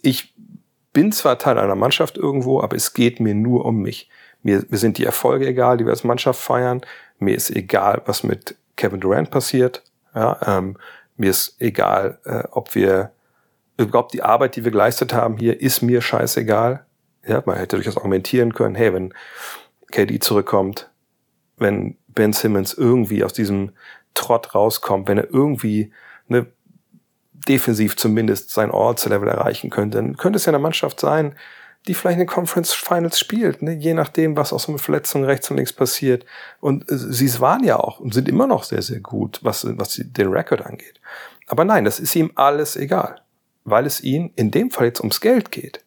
ich 0.01 0.33
bin 0.93 1.11
zwar 1.11 1.39
Teil 1.39 1.57
einer 1.57 1.75
Mannschaft 1.75 2.17
irgendwo, 2.17 2.61
aber 2.61 2.75
es 2.75 2.93
geht 2.93 3.19
mir 3.19 3.33
nur 3.33 3.65
um 3.65 3.81
mich. 3.81 4.09
Mir, 4.43 4.63
mir 4.69 4.77
sind 4.77 4.97
die 4.97 5.05
Erfolge 5.05 5.47
egal, 5.47 5.77
die 5.77 5.85
wir 5.85 5.91
als 5.91 6.03
Mannschaft 6.03 6.39
feiern. 6.39 6.81
Mir 7.19 7.35
ist 7.35 7.49
egal, 7.49 8.01
was 8.05 8.23
mit 8.23 8.55
Kevin 8.77 8.99
Durant 8.99 9.31
passiert. 9.31 9.83
Ja, 10.13 10.39
ähm, 10.45 10.77
mir 11.17 11.31
ist 11.31 11.59
egal, 11.59 12.19
äh, 12.25 12.43
ob 12.51 12.75
wir 12.75 13.11
überhaupt 13.77 14.13
die 14.13 14.23
Arbeit, 14.23 14.55
die 14.55 14.63
wir 14.63 14.71
geleistet 14.71 15.13
haben 15.13 15.37
hier, 15.37 15.59
ist 15.59 15.81
mir 15.81 16.01
scheißegal. 16.01 16.85
Ja, 17.27 17.43
man 17.45 17.57
hätte 17.57 17.75
durchaus 17.75 17.97
argumentieren 17.97 18.53
können, 18.53 18.75
hey, 18.75 18.93
wenn 18.93 19.13
KD 19.91 20.19
zurückkommt, 20.19 20.89
wenn 21.57 21.97
Ben 22.07 22.33
Simmons 22.33 22.73
irgendwie 22.73 23.23
aus 23.23 23.33
diesem 23.33 23.71
Trott 24.13 24.55
rauskommt, 24.55 25.07
wenn 25.07 25.17
er 25.17 25.31
irgendwie 25.31 25.91
ne, 26.27 26.47
defensiv 27.33 27.97
zumindest 27.97 28.51
sein 28.51 28.71
Orts-Level 28.71 29.27
erreichen 29.27 29.69
könnte, 29.69 29.97
dann 29.97 30.17
könnte 30.17 30.37
es 30.37 30.45
ja 30.45 30.51
eine 30.51 30.59
Mannschaft 30.59 30.99
sein, 30.99 31.35
die 31.87 31.93
vielleicht 31.93 32.15
in 32.15 32.25
den 32.25 32.27
Conference 32.27 32.73
Finals 32.73 33.19
spielt, 33.19 33.61
ne? 33.61 33.73
je 33.73 33.93
nachdem, 33.93 34.35
was 34.35 34.53
aus 34.53 34.63
so 34.63 34.71
einer 34.71 34.79
Verletzung 34.79 35.23
rechts 35.23 35.51
und 35.51 35.57
links 35.57 35.73
passiert. 35.73 36.25
Und 36.59 36.89
äh, 36.89 36.97
sie 36.97 37.39
waren 37.39 37.63
ja 37.63 37.77
auch 37.77 37.99
und 37.99 38.13
sind 38.13 38.27
immer 38.27 38.47
noch 38.47 38.63
sehr, 38.63 38.81
sehr 38.81 39.01
gut, 39.01 39.39
was, 39.43 39.67
was 39.77 40.01
den 40.03 40.27
Rekord 40.29 40.65
angeht. 40.65 40.99
Aber 41.47 41.63
nein, 41.63 41.85
das 41.85 41.99
ist 41.99 42.15
ihm 42.15 42.31
alles 42.33 42.75
egal, 42.75 43.21
weil 43.65 43.85
es 43.85 44.01
ihm 44.01 44.31
in 44.35 44.51
dem 44.51 44.71
Fall 44.71 44.87
jetzt 44.87 45.01
ums 45.01 45.19
Geld 45.19 45.51
geht. 45.51 45.83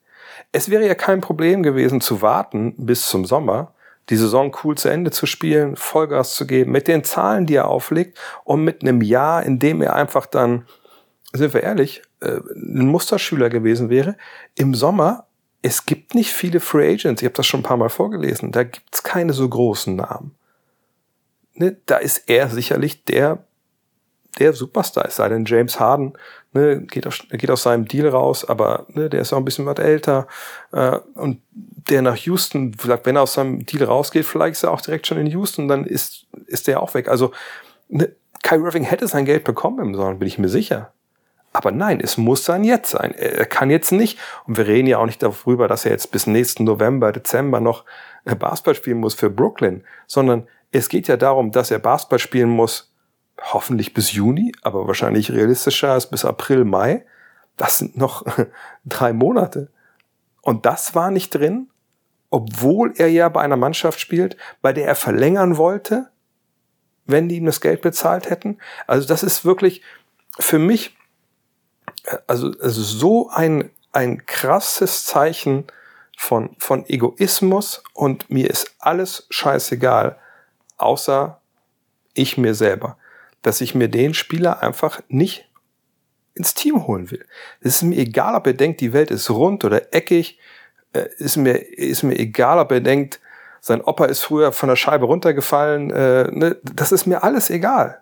Es 0.53 0.69
wäre 0.69 0.87
ja 0.87 0.95
kein 0.95 1.21
Problem 1.21 1.63
gewesen 1.63 2.01
zu 2.01 2.21
warten 2.21 2.75
bis 2.77 3.09
zum 3.09 3.25
Sommer, 3.25 3.73
die 4.11 4.17
Saison 4.17 4.55
cool 4.63 4.77
zu 4.77 4.89
Ende 4.89 5.11
zu 5.11 5.27
spielen, 5.27 5.77
Vollgas 5.77 6.35
zu 6.35 6.47
geben, 6.47 6.73
mit 6.73 6.89
den 6.89 7.05
Zahlen, 7.05 7.47
die 7.47 7.57
er 7.57 7.69
auflegt 7.69 8.19
und 8.45 8.65
mit 8.65 8.83
einem 8.83 9.03
Jahr, 9.03 9.43
in 9.43 9.59
dem 9.59 9.83
er 9.83 9.95
einfach 9.95 10.27
dann, 10.27 10.67
sind 11.33 11.55
wir 11.55 11.63
ehrlich, 11.63 12.03
äh, 12.21 12.41
ein 12.55 12.89
Musterschüler 12.89 13.51
gewesen 13.51 13.91
wäre, 13.91 14.17
im 14.55 14.75
Sommer 14.75 15.29
es 15.63 15.87
gibt 15.87 16.15
nicht 16.15 16.33
viele 16.33 16.61
Free 16.61 16.93
Agents. 16.93 17.21
Ich 17.21 17.27
habe 17.27 17.35
das 17.35 17.47
schon 17.47 17.61
ein 17.61 17.65
paar 17.65 17.77
Mal 17.77 17.89
vorgelesen. 17.89 18.53
Da 18.53 18.65
gibt's 18.65 19.03
keine 19.03 19.33
so 19.33 19.49
großen 19.49 19.97
Namen. 19.97 20.35
Ne, 21.55 21.77
da 21.87 21.97
ist 21.97 22.29
er 22.29 22.49
sicherlich 22.49 23.05
der, 23.05 23.45
der 24.39 24.53
Superstar. 24.53 25.07
Es 25.07 25.17
sei 25.17 25.29
denn, 25.29 25.45
James 25.45 25.81
Harden 25.81 26.13
ne, 26.53 26.81
geht, 26.83 27.07
aus, 27.07 27.21
geht 27.31 27.51
aus 27.51 27.63
seinem 27.63 27.87
Deal 27.87 28.09
raus, 28.09 28.45
aber 28.45 28.87
ne, 28.89 29.09
der 29.09 29.21
ist 29.21 29.33
auch 29.33 29.39
ein 29.39 29.45
bisschen 29.45 29.67
was 29.67 29.79
älter. 29.79 30.27
Äh, 30.73 30.99
und 31.15 31.41
der 31.89 32.03
nach 32.03 32.17
Houston, 32.17 32.75
vielleicht, 32.75 33.07
wenn 33.07 33.17
er 33.17 33.23
aus 33.23 33.35
seinem 33.35 33.65
Deal 33.65 33.85
rausgeht, 33.85 34.25
vielleicht 34.25 34.55
ist 34.55 34.63
er 34.63 34.73
auch 34.73 34.81
direkt 34.81 35.07
schon 35.07 35.19
in 35.19 35.27
Houston, 35.27 35.69
dann 35.69 35.85
ist, 35.85 36.27
ist 36.47 36.67
der 36.67 36.83
auch 36.83 36.95
weg. 36.95 37.09
Also 37.09 37.33
ne, 37.89 38.13
Kyrie 38.43 38.65
Irving 38.65 38.85
hätte 38.85 39.09
sein 39.09 39.25
Geld 39.25 39.45
bekommen 39.45 39.79
im 39.81 39.95
Sommer, 39.95 40.15
bin 40.15 40.29
ich 40.29 40.39
mir 40.39 40.49
sicher. 40.49 40.93
Aber 41.53 41.73
nein, 41.73 42.01
es 42.01 42.19
muss 42.19 42.45
sein 42.45 42.63
jetzt 42.63 42.91
sein. 42.91 43.13
Er 43.13 43.47
kann 43.47 43.71
jetzt 43.71 43.91
nicht, 43.91 44.19
und 44.47 44.59
wir 44.59 44.67
reden 44.67 44.87
ja 44.87 44.99
auch 44.99 45.07
nicht 45.07 45.23
darüber, 45.23 45.67
dass 45.67 45.85
er 45.85 45.93
jetzt 45.93 46.13
bis 46.13 46.27
nächsten 46.27 46.65
November, 46.65 47.11
Dezember 47.11 47.59
noch 47.61 47.85
äh, 48.25 48.35
Basketball 48.35 48.75
spielen 48.75 48.99
muss 48.99 49.15
für 49.15 49.31
Brooklyn, 49.31 49.83
sondern 50.07 50.47
es 50.71 50.89
geht 50.89 51.09
ja 51.09 51.17
darum, 51.17 51.51
dass 51.51 51.71
er 51.71 51.79
Basketball 51.79 52.19
spielen 52.19 52.51
muss, 52.51 52.88
hoffentlich 53.41 53.95
bis 53.95 54.13
Juni, 54.13 54.53
aber 54.63 54.87
wahrscheinlich 54.87 55.33
realistischer 55.33 55.93
als 55.93 56.11
bis 56.11 56.25
April, 56.25 56.65
Mai. 56.65 57.05
Das 57.57 57.79
sind 57.79 57.97
noch 57.97 58.25
drei 58.85 59.13
Monate. 59.13 59.71
Und 60.43 60.67
das 60.67 60.95
war 60.95 61.11
nicht 61.11 61.35
drin, 61.35 61.69
obwohl 62.31 62.93
er 62.97 63.11
ja 63.11 63.29
bei 63.29 63.41
einer 63.41 63.57
Mannschaft 63.57 64.01
spielt, 64.01 64.37
bei 64.61 64.73
der 64.73 64.87
er 64.87 64.95
verlängern 64.95 65.57
wollte, 65.57 66.11
wenn 67.07 67.29
die 67.29 67.37
ihm 67.37 67.47
das 67.47 67.61
Geld 67.61 67.81
bezahlt 67.81 68.29
hätten. 68.29 68.59
Also 68.87 69.09
das 69.09 69.23
ist 69.23 69.45
wirklich 69.45 69.83
für 70.39 70.59
mich 70.59 70.97
also, 72.27 72.53
also 72.61 72.83
so 72.83 73.29
ein, 73.31 73.71
ein 73.93 74.25
krasses 74.27 75.05
Zeichen 75.05 75.65
von, 76.17 76.57
von 76.59 76.85
Egoismus 76.87 77.83
und 77.95 78.31
mir 78.31 78.51
ist 78.51 78.75
alles 78.79 79.27
scheißegal, 79.31 80.19
außer 80.77 81.41
ich 82.15 82.37
mir 82.37 82.55
selber, 82.55 82.99
dass 83.43 83.61
ich 83.61 83.75
mir 83.75 83.89
den 83.89 84.15
Spieler 84.15 84.63
einfach 84.63 85.01
nicht 85.09 85.49
ins 86.35 86.55
Team 86.55 86.87
holen 86.87 87.11
will. 87.11 87.25
Es 87.61 87.77
ist 87.77 87.83
mir 87.83 87.97
egal, 87.97 88.35
ob 88.35 88.47
er 88.47 88.55
denkt, 88.55 88.81
die 88.81 88.93
Welt 88.93 89.11
ist 89.11 89.31
rund 89.31 89.65
oder 89.65 89.93
eckig. 89.95 90.39
Äh, 90.93 91.07
ist 91.19 91.37
mir, 91.37 91.55
ist 91.77 92.03
mir 92.03 92.19
egal, 92.19 92.59
ob 92.59 92.71
er 92.73 92.81
denkt, 92.81 93.21
sein 93.61 93.81
Opa 93.81 94.05
ist 94.05 94.23
früher 94.23 94.53
von 94.53 94.69
der 94.69 94.77
Scheibe 94.77 95.07
runtergefallen. 95.07 95.91
Äh, 95.91 96.31
ne? 96.31 96.57
Das 96.63 96.93
ist 96.93 97.07
mir 97.07 97.25
alles 97.25 97.51
egal. 97.51 98.01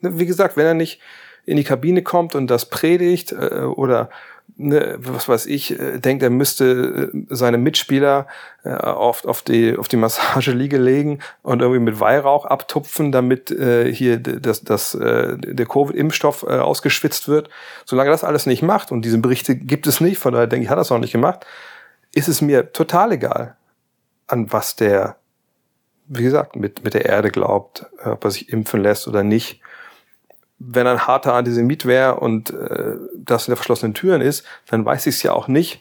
Ne? 0.00 0.18
Wie 0.18 0.26
gesagt, 0.26 0.56
wenn 0.56 0.66
er 0.66 0.74
nicht, 0.74 1.00
in 1.46 1.56
die 1.56 1.64
Kabine 1.64 2.02
kommt 2.02 2.34
und 2.34 2.48
das 2.48 2.70
predigt 2.70 3.32
äh, 3.32 3.60
oder 3.60 4.10
ne, 4.56 4.96
was 4.98 5.28
weiß 5.28 5.46
ich, 5.46 5.78
äh, 5.78 5.98
denkt, 5.98 6.22
er 6.22 6.30
müsste 6.30 7.10
äh, 7.12 7.26
seine 7.28 7.58
Mitspieler 7.58 8.26
äh, 8.64 8.70
auf, 8.70 9.24
auf, 9.24 9.42
die, 9.42 9.76
auf 9.76 9.88
die 9.88 9.96
Massageliege 9.96 10.78
legen 10.78 11.20
und 11.42 11.60
irgendwie 11.60 11.80
mit 11.80 12.00
Weihrauch 12.00 12.44
abtupfen, 12.44 13.12
damit 13.12 13.50
äh, 13.50 13.92
hier 13.92 14.18
das, 14.18 14.62
das, 14.62 14.94
äh, 14.94 15.36
der 15.38 15.66
Covid-Impfstoff 15.66 16.44
äh, 16.44 16.58
ausgeschwitzt 16.58 17.28
wird. 17.28 17.50
Solange 17.84 18.10
das 18.10 18.24
alles 18.24 18.46
nicht 18.46 18.62
macht, 18.62 18.92
und 18.92 19.04
diese 19.04 19.18
Berichte 19.18 19.56
gibt 19.56 19.86
es 19.86 20.00
nicht, 20.00 20.18
von 20.18 20.32
daher 20.32 20.46
denke 20.46 20.64
ich, 20.64 20.70
hat 20.70 20.78
das 20.78 20.92
auch 20.92 20.98
nicht 20.98 21.12
gemacht, 21.12 21.46
ist 22.12 22.28
es 22.28 22.40
mir 22.40 22.72
total 22.72 23.12
egal, 23.12 23.56
an 24.26 24.52
was 24.52 24.76
der, 24.76 25.16
wie 26.06 26.22
gesagt, 26.22 26.56
mit, 26.56 26.84
mit 26.84 26.94
der 26.94 27.06
Erde 27.06 27.30
glaubt, 27.30 27.86
ob 28.04 28.24
er 28.24 28.30
sich 28.30 28.50
impfen 28.50 28.82
lässt 28.82 29.08
oder 29.08 29.22
nicht 29.22 29.60
wenn 30.66 30.86
ein 30.86 31.06
harter 31.06 31.34
Antisemit 31.34 31.86
wäre 31.86 32.16
und 32.20 32.50
äh, 32.50 32.96
das 33.16 33.46
in 33.46 33.52
der 33.52 33.56
verschlossenen 33.56 33.94
Türen 33.94 34.20
ist, 34.20 34.44
dann 34.66 34.84
weiß 34.84 35.06
ich 35.06 35.16
es 35.16 35.22
ja 35.22 35.32
auch 35.32 35.48
nicht. 35.48 35.80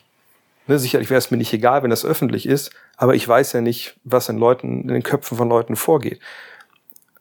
Ne, 0.68 0.80
sicherlich 0.80 1.10
wäre 1.10 1.18
es 1.18 1.30
mir 1.30 1.38
nicht 1.38 1.54
egal, 1.54 1.84
wenn 1.84 1.90
das 1.90 2.06
öffentlich 2.06 2.46
ist, 2.46 2.72
aber 2.96 3.16
ich 3.16 3.28
weiß 3.28 3.54
ja 3.54 3.62
nicht, 3.62 3.98
was 4.04 4.30
in 4.30 4.38
Leuten, 4.38 4.84
in 4.84 4.88
den 4.88 5.04
Köpfen 5.04 5.38
von 5.38 5.50
Leuten 5.50 5.76
vorgeht. 5.76 6.20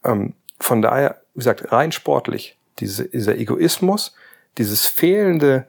Ähm, 0.04 0.34
von 0.60 0.80
daher, 0.80 1.22
wie 1.34 1.40
gesagt, 1.40 1.72
rein 1.72 1.90
sportlich, 1.90 2.56
diese, 2.78 3.08
dieser 3.08 3.36
Egoismus, 3.36 4.14
dieses 4.58 4.86
fehlende 4.86 5.66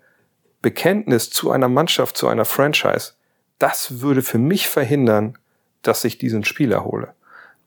Bekenntnis 0.62 1.30
zu 1.30 1.52
einer 1.52 1.68
Mannschaft, 1.68 2.16
zu 2.16 2.28
einer 2.28 2.46
Franchise, 2.46 3.14
das 3.58 4.02
würde 4.02 4.22
für 4.22 4.38
mich 4.38 4.68
verhindern, 4.68 5.38
dass 5.82 6.04
ich 6.04 6.18
diesen 6.18 6.44
Spieler 6.44 6.86
hole. 6.86 7.14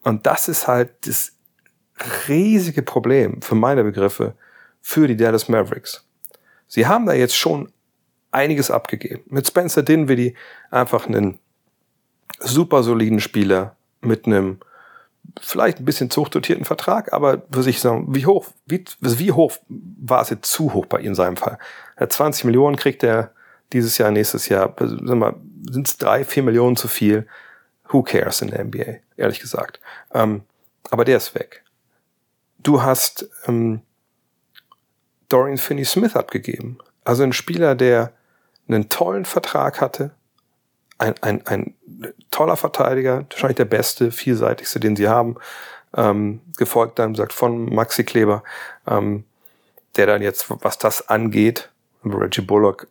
Und 0.02 0.26
das 0.26 0.48
ist 0.48 0.68
halt 0.68 0.90
das 1.06 1.32
riesige 2.28 2.82
Problem 2.82 3.42
für 3.42 3.54
meine 3.54 3.84
Begriffe 3.84 4.34
für 4.80 5.08
die 5.08 5.16
Dallas 5.16 5.48
Mavericks. 5.48 6.06
Sie 6.66 6.86
haben 6.86 7.06
da 7.06 7.12
jetzt 7.12 7.36
schon 7.36 7.72
einiges 8.30 8.70
abgegeben. 8.70 9.22
Mit 9.26 9.46
Spencer 9.46 9.82
Dinwiddie 9.82 10.34
einfach 10.70 11.06
einen 11.06 11.38
super 12.38 12.82
soliden 12.82 13.20
Spieler 13.20 13.76
mit 14.00 14.26
einem 14.26 14.58
vielleicht 15.40 15.80
ein 15.80 15.84
bisschen 15.84 16.10
zu 16.10 16.24
Vertrag, 16.64 17.12
aber 17.12 17.42
würde 17.48 17.70
ich 17.70 17.80
sagen, 17.80 18.14
wie 18.14 18.26
hoch, 18.26 18.46
wie, 18.66 18.84
wie 19.00 19.32
hoch 19.32 19.52
war 19.68 20.22
es 20.22 20.30
jetzt 20.30 20.50
zu 20.50 20.72
hoch 20.72 20.86
bei 20.86 21.00
ihm 21.00 21.08
in 21.08 21.14
seinem 21.14 21.36
Fall? 21.36 21.58
20 21.98 22.44
Millionen 22.44 22.76
kriegt 22.76 23.02
er 23.02 23.32
dieses 23.72 23.98
Jahr, 23.98 24.10
nächstes 24.10 24.48
Jahr, 24.48 24.74
sind 24.78 25.88
es 25.88 25.96
drei, 25.96 26.24
vier 26.24 26.42
Millionen 26.42 26.76
zu 26.76 26.88
viel? 26.88 27.26
Who 27.88 28.02
cares 28.02 28.42
in 28.42 28.48
der 28.48 28.64
NBA, 28.64 28.98
ehrlich 29.16 29.40
gesagt. 29.40 29.80
Ähm, 30.12 30.42
aber 30.90 31.04
der 31.04 31.16
ist 31.16 31.34
weg. 31.34 31.64
Du 32.66 32.82
hast 32.82 33.28
ähm, 33.46 33.80
Dorian 35.28 35.56
Finney-Smith 35.56 36.16
abgegeben. 36.16 36.78
Also 37.04 37.22
ein 37.22 37.32
Spieler, 37.32 37.76
der 37.76 38.12
einen 38.66 38.88
tollen 38.88 39.24
Vertrag 39.24 39.80
hatte, 39.80 40.10
ein, 40.98 41.14
ein, 41.20 41.46
ein 41.46 41.74
toller 42.32 42.56
Verteidiger, 42.56 43.24
wahrscheinlich 43.30 43.58
der 43.58 43.66
beste, 43.66 44.10
vielseitigste, 44.10 44.80
den 44.80 44.96
sie 44.96 45.06
haben, 45.06 45.36
ähm, 45.96 46.40
gefolgt 46.56 46.98
dann, 46.98 47.14
sagt, 47.14 47.32
von 47.32 47.72
Maxi 47.72 48.02
Kleber, 48.02 48.42
ähm, 48.88 49.22
der 49.94 50.06
dann 50.06 50.20
jetzt, 50.20 50.46
was 50.48 50.76
das 50.76 51.08
angeht, 51.08 51.70
Reggie 52.04 52.40
Bullock, 52.40 52.88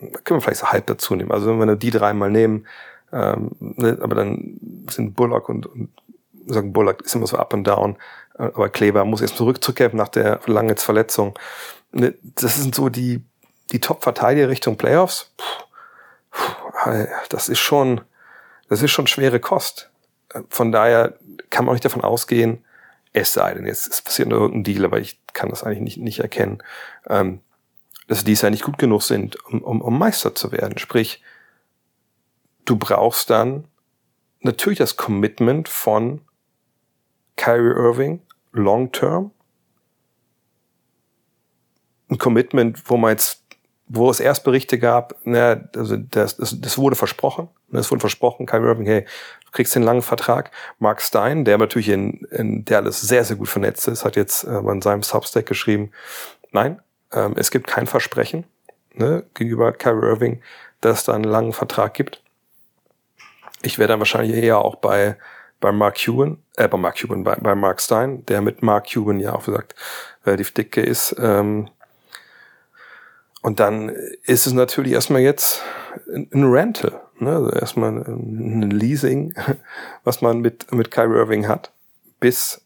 können 0.00 0.36
wir 0.36 0.42
vielleicht 0.42 0.60
so 0.60 0.66
halb 0.66 0.86
dazu 0.86 1.14
nehmen. 1.14 1.32
Also 1.32 1.48
wenn 1.48 1.66
wir 1.66 1.76
die 1.76 1.90
dreimal 1.90 2.30
nehmen, 2.30 2.66
ähm, 3.10 3.52
ne, 3.58 3.96
aber 4.02 4.16
dann 4.16 4.60
sind 4.90 5.16
Bullock 5.16 5.48
und, 5.48 5.64
und 5.64 5.88
sagen 6.46 6.74
Bullock 6.74 7.00
ist 7.00 7.14
immer 7.14 7.26
so 7.26 7.38
up 7.38 7.54
and 7.54 7.66
down, 7.66 7.96
aber 8.34 8.68
Kleber 8.68 9.04
muss 9.04 9.20
jetzt 9.20 9.36
zurück 9.36 9.62
zurückkämpfen 9.62 9.98
nach 9.98 10.08
der 10.08 10.40
langen 10.46 10.76
Verletzung. 10.76 11.38
Ne, 11.92 12.14
das 12.22 12.56
sind 12.56 12.74
so 12.74 12.88
die, 12.88 13.24
die 13.70 13.80
Top-Verteidiger 13.80 14.48
Richtung 14.48 14.76
Playoffs. 14.76 15.32
Puh, 16.30 16.96
das 17.28 17.48
ist 17.48 17.60
schon, 17.60 18.00
das 18.68 18.82
ist 18.82 18.90
schon 18.90 19.06
schwere 19.06 19.40
Kost. 19.40 19.90
Von 20.48 20.72
daher 20.72 21.16
kann 21.50 21.64
man 21.64 21.74
nicht 21.74 21.84
davon 21.84 22.02
ausgehen, 22.02 22.64
es 23.12 23.32
sei 23.32 23.54
denn, 23.54 23.64
jetzt 23.64 24.04
passiert 24.04 24.28
nur 24.28 24.40
irgendein 24.40 24.64
Deal, 24.64 24.84
aber 24.84 24.98
ich 24.98 25.20
kann 25.32 25.48
das 25.48 25.62
eigentlich 25.62 25.80
nicht, 25.80 25.98
nicht 25.98 26.18
erkennen, 26.18 26.62
ähm, 27.08 27.40
dass 28.08 28.24
die 28.24 28.32
es 28.32 28.42
ja 28.42 28.50
nicht 28.50 28.64
gut 28.64 28.76
genug 28.76 29.02
sind, 29.02 29.42
um, 29.46 29.62
um, 29.62 29.80
um 29.80 29.96
Meister 29.96 30.34
zu 30.34 30.50
werden. 30.50 30.78
Sprich, 30.78 31.22
du 32.64 32.76
brauchst 32.76 33.30
dann 33.30 33.68
natürlich 34.40 34.78
das 34.78 34.96
Commitment 34.96 35.68
von 35.68 36.22
Kyrie 37.36 37.74
Irving 37.74 38.20
long 38.52 38.92
term. 38.92 39.32
Ein 42.10 42.18
Commitment, 42.18 42.82
wo 42.88 42.96
man 42.96 43.12
jetzt, 43.12 43.42
wo 43.86 44.10
es 44.10 44.20
erst 44.20 44.44
Berichte 44.44 44.78
gab, 44.78 45.16
na, 45.24 45.68
also 45.74 45.96
das, 45.96 46.36
das, 46.36 46.60
das 46.60 46.78
wurde 46.78 46.96
versprochen. 46.96 47.48
Es 47.72 47.90
wurde 47.90 48.00
versprochen, 48.00 48.46
Kyrie 48.46 48.68
Irving, 48.68 48.86
hey, 48.86 49.04
du 49.46 49.50
kriegst 49.50 49.74
den 49.74 49.82
langen 49.82 50.02
Vertrag. 50.02 50.50
Mark 50.78 51.00
Stein, 51.02 51.44
der 51.44 51.58
natürlich 51.58 51.88
in, 51.88 52.26
in 52.30 52.64
Dallas 52.64 53.00
sehr, 53.00 53.24
sehr 53.24 53.36
gut 53.36 53.48
vernetzt 53.48 53.88
ist, 53.88 54.04
hat 54.04 54.16
jetzt 54.16 54.44
äh, 54.44 54.58
in 54.58 54.82
seinem 54.82 55.02
Substack 55.02 55.46
geschrieben, 55.46 55.90
nein, 56.52 56.80
ähm, 57.12 57.34
es 57.36 57.50
gibt 57.50 57.66
kein 57.66 57.86
Versprechen 57.86 58.44
ne, 58.94 59.24
gegenüber 59.34 59.72
Kyrie 59.72 60.06
Irving, 60.06 60.42
dass 60.80 61.04
da 61.04 61.14
einen 61.14 61.24
langen 61.24 61.52
Vertrag 61.52 61.94
gibt. 61.94 62.22
Ich 63.62 63.78
wäre 63.78 63.88
dann 63.88 63.98
wahrscheinlich 63.98 64.36
eher 64.36 64.58
auch 64.58 64.76
bei, 64.76 65.16
bei 65.64 65.72
Mark 65.72 65.96
Cuban, 65.96 66.36
äh, 66.56 66.68
bei 66.68 66.76
Mark 66.76 67.00
Cuban, 67.00 67.24
bei, 67.24 67.36
bei 67.36 67.54
Mark 67.54 67.80
Stein, 67.80 68.26
der 68.26 68.42
mit 68.42 68.62
Mark 68.62 68.92
Cuban 68.92 69.18
ja 69.18 69.34
auch 69.34 69.46
gesagt 69.46 69.74
relativ 70.26 70.52
dicke 70.52 70.82
ist. 70.82 71.16
Ähm, 71.18 71.70
und 73.40 73.60
dann 73.60 73.88
ist 74.24 74.46
es 74.46 74.52
natürlich 74.52 74.92
erstmal 74.92 75.22
jetzt 75.22 75.62
ein 76.06 76.44
Rental, 76.44 77.00
ne? 77.18 77.30
also 77.30 77.50
erstmal 77.50 77.92
ein 77.92 78.72
Leasing, 78.72 79.32
was 80.04 80.20
man 80.20 80.40
mit, 80.40 80.70
mit 80.70 80.90
Kyrie 80.90 81.16
Irving 81.16 81.48
hat, 81.48 81.72
bis 82.20 82.60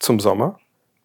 zum 0.00 0.18
Sommer. 0.18 0.58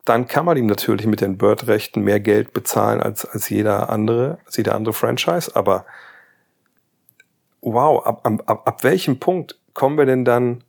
Dann 0.04 0.28
kann 0.28 0.46
man 0.46 0.58
ihm 0.58 0.66
natürlich 0.66 1.06
mit 1.06 1.22
den 1.22 1.38
Bird-Rechten 1.38 2.02
mehr 2.02 2.20
Geld 2.20 2.54
bezahlen 2.54 3.04
als, 3.04 3.24
als 3.24 3.50
jeder 3.50 3.92
andere, 3.92 4.40
als 4.48 4.58
jeder 4.58 4.74
andere 4.74 4.94
Franchise. 4.96 5.56
Aber 5.56 5.86
wow, 7.62 8.04
ab, 8.04 8.28
ab, 8.48 8.68
ab 8.68 8.84
welchem 8.84 9.20
Punkt 9.20 9.60
kommen 9.76 10.00
wir 10.00 10.08
denn 10.08 10.26
dann 10.26 10.64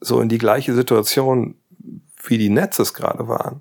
so 0.00 0.20
in 0.20 0.28
die 0.28 0.38
gleiche 0.38 0.74
Situation, 0.74 1.56
wie 2.24 2.38
die 2.38 2.48
Nets 2.48 2.78
es 2.78 2.94
gerade 2.94 3.28
waren? 3.28 3.60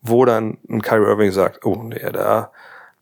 Wo 0.00 0.24
dann 0.24 0.58
ein 0.68 0.82
Kyrie 0.82 1.06
Irving 1.06 1.32
sagt, 1.32 1.64
oh 1.64 1.82
nee, 1.82 2.10
da, 2.12 2.52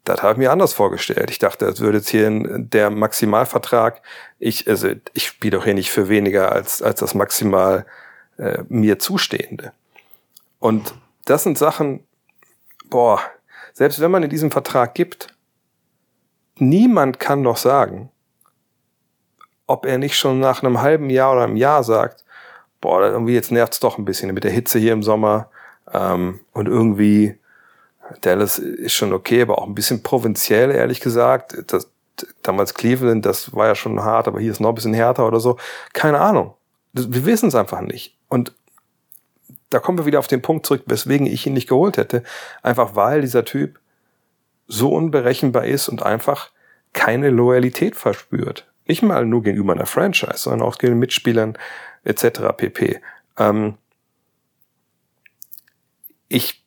das 0.05 0.23
habe 0.23 0.33
ich 0.33 0.39
mir 0.39 0.53
anders 0.53 0.73
vorgestellt. 0.73 1.31
Ich 1.31 1.39
dachte, 1.39 1.67
das 1.67 1.81
würde 1.81 1.99
jetzt 1.99 2.09
hier 2.09 2.31
der 2.59 2.91
Maximalvertrag, 2.91 4.03
ich, 4.39 4.69
also 4.69 4.89
ich 5.13 5.27
spiele 5.27 5.59
doch 5.59 5.65
hier 5.65 5.75
nicht 5.75 5.91
für 5.91 6.09
weniger 6.09 6.53
als, 6.53 6.81
als 6.81 7.01
das 7.01 7.15
maximal 7.15 7.87
äh, 8.39 8.63
mir 8.69 8.99
zustehende. 8.99 9.73
Und 10.59 10.95
das 11.25 11.43
sind 11.43 11.59
Sachen, 11.59 12.05
boah, 12.89 13.21
selbst 13.73 14.01
wenn 14.01 14.11
man 14.11 14.23
in 14.23 14.31
diesem 14.31 14.51
Vertrag 14.51 14.95
gibt, 14.95 15.35
niemand 16.57 17.19
kann 17.19 17.43
doch 17.43 17.57
sagen, 17.57 18.11
ob 19.67 19.85
er 19.87 19.99
nicht 19.99 20.17
schon 20.17 20.39
nach 20.39 20.63
einem 20.63 20.81
halben 20.81 21.11
Jahr 21.11 21.33
oder 21.33 21.45
einem 21.45 21.57
Jahr 21.57 21.83
sagt, 21.83 22.25
boah, 22.81 23.03
irgendwie 23.03 23.35
jetzt 23.35 23.53
nervt's 23.53 23.81
doch 23.81 23.99
ein 23.99 24.05
bisschen 24.05 24.33
mit 24.35 24.45
der 24.45 24.51
Hitze 24.51 24.79
hier 24.79 24.93
im 24.93 25.03
Sommer 25.03 25.51
ähm, 25.93 26.41
und 26.53 26.69
irgendwie 26.69 27.39
Dallas 28.21 28.59
ist 28.59 28.95
schon 28.95 29.13
okay, 29.13 29.43
aber 29.43 29.59
auch 29.59 29.67
ein 29.67 29.75
bisschen 29.75 30.03
provinziell, 30.03 30.71
ehrlich 30.71 31.01
gesagt. 31.01 31.57
Das, 31.67 31.91
damals 32.43 32.75
Cleveland, 32.75 33.27
das 33.27 33.55
war 33.55 33.67
ja 33.67 33.75
schon 33.75 34.03
hart, 34.03 34.29
aber 34.29 34.41
hier 34.41 34.51
ist 34.51 34.61
noch 34.61 34.71
ein 34.71 34.75
bisschen 34.75 34.95
härter 34.95 35.27
oder 35.27 35.41
so. 35.41 35.57
Keine 35.93 36.21
Ahnung. 36.21 36.55
Wir 36.93 37.27
wissen 37.27 37.49
es 37.49 37.55
einfach 37.55 37.81
nicht. 37.81 38.17
Und 38.29 38.53
da 39.71 39.81
kommen 39.81 39.99
wir 39.99 40.07
wieder 40.07 40.19
auf 40.19 40.29
den 40.29 40.43
Punkt 40.43 40.65
zurück, 40.67 40.85
weswegen 40.87 41.27
ich 41.27 41.47
ihn 41.47 41.53
nicht 41.53 41.69
geholt 41.69 41.97
hätte. 41.97 42.23
Einfach 42.63 42.95
weil 42.95 43.21
dieser 43.21 43.45
Typ 43.45 43.79
so 44.69 44.91
unberechenbar 44.91 45.67
ist 45.67 45.89
und 45.89 46.03
einfach 46.03 46.51
keine 46.93 47.31
Loyalität 47.31 47.97
verspürt. 47.97 48.67
Nicht 48.87 49.03
mal 49.03 49.27
nur 49.27 49.43
gegenüber 49.43 49.73
einer 49.73 49.87
Franchise, 49.87 50.39
sondern 50.39 50.67
auch 50.67 50.79
gegenüber 50.79 51.01
Mitspielern 51.01 51.59
etc. 52.05 52.41
pp. 52.57 53.01
Ähm 53.37 53.77
ich 56.29 56.67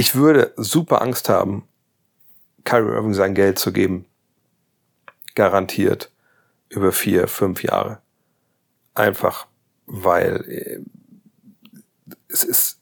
ich 0.00 0.14
würde 0.14 0.54
super 0.56 1.02
Angst 1.02 1.28
haben, 1.28 1.68
Kyrie 2.64 2.94
Irving 2.94 3.14
sein 3.14 3.34
Geld 3.34 3.58
zu 3.58 3.72
geben. 3.72 4.06
Garantiert 5.34 6.10
über 6.68 6.92
vier, 6.92 7.28
fünf 7.28 7.62
Jahre. 7.62 8.00
Einfach, 8.94 9.46
weil 9.86 10.44
äh, 10.48 10.80
es 12.28 12.44
ist, 12.44 12.80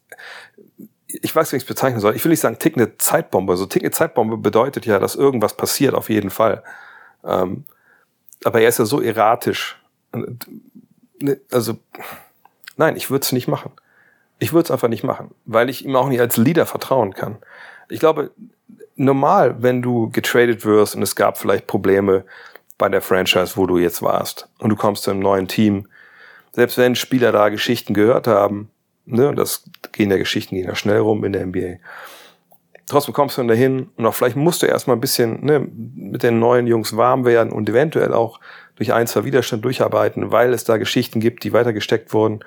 ich 1.07 1.35
weiß, 1.35 1.51
wie 1.51 1.57
ich 1.57 1.63
es 1.63 1.67
bezeichnen 1.67 1.99
soll. 1.99 2.15
Ich 2.15 2.23
will 2.23 2.29
nicht 2.29 2.39
sagen, 2.39 2.59
tick 2.59 2.77
eine 2.77 2.97
Zeitbombe. 2.97 3.57
So 3.57 3.65
tick 3.65 3.83
eine 3.83 3.91
Zeitbombe 3.91 4.37
bedeutet 4.37 4.85
ja, 4.85 4.99
dass 4.99 5.15
irgendwas 5.15 5.57
passiert, 5.57 5.95
auf 5.95 6.09
jeden 6.09 6.29
Fall. 6.29 6.63
Ähm, 7.23 7.65
aber 8.43 8.61
er 8.61 8.69
ist 8.69 8.79
ja 8.79 8.85
so 8.85 9.01
erratisch. 9.01 9.77
Ne, 11.21 11.39
also, 11.51 11.77
nein, 12.77 12.95
ich 12.95 13.09
würde 13.09 13.23
es 13.23 13.31
nicht 13.31 13.47
machen. 13.47 13.71
Ich 14.39 14.53
würde 14.53 14.65
es 14.65 14.71
einfach 14.71 14.87
nicht 14.87 15.03
machen, 15.03 15.31
weil 15.45 15.69
ich 15.69 15.85
ihm 15.85 15.95
auch 15.95 16.07
nicht 16.07 16.21
als 16.21 16.37
Leader 16.37 16.65
vertrauen 16.65 17.13
kann. 17.13 17.37
Ich 17.89 17.99
glaube, 17.99 18.31
normal, 18.95 19.61
wenn 19.61 19.81
du 19.81 20.09
getradet 20.09 20.63
wirst 20.65 20.95
und 20.95 21.01
es 21.01 21.15
gab 21.15 21.37
vielleicht 21.37 21.67
Probleme 21.67 22.23
bei 22.77 22.87
der 22.87 23.01
Franchise, 23.01 23.57
wo 23.57 23.65
du 23.65 23.77
jetzt 23.77 24.01
warst 24.01 24.47
und 24.59 24.69
du 24.69 24.75
kommst 24.75 25.03
zu 25.03 25.11
einem 25.11 25.19
neuen 25.19 25.47
Team, 25.47 25.87
selbst 26.53 26.77
wenn 26.77 26.95
Spieler 26.95 27.31
da 27.31 27.49
Geschichten 27.49 27.93
gehört 27.93 28.27
haben, 28.27 28.69
ne, 29.05 29.33
das 29.35 29.63
gehen 29.91 30.09
ja 30.11 30.17
Geschichten 30.17 30.55
gehen 30.55 30.67
ja 30.67 30.75
schnell 30.75 30.99
rum 30.99 31.23
in 31.25 31.33
der 31.33 31.45
NBA. 31.45 31.77
Trotzdem 32.89 33.13
kommst 33.13 33.37
du 33.37 33.41
dann 33.41 33.47
dahin 33.47 33.89
und 33.97 34.05
auch 34.05 34.15
vielleicht 34.15 34.35
musst 34.35 34.61
du 34.61 34.65
erstmal 34.65 34.97
ein 34.97 35.01
bisschen 35.01 35.45
ne, 35.45 35.59
mit 35.59 36.23
den 36.23 36.39
neuen 36.39 36.67
Jungs 36.67 36.97
warm 36.97 37.23
werden 37.23 37.51
und 37.53 37.69
eventuell 37.69 38.13
auch 38.13 38.39
durch 38.75 38.93
ein, 38.93 39.07
zwei 39.07 39.25
Widerstand 39.25 39.63
durcharbeiten, 39.63 40.31
weil 40.31 40.53
es 40.53 40.63
da 40.63 40.77
Geschichten 40.77 41.19
gibt, 41.19 41.43
die 41.43 41.53
weitergesteckt 41.53 42.13
wurden. 42.13 42.39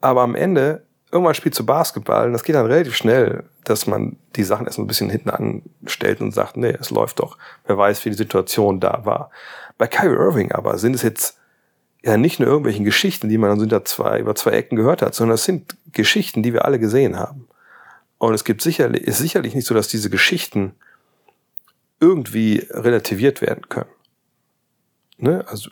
Aber 0.00 0.22
am 0.22 0.34
Ende 0.34 0.84
irgendwann 1.12 1.34
spielst 1.34 1.58
du 1.58 1.66
Basketball 1.66 2.26
und 2.26 2.32
das 2.32 2.44
geht 2.44 2.54
dann 2.54 2.66
relativ 2.66 2.96
schnell, 2.96 3.44
dass 3.64 3.86
man 3.86 4.16
die 4.36 4.44
Sachen 4.44 4.66
erst 4.66 4.78
ein 4.78 4.86
bisschen 4.86 5.10
hinten 5.10 5.30
anstellt 5.30 6.20
und 6.20 6.32
sagt, 6.32 6.56
nee, 6.56 6.74
es 6.80 6.90
läuft 6.90 7.20
doch. 7.20 7.36
Wer 7.66 7.76
weiß, 7.76 8.04
wie 8.04 8.10
die 8.10 8.16
Situation 8.16 8.80
da 8.80 9.02
war. 9.04 9.30
Bei 9.76 9.86
Kyrie 9.86 10.16
Irving 10.16 10.52
aber 10.52 10.78
sind 10.78 10.94
es 10.94 11.02
jetzt 11.02 11.38
ja 12.02 12.16
nicht 12.16 12.40
nur 12.40 12.48
irgendwelchen 12.48 12.84
Geschichten, 12.84 13.28
die 13.28 13.36
man 13.36 13.50
dann 13.50 13.60
hinter 13.60 13.84
zwei, 13.84 14.18
über 14.18 14.34
zwei 14.34 14.52
Ecken 14.52 14.76
gehört 14.76 15.02
hat, 15.02 15.14
sondern 15.14 15.34
es 15.34 15.44
sind 15.44 15.76
Geschichten, 15.92 16.42
die 16.42 16.52
wir 16.52 16.64
alle 16.64 16.78
gesehen 16.78 17.18
haben. 17.18 17.48
Und 18.18 18.34
es 18.34 18.44
gibt 18.44 18.62
sicherlich, 18.62 19.02
ist 19.02 19.18
sicherlich 19.18 19.54
nicht 19.54 19.66
so, 19.66 19.74
dass 19.74 19.88
diese 19.88 20.10
Geschichten 20.10 20.74
irgendwie 22.00 22.66
relativiert 22.70 23.40
werden 23.40 23.68
können. 23.68 23.90
Ne? 25.16 25.44
Also, 25.48 25.70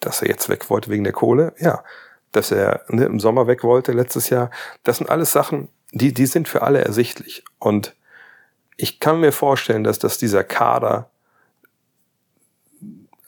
dass 0.00 0.22
er 0.22 0.28
jetzt 0.28 0.48
weg 0.48 0.70
wollte 0.70 0.90
wegen 0.90 1.04
der 1.04 1.12
Kohle, 1.12 1.54
ja 1.58 1.84
dass 2.32 2.50
er 2.50 2.84
ne, 2.88 3.04
im 3.04 3.20
Sommer 3.20 3.46
weg 3.46 3.62
wollte 3.62 3.92
letztes 3.92 4.30
Jahr. 4.30 4.50
Das 4.82 4.98
sind 4.98 5.08
alles 5.08 5.32
Sachen, 5.32 5.68
die, 5.92 6.12
die 6.12 6.26
sind 6.26 6.48
für 6.48 6.62
alle 6.62 6.82
ersichtlich. 6.82 7.44
Und 7.58 7.94
ich 8.76 8.98
kann 8.98 9.20
mir 9.20 9.32
vorstellen, 9.32 9.84
dass, 9.84 9.98
dass 9.98 10.18
dieser 10.18 10.42
Kader, 10.42 11.10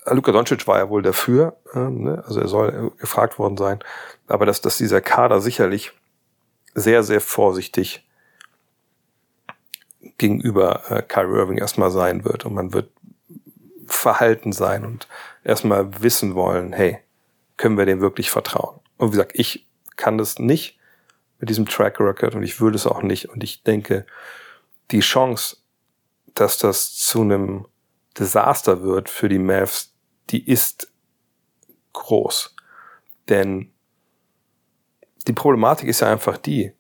Luka 0.07 0.33
Doncic 0.33 0.67
war 0.67 0.79
ja 0.79 0.89
wohl 0.89 1.03
dafür, 1.03 1.57
äh, 1.75 1.79
ne? 1.79 2.25
also 2.27 2.41
er 2.41 2.49
soll 2.49 2.93
gefragt 2.99 3.39
worden 3.39 3.57
sein, 3.57 3.79
aber 4.27 4.47
dass, 4.47 4.61
dass 4.61 4.79
dieser 4.79 5.01
Kader 5.01 5.41
sicherlich 5.41 5.93
sehr, 6.75 7.03
sehr 7.03 7.21
vorsichtig 7.21 8.07
gegenüber 10.19 10.91
äh, 10.91 11.03
Kyrie 11.03 11.39
Irving 11.39 11.59
erstmal 11.59 11.91
sein 11.91 12.25
wird 12.25 12.45
und 12.45 12.55
man 12.55 12.73
wird 12.73 12.91
verhalten 13.87 14.53
sein 14.53 14.85
und 14.85 15.09
erstmal 15.45 16.03
wissen 16.03 16.35
wollen, 16.35 16.73
hey, 16.73 16.99
können 17.57 17.79
wir 17.79 17.87
dem 17.87 18.01
wirklich 18.01 18.31
vertrauen? 18.31 18.81
Und 18.97 19.09
wie 19.09 19.13
gesagt, 19.13 19.33
ich 19.35 19.67
kann 19.97 20.19
das 20.19 20.39
nicht 20.39 20.79
mit 21.39 21.51
diesem 21.51 21.67
Track 21.67 22.01
Record 22.01 22.35
und 22.35 22.43
ich 22.43 22.61
würde 22.61 22.77
es 22.77 22.87
auch 22.87 23.03
nicht. 23.03 23.29
Und 23.29 23.45
ich 23.45 23.63
denke, 23.63 24.07
die 24.91 25.01
Chance, 25.01 25.59
dass 26.35 26.59
das 26.59 26.97
zu 26.97 27.21
einem 27.21 27.67
Desaster 28.19 28.83
wird 28.83 29.09
für 29.09 29.29
die 29.29 29.39
Mavs, 29.39 29.93
die 30.31 30.49
ist 30.49 30.93
groß. 31.93 32.55
Denn 33.29 33.74
die 35.27 35.33
Problematik 35.33 35.89
ist 35.89 36.01
ja 36.01 36.11
einfach 36.11 36.37
die, 36.37 36.73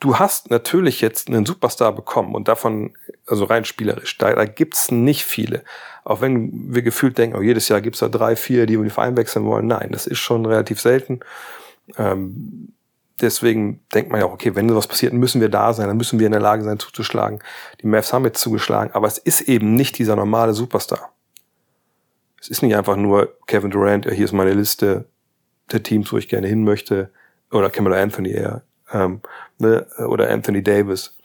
du 0.00 0.18
hast 0.18 0.50
natürlich 0.50 1.00
jetzt 1.00 1.28
einen 1.28 1.46
Superstar 1.46 1.92
bekommen 1.92 2.34
und 2.34 2.48
davon, 2.48 2.94
also 3.26 3.44
rein 3.44 3.64
spielerisch, 3.64 4.18
da, 4.18 4.34
da 4.34 4.44
gibt's 4.44 4.90
nicht 4.90 5.24
viele. 5.24 5.64
Auch 6.04 6.20
wenn 6.20 6.74
wir 6.74 6.82
gefühlt 6.82 7.18
denken, 7.18 7.36
oh, 7.36 7.42
jedes 7.42 7.68
Jahr 7.68 7.80
gibt's 7.80 8.00
da 8.00 8.08
drei, 8.08 8.36
vier, 8.36 8.66
die 8.66 8.74
über 8.74 8.84
den 8.84 8.90
Verein 8.90 9.16
wechseln 9.16 9.44
wollen. 9.44 9.66
Nein, 9.66 9.88
das 9.90 10.06
ist 10.06 10.18
schon 10.18 10.44
relativ 10.46 10.80
selten. 10.80 11.20
Ähm, 11.96 12.72
deswegen 13.20 13.80
denkt 13.94 14.10
man 14.10 14.20
ja 14.20 14.26
auch, 14.26 14.32
okay, 14.32 14.54
wenn 14.54 14.68
sowas 14.68 14.86
passiert, 14.86 15.12
müssen 15.12 15.40
wir 15.40 15.48
da 15.48 15.72
sein, 15.72 15.88
dann 15.88 15.96
müssen 15.96 16.18
wir 16.18 16.26
in 16.26 16.32
der 16.32 16.40
Lage 16.40 16.62
sein 16.62 16.78
zuzuschlagen. 16.78 17.40
Die 17.80 17.86
Mavs 17.86 18.12
haben 18.12 18.24
jetzt 18.24 18.40
zugeschlagen, 18.40 18.92
aber 18.92 19.06
es 19.06 19.18
ist 19.18 19.42
eben 19.42 19.74
nicht 19.74 19.98
dieser 19.98 20.16
normale 20.16 20.52
Superstar. 20.52 21.12
Es 22.40 22.48
ist 22.48 22.62
nicht 22.62 22.76
einfach 22.76 22.96
nur 22.96 23.34
Kevin 23.46 23.70
Durant, 23.70 24.04
hier 24.04 24.24
ist 24.24 24.32
meine 24.32 24.52
Liste 24.52 25.08
der 25.72 25.82
Teams, 25.82 26.12
wo 26.12 26.18
ich 26.18 26.28
gerne 26.28 26.46
hin 26.46 26.64
möchte, 26.64 27.10
oder 27.50 27.70
Cameron 27.70 27.98
Anthony 27.98 28.30
eher, 28.30 28.62
ähm, 28.92 29.20
ne, 29.58 29.86
oder 30.06 30.30
Anthony 30.30 30.62
Davis, 30.62 31.16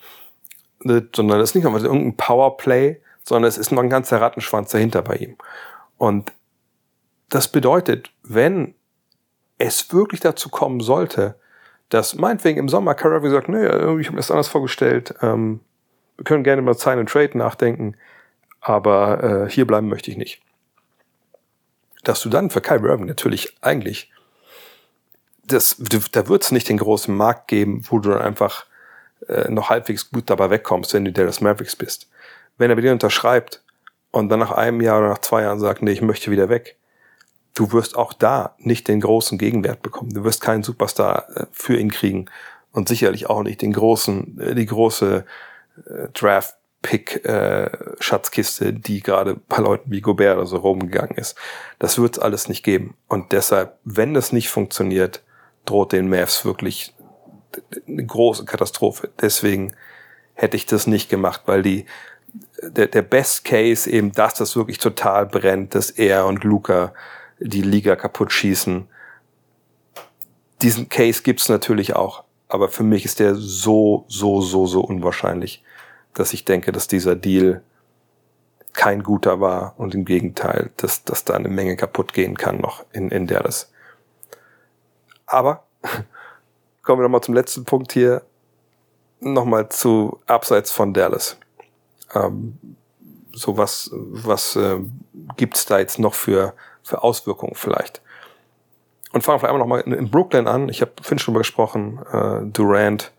ne, 0.79 1.07
sondern 1.15 1.39
das 1.39 1.51
ist 1.51 1.55
nicht 1.55 1.65
einfach 1.65 1.83
irgendein 1.83 2.17
Powerplay, 2.17 3.01
sondern 3.23 3.47
es 3.47 3.57
ist 3.57 3.71
noch 3.71 3.83
ein 3.83 3.89
ganzer 3.89 4.19
Rattenschwanz 4.21 4.71
dahinter 4.71 5.01
bei 5.01 5.15
ihm. 5.15 5.37
Und 5.97 6.31
das 7.29 7.47
bedeutet, 7.47 8.11
wenn 8.23 8.75
es 9.57 9.93
wirklich 9.93 10.19
dazu 10.21 10.49
kommen 10.49 10.79
sollte, 10.79 11.35
dass 11.89 12.15
meinetwegen 12.15 12.57
im 12.57 12.69
Sommer 12.69 12.95
Kyrie 12.95 13.29
sagt, 13.29 13.49
nee, 13.49 13.65
ich 13.65 13.71
habe 13.71 14.11
mir 14.11 14.15
das 14.15 14.31
anders 14.31 14.47
vorgestellt, 14.47 15.13
ähm, 15.21 15.59
Wir 16.17 16.25
können 16.25 16.43
gerne 16.43 16.61
über 16.61 16.75
Sign 16.75 16.99
and 16.99 17.09
Trade 17.09 17.35
nachdenken, 17.35 17.95
aber 18.59 19.23
äh, 19.23 19.49
hier 19.49 19.65
bleiben 19.65 19.89
möchte 19.89 20.11
ich 20.11 20.17
nicht. 20.17 20.41
Dass 22.03 22.21
du 22.21 22.29
dann 22.29 22.51
für 22.51 22.61
Kyrie 22.61 22.89
Irving 22.89 23.07
natürlich 23.07 23.57
eigentlich, 23.61 24.11
das, 25.51 25.77
da 26.11 26.27
wird 26.27 26.43
es 26.43 26.51
nicht 26.51 26.69
den 26.69 26.77
großen 26.77 27.15
Markt 27.15 27.47
geben, 27.47 27.83
wo 27.89 27.99
du 27.99 28.09
dann 28.09 28.21
einfach 28.21 28.65
äh, 29.27 29.49
noch 29.49 29.69
halbwegs 29.69 30.09
gut 30.09 30.29
dabei 30.29 30.49
wegkommst, 30.49 30.93
wenn 30.93 31.05
du 31.05 31.11
Dallas 31.11 31.41
Mavericks 31.41 31.75
bist. 31.75 32.09
Wenn 32.57 32.69
er 32.69 32.75
bei 32.75 32.81
dir 32.81 32.91
unterschreibt 32.91 33.63
und 34.11 34.29
dann 34.29 34.39
nach 34.39 34.51
einem 34.51 34.81
Jahr 34.81 34.99
oder 34.99 35.09
nach 35.09 35.21
zwei 35.21 35.43
Jahren 35.43 35.59
sagt, 35.59 35.81
nee, 35.81 35.91
ich 35.91 36.01
möchte 36.01 36.31
wieder 36.31 36.49
weg, 36.49 36.77
du 37.53 37.71
wirst 37.71 37.95
auch 37.95 38.13
da 38.13 38.55
nicht 38.57 38.87
den 38.87 39.01
großen 39.01 39.37
Gegenwert 39.37 39.81
bekommen. 39.81 40.13
Du 40.13 40.23
wirst 40.23 40.41
keinen 40.41 40.63
Superstar 40.63 41.27
äh, 41.35 41.45
für 41.51 41.77
ihn 41.77 41.91
kriegen 41.91 42.25
und 42.71 42.87
sicherlich 42.87 43.29
auch 43.29 43.43
nicht 43.43 43.61
den 43.61 43.73
großen, 43.73 44.39
äh, 44.39 44.55
die 44.55 44.65
große 44.65 45.25
äh, 45.85 46.07
Draft 46.13 46.55
Pick 46.81 47.23
äh, 47.25 47.69
Schatzkiste, 47.99 48.73
die 48.73 49.01
gerade 49.01 49.35
bei 49.35 49.57
Leuten 49.57 49.91
wie 49.91 50.01
Gobert 50.01 50.37
oder 50.37 50.47
so 50.47 50.57
rumgegangen 50.57 51.15
ist. 51.15 51.37
Das 51.77 51.99
wird 51.99 52.17
es 52.17 52.23
alles 52.23 52.49
nicht 52.49 52.63
geben. 52.63 52.95
Und 53.07 53.31
deshalb, 53.33 53.77
wenn 53.83 54.15
das 54.15 54.31
nicht 54.31 54.49
funktioniert, 54.49 55.21
droht 55.65 55.91
den 55.91 56.09
Mavs 56.09 56.45
wirklich 56.45 56.93
eine 57.87 58.05
große 58.05 58.45
Katastrophe. 58.45 59.09
Deswegen 59.19 59.75
hätte 60.33 60.57
ich 60.57 60.65
das 60.65 60.87
nicht 60.87 61.09
gemacht, 61.09 61.41
weil 61.45 61.61
die 61.61 61.85
der, 62.61 62.87
der 62.87 63.01
Best 63.01 63.43
Case 63.43 63.89
eben, 63.89 64.11
dass 64.11 64.35
das 64.35 64.55
wirklich 64.55 64.77
total 64.77 65.25
brennt, 65.25 65.75
dass 65.75 65.89
er 65.89 66.25
und 66.25 66.43
Luca 66.43 66.93
die 67.39 67.61
Liga 67.61 67.95
kaputt 67.95 68.31
schießen. 68.31 68.87
Diesen 70.61 70.89
Case 70.89 71.23
gibt's 71.23 71.49
natürlich 71.49 71.95
auch, 71.95 72.23
aber 72.47 72.69
für 72.69 72.83
mich 72.83 73.03
ist 73.03 73.19
der 73.19 73.35
so, 73.35 74.05
so, 74.07 74.41
so, 74.41 74.67
so 74.67 74.81
unwahrscheinlich, 74.81 75.63
dass 76.13 76.33
ich 76.33 76.45
denke, 76.45 76.71
dass 76.71 76.87
dieser 76.87 77.15
Deal 77.15 77.63
kein 78.73 79.03
guter 79.03 79.41
war 79.41 79.73
und 79.77 79.95
im 79.95 80.05
Gegenteil, 80.05 80.71
dass, 80.77 81.03
dass 81.03 81.25
da 81.25 81.33
eine 81.33 81.49
Menge 81.49 81.75
kaputt 81.75 82.13
gehen 82.13 82.37
kann 82.37 82.57
noch 82.57 82.85
in, 82.93 83.09
in 83.09 83.27
Dallas. 83.27 83.70
Aber 85.31 85.63
kommen 86.83 86.99
wir 86.99 87.03
nochmal 87.03 87.21
zum 87.21 87.33
letzten 87.33 87.65
Punkt 87.65 87.91
hier. 87.91 88.23
Nochmal 89.19 89.69
zu 89.69 90.19
abseits 90.25 90.71
von 90.71 90.93
Dallas. 90.93 91.37
Ähm, 92.13 92.57
so 93.33 93.57
was, 93.57 93.89
was 93.93 94.55
äh, 94.55 94.79
gibt's 95.37 95.65
da 95.65 95.79
jetzt 95.79 95.99
noch 95.99 96.13
für 96.13 96.53
für 96.83 97.03
Auswirkungen 97.03 97.55
vielleicht. 97.55 98.01
Und 99.11 99.23
fangen 99.23 99.35
wir 99.35 99.39
vielleicht 99.39 99.53
einmal 99.53 99.81
nochmal 99.83 99.99
in 99.99 100.09
Brooklyn 100.09 100.47
an. 100.47 100.69
Ich 100.69 100.81
habe 100.81 100.91
schon 101.03 101.17
drüber 101.17 101.39
gesprochen, 101.39 101.99
äh, 102.11 102.45
Durant. 102.51 103.11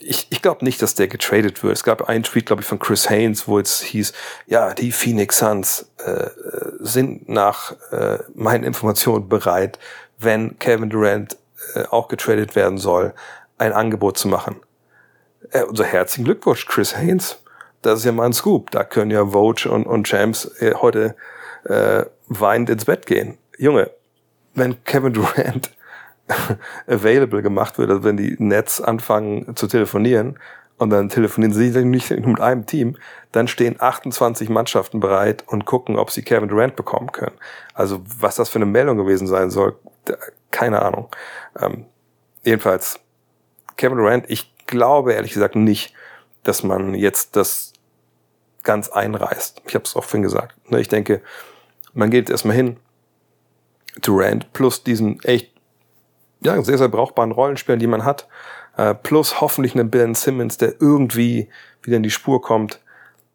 Ich, 0.00 0.26
ich 0.30 0.42
glaube 0.42 0.64
nicht, 0.64 0.82
dass 0.82 0.94
der 0.94 1.08
getradet 1.08 1.62
wird. 1.62 1.72
Es 1.72 1.84
gab 1.84 2.08
einen 2.08 2.24
Tweet, 2.24 2.46
glaube 2.46 2.62
ich, 2.62 2.68
von 2.68 2.78
Chris 2.78 3.08
Haynes, 3.08 3.48
wo 3.48 3.58
es 3.58 3.80
hieß, 3.80 4.12
ja, 4.46 4.74
die 4.74 4.92
Phoenix 4.92 5.38
Suns 5.38 5.90
äh, 6.04 6.28
sind 6.80 7.28
nach 7.28 7.72
äh, 7.90 8.18
meinen 8.34 8.64
Informationen 8.64 9.28
bereit, 9.28 9.78
wenn 10.22 10.58
Kevin 10.58 10.90
Durant 10.90 11.36
äh, 11.74 11.84
auch 11.90 12.08
getradet 12.08 12.56
werden 12.56 12.78
soll, 12.78 13.14
ein 13.58 13.72
Angebot 13.72 14.18
zu 14.18 14.28
machen. 14.28 14.56
Äh, 15.50 15.62
unser 15.62 15.84
herzlichen 15.84 16.24
Glückwunsch, 16.24 16.66
Chris 16.66 16.96
Haynes. 16.96 17.38
Das 17.82 18.00
ist 18.00 18.04
ja 18.04 18.12
mal 18.12 18.26
ein 18.26 18.32
Scoop. 18.32 18.70
Da 18.70 18.84
können 18.84 19.10
ja 19.10 19.26
Vogue 19.26 19.70
und, 19.70 19.86
und 19.86 20.06
Champs 20.06 20.46
äh, 20.60 20.74
heute 20.74 21.14
äh, 21.64 22.04
weinend 22.28 22.70
ins 22.70 22.84
Bett 22.84 23.06
gehen. 23.06 23.38
Junge, 23.58 23.90
wenn 24.54 24.82
Kevin 24.84 25.12
Durant 25.12 25.70
available 26.86 27.42
gemacht 27.42 27.78
wird, 27.78 27.90
also 27.90 28.04
wenn 28.04 28.16
die 28.16 28.36
Nets 28.38 28.80
anfangen 28.80 29.56
zu 29.56 29.66
telefonieren 29.66 30.38
und 30.78 30.90
dann 30.90 31.08
telefonieren 31.08 31.52
sie 31.52 31.84
nicht 31.84 32.10
nur 32.10 32.28
mit 32.28 32.40
einem 32.40 32.66
Team, 32.66 32.96
dann 33.30 33.48
stehen 33.48 33.76
28 33.78 34.48
Mannschaften 34.48 35.00
bereit 35.00 35.44
und 35.46 35.64
gucken, 35.64 35.98
ob 35.98 36.10
sie 36.10 36.22
Kevin 36.22 36.48
Durant 36.48 36.76
bekommen 36.76 37.12
können. 37.12 37.36
Also 37.74 38.00
was 38.18 38.36
das 38.36 38.48
für 38.48 38.56
eine 38.56 38.66
Meldung 38.66 38.96
gewesen 38.96 39.26
sein 39.26 39.50
soll, 39.50 39.76
keine 40.50 40.82
Ahnung. 40.82 41.08
Ähm, 41.60 41.86
jedenfalls, 42.42 43.00
Kevin 43.76 43.98
Durant, 43.98 44.30
ich 44.30 44.54
glaube 44.66 45.12
ehrlich 45.12 45.32
gesagt 45.32 45.56
nicht, 45.56 45.94
dass 46.42 46.62
man 46.62 46.94
jetzt 46.94 47.36
das 47.36 47.72
ganz 48.62 48.88
einreißt. 48.88 49.62
Ich 49.66 49.74
habe 49.74 49.84
es 49.84 49.96
auch 49.96 50.04
vorhin 50.04 50.22
gesagt. 50.22 50.54
Ne, 50.70 50.80
ich 50.80 50.88
denke, 50.88 51.22
man 51.92 52.10
geht 52.10 52.28
jetzt 52.28 52.30
erstmal 52.30 52.56
hin. 52.56 52.76
Durant 54.00 54.52
plus 54.52 54.84
diesen 54.84 55.22
echt, 55.22 55.52
ja, 56.40 56.60
sehr, 56.62 56.78
sehr 56.78 56.88
brauchbaren 56.88 57.32
Rollenspieler, 57.32 57.76
die 57.76 57.86
man 57.86 58.04
hat, 58.04 58.26
äh, 58.76 58.94
plus 58.94 59.40
hoffentlich 59.40 59.74
einen 59.74 59.90
Ben 59.90 60.14
Simmons, 60.14 60.56
der 60.56 60.80
irgendwie 60.80 61.50
wieder 61.82 61.98
in 61.98 62.02
die 62.02 62.10
Spur 62.10 62.40
kommt. 62.40 62.80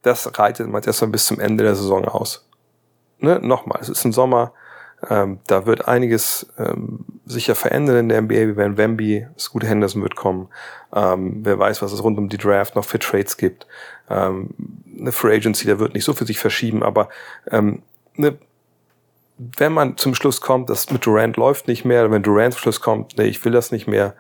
Das 0.01 0.39
reitet 0.39 0.67
man 0.67 0.75
jetzt 0.75 0.87
erstmal 0.87 1.11
bis 1.11 1.27
zum 1.27 1.39
Ende 1.39 1.63
der 1.63 1.75
Saison 1.75 2.05
aus. 2.05 2.47
Ne? 3.19 3.39
Nochmal, 3.39 3.79
es 3.81 3.89
ist 3.89 4.03
ein 4.05 4.13
Sommer, 4.13 4.53
ähm, 5.09 5.39
da 5.45 5.65
wird 5.65 5.87
einiges 5.87 6.47
ähm, 6.57 7.05
sicher 7.25 7.55
verändern 7.55 7.97
in 7.97 8.09
der 8.09 8.21
NBA. 8.21 8.35
Wir 8.35 8.57
werden 8.57 8.77
Wemby, 8.77 9.27
Scoot 9.37 9.63
Henderson 9.63 10.01
wird 10.01 10.15
kommen. 10.15 10.49
Ähm, 10.93 11.41
wer 11.43 11.59
weiß, 11.59 11.81
was 11.81 11.91
es 11.91 12.03
rund 12.03 12.17
um 12.17 12.29
die 12.29 12.37
Draft 12.37 12.75
noch 12.75 12.85
für 12.85 12.97
Trades 12.97 13.37
gibt. 13.37 13.67
Ähm, 14.09 14.49
eine 14.99 15.11
Free 15.11 15.35
Agency, 15.35 15.67
da 15.67 15.77
wird 15.77 15.93
nicht 15.93 16.05
so 16.05 16.13
für 16.13 16.25
sich 16.25 16.39
verschieben, 16.39 16.81
aber 16.81 17.09
ähm, 17.51 17.83
ne, 18.15 18.37
wenn 19.37 19.71
man 19.71 19.97
zum 19.97 20.15
Schluss 20.15 20.41
kommt, 20.41 20.69
dass 20.69 20.89
mit 20.89 21.05
Durant 21.05 21.37
läuft 21.37 21.67
nicht 21.67 21.85
mehr, 21.85 22.09
wenn 22.09 22.23
Durant 22.23 22.53
zum 22.53 22.61
Schluss 22.61 22.81
kommt, 22.81 23.17
nee, 23.17 23.25
ich 23.25 23.43
will 23.45 23.51
das 23.51 23.71
nicht 23.71 23.87
mehr, 23.87 24.15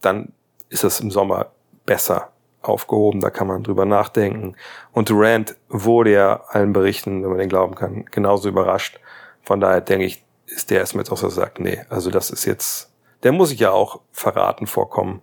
dann 0.00 0.32
ist 0.70 0.82
das 0.82 1.00
im 1.00 1.10
Sommer 1.10 1.50
besser 1.84 2.30
aufgehoben, 2.62 3.20
da 3.20 3.30
kann 3.30 3.46
man 3.46 3.62
drüber 3.62 3.84
nachdenken. 3.84 4.56
Und 4.92 5.10
Durant 5.10 5.56
wurde 5.68 6.12
ja 6.12 6.44
allen 6.48 6.72
Berichten, 6.72 7.22
wenn 7.22 7.30
man 7.30 7.38
den 7.38 7.48
glauben 7.48 7.74
kann, 7.74 8.06
genauso 8.10 8.48
überrascht. 8.48 8.98
Von 9.46 9.60
daher 9.60 9.80
denke 9.80 10.04
ich, 10.04 10.24
ist 10.46 10.70
der 10.70 10.80
erstmal 10.80 11.04
jetzt 11.04 11.12
auch 11.12 11.16
so 11.16 11.28
sagt, 11.28 11.60
nee, 11.60 11.80
also 11.88 12.10
das 12.10 12.30
ist 12.30 12.44
jetzt, 12.44 12.90
der 13.22 13.30
muss 13.30 13.50
sich 13.50 13.60
ja 13.60 13.70
auch 13.70 14.00
verraten 14.12 14.66
vorkommen. 14.66 15.22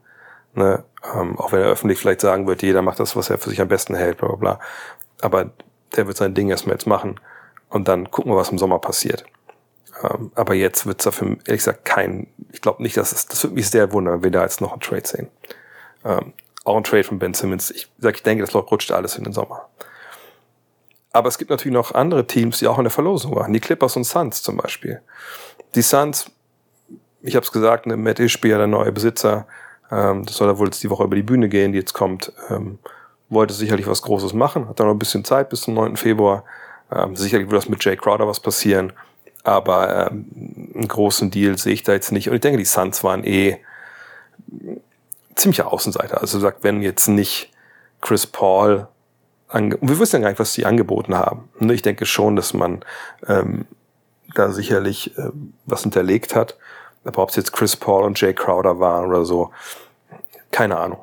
Ne? 0.56 0.84
Ähm, 1.14 1.38
auch 1.38 1.52
wenn 1.52 1.62
er 1.62 1.68
öffentlich 1.68 2.00
vielleicht 2.00 2.22
sagen 2.22 2.48
wird, 2.48 2.62
jeder 2.62 2.82
macht 2.82 3.00
das, 3.00 3.16
was 3.18 3.30
er 3.30 3.38
für 3.38 3.50
sich 3.50 3.60
am 3.60 3.68
besten 3.68 3.96
hält, 3.96 4.18
bla 4.18 4.30
bla 4.30 4.38
bla. 4.38 4.60
Aber 5.22 5.52
der 5.96 6.08
wird 6.08 6.16
sein 6.18 6.34
Ding 6.34 6.50
erstmal 6.50 6.76
jetzt 6.76 6.88
machen 6.88 7.20
und 7.70 7.88
dann 7.90 8.12
gucken 8.12 8.32
wir, 8.32 8.38
was 8.38 8.50
im 8.50 8.58
Sommer 8.58 8.80
passiert. 8.80 9.26
Ähm, 10.02 10.32
aber 10.36 10.54
jetzt 10.54 10.86
wird 10.86 11.02
es 11.02 11.04
dafür, 11.04 11.28
ehrlich 11.46 11.62
gesagt, 11.62 11.84
kein, 11.84 12.28
ich 12.52 12.62
glaube 12.62 12.82
nicht, 12.82 12.96
dass 12.96 13.12
es, 13.12 13.26
das 13.26 13.44
würde 13.44 13.56
mich 13.56 13.70
sehr 13.70 13.92
wundern, 13.92 14.16
wenn 14.16 14.24
wir 14.24 14.32
da 14.32 14.44
jetzt 14.44 14.62
noch 14.62 14.72
einen 14.72 14.82
Trade 14.82 15.06
sehen. 15.06 15.28
Ähm, 16.06 16.32
auch 16.64 16.78
ein 16.78 16.84
Trade 16.86 17.04
von 17.04 17.20
Ben 17.20 17.34
Simmons. 17.34 17.72
Ich 17.72 17.92
sag, 18.00 18.16
ich 18.16 18.24
denke, 18.24 18.46
das 18.46 18.56
rutscht 18.56 18.92
alles 18.92 19.18
in 19.18 19.26
den 19.26 19.34
Sommer. 19.34 19.68
Aber 21.14 21.28
es 21.28 21.38
gibt 21.38 21.52
natürlich 21.52 21.76
noch 21.76 21.94
andere 21.94 22.26
Teams, 22.26 22.60
die 22.60 22.68
auch 22.68 22.80
in 22.80 22.86
der 22.86 22.92
Verlosung 22.92 23.36
waren. 23.36 23.54
Die 23.54 23.60
Clippers 23.60 23.96
und 23.96 24.04
Suns 24.04 24.42
zum 24.42 24.58
Beispiel. 24.58 25.00
Die 25.76 25.84
Suns, 25.84 26.26
ich 27.22 27.36
habe 27.36 27.46
es 27.46 27.52
gesagt, 27.52 27.86
ne, 27.86 27.96
Matt 27.96 28.20
Ishbia, 28.20 28.58
der 28.58 28.68
neue 28.68 28.92
Besitzer, 28.92 29.46
ähm, 29.92 30.26
das 30.26 30.38
soll 30.38 30.50
er 30.50 30.58
wohl 30.58 30.68
jetzt 30.68 30.82
die 30.82 30.90
Woche 30.90 31.04
über 31.04 31.16
die 31.16 31.24
Bühne 31.24 31.50
gehen, 31.50 31.72
die 31.72 31.78
jetzt 31.78 31.94
kommt, 31.94 32.34
ähm, 32.50 32.80
wollte 33.30 33.54
sicherlich 33.54 33.88
was 33.88 34.02
Großes 34.02 34.34
machen, 34.34 34.68
hat 34.68 34.80
dann 34.80 34.88
noch 34.88 34.96
ein 34.96 35.00
bisschen 35.00 35.24
Zeit 35.24 35.50
bis 35.50 35.62
zum 35.62 35.76
9. 35.76 35.98
Februar. 35.98 36.44
Ähm, 36.92 37.16
sicherlich 37.16 37.50
wird 37.50 37.62
das 37.62 37.70
mit 37.70 37.84
Jay 37.86 37.96
Crowder 37.96 38.28
was 38.28 38.40
passieren, 38.40 38.92
aber 39.44 40.08
ähm, 40.08 40.72
einen 40.74 40.88
großen 40.88 41.30
Deal 41.30 41.58
sehe 41.60 41.74
ich 41.74 41.84
da 41.84 41.94
jetzt 41.94 42.12
nicht. 42.12 42.28
Und 42.28 42.36
ich 42.36 42.42
denke, 42.42 42.58
die 42.58 42.66
Suns 42.66 43.04
waren 43.04 43.24
eh 43.24 43.60
ziemliche 45.36 45.68
Außenseiter. 45.68 46.22
Also 46.22 46.40
sagt, 46.40 46.64
wenn 46.64 46.82
jetzt 46.82 47.08
nicht 47.08 47.52
Chris 48.02 48.28
Paul, 48.28 48.88
ange 49.54 49.78
wir 49.82 50.00
wissen 50.00 50.18
ja 50.18 50.22
gar 50.22 50.30
nicht, 50.30 50.40
was 50.40 50.54
die 50.54 50.66
angeboten 50.66 51.16
haben. 51.16 51.50
Ich 51.72 51.82
denke 51.82 52.06
schon, 52.06 52.36
dass 52.36 52.54
man 52.54 52.84
ähm, 53.28 53.66
da 54.36 54.52
sicherlich 54.52 55.18
äh, 55.18 55.30
was 55.66 55.84
hinterlegt 55.84 56.36
hat. 56.36 56.58
Aber 57.06 57.24
ob 57.24 57.30
es 57.30 57.36
jetzt 57.36 57.54
Chris 57.54 57.76
Paul 57.76 58.04
und 58.04 58.20
Jay 58.20 58.34
Crowder 58.34 58.80
waren 58.80 59.08
oder 59.08 59.26
so, 59.26 59.52
keine 60.52 60.78
Ahnung. 60.78 61.00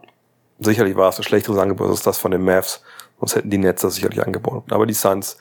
Sicherlich 0.58 0.96
war 0.96 1.08
es 1.08 1.18
ein 1.18 1.24
schlechteres 1.24 1.58
Angebot 1.58 1.90
als 1.90 2.02
das 2.02 2.18
von 2.18 2.30
den 2.30 2.44
Mavs, 2.44 2.82
sonst 3.18 3.36
hätten 3.36 3.50
die 3.50 3.60
das 3.60 3.94
sicherlich 3.94 4.24
angeboten. 4.24 4.72
Aber 4.72 4.86
die 4.86 4.94
Suns 4.94 5.36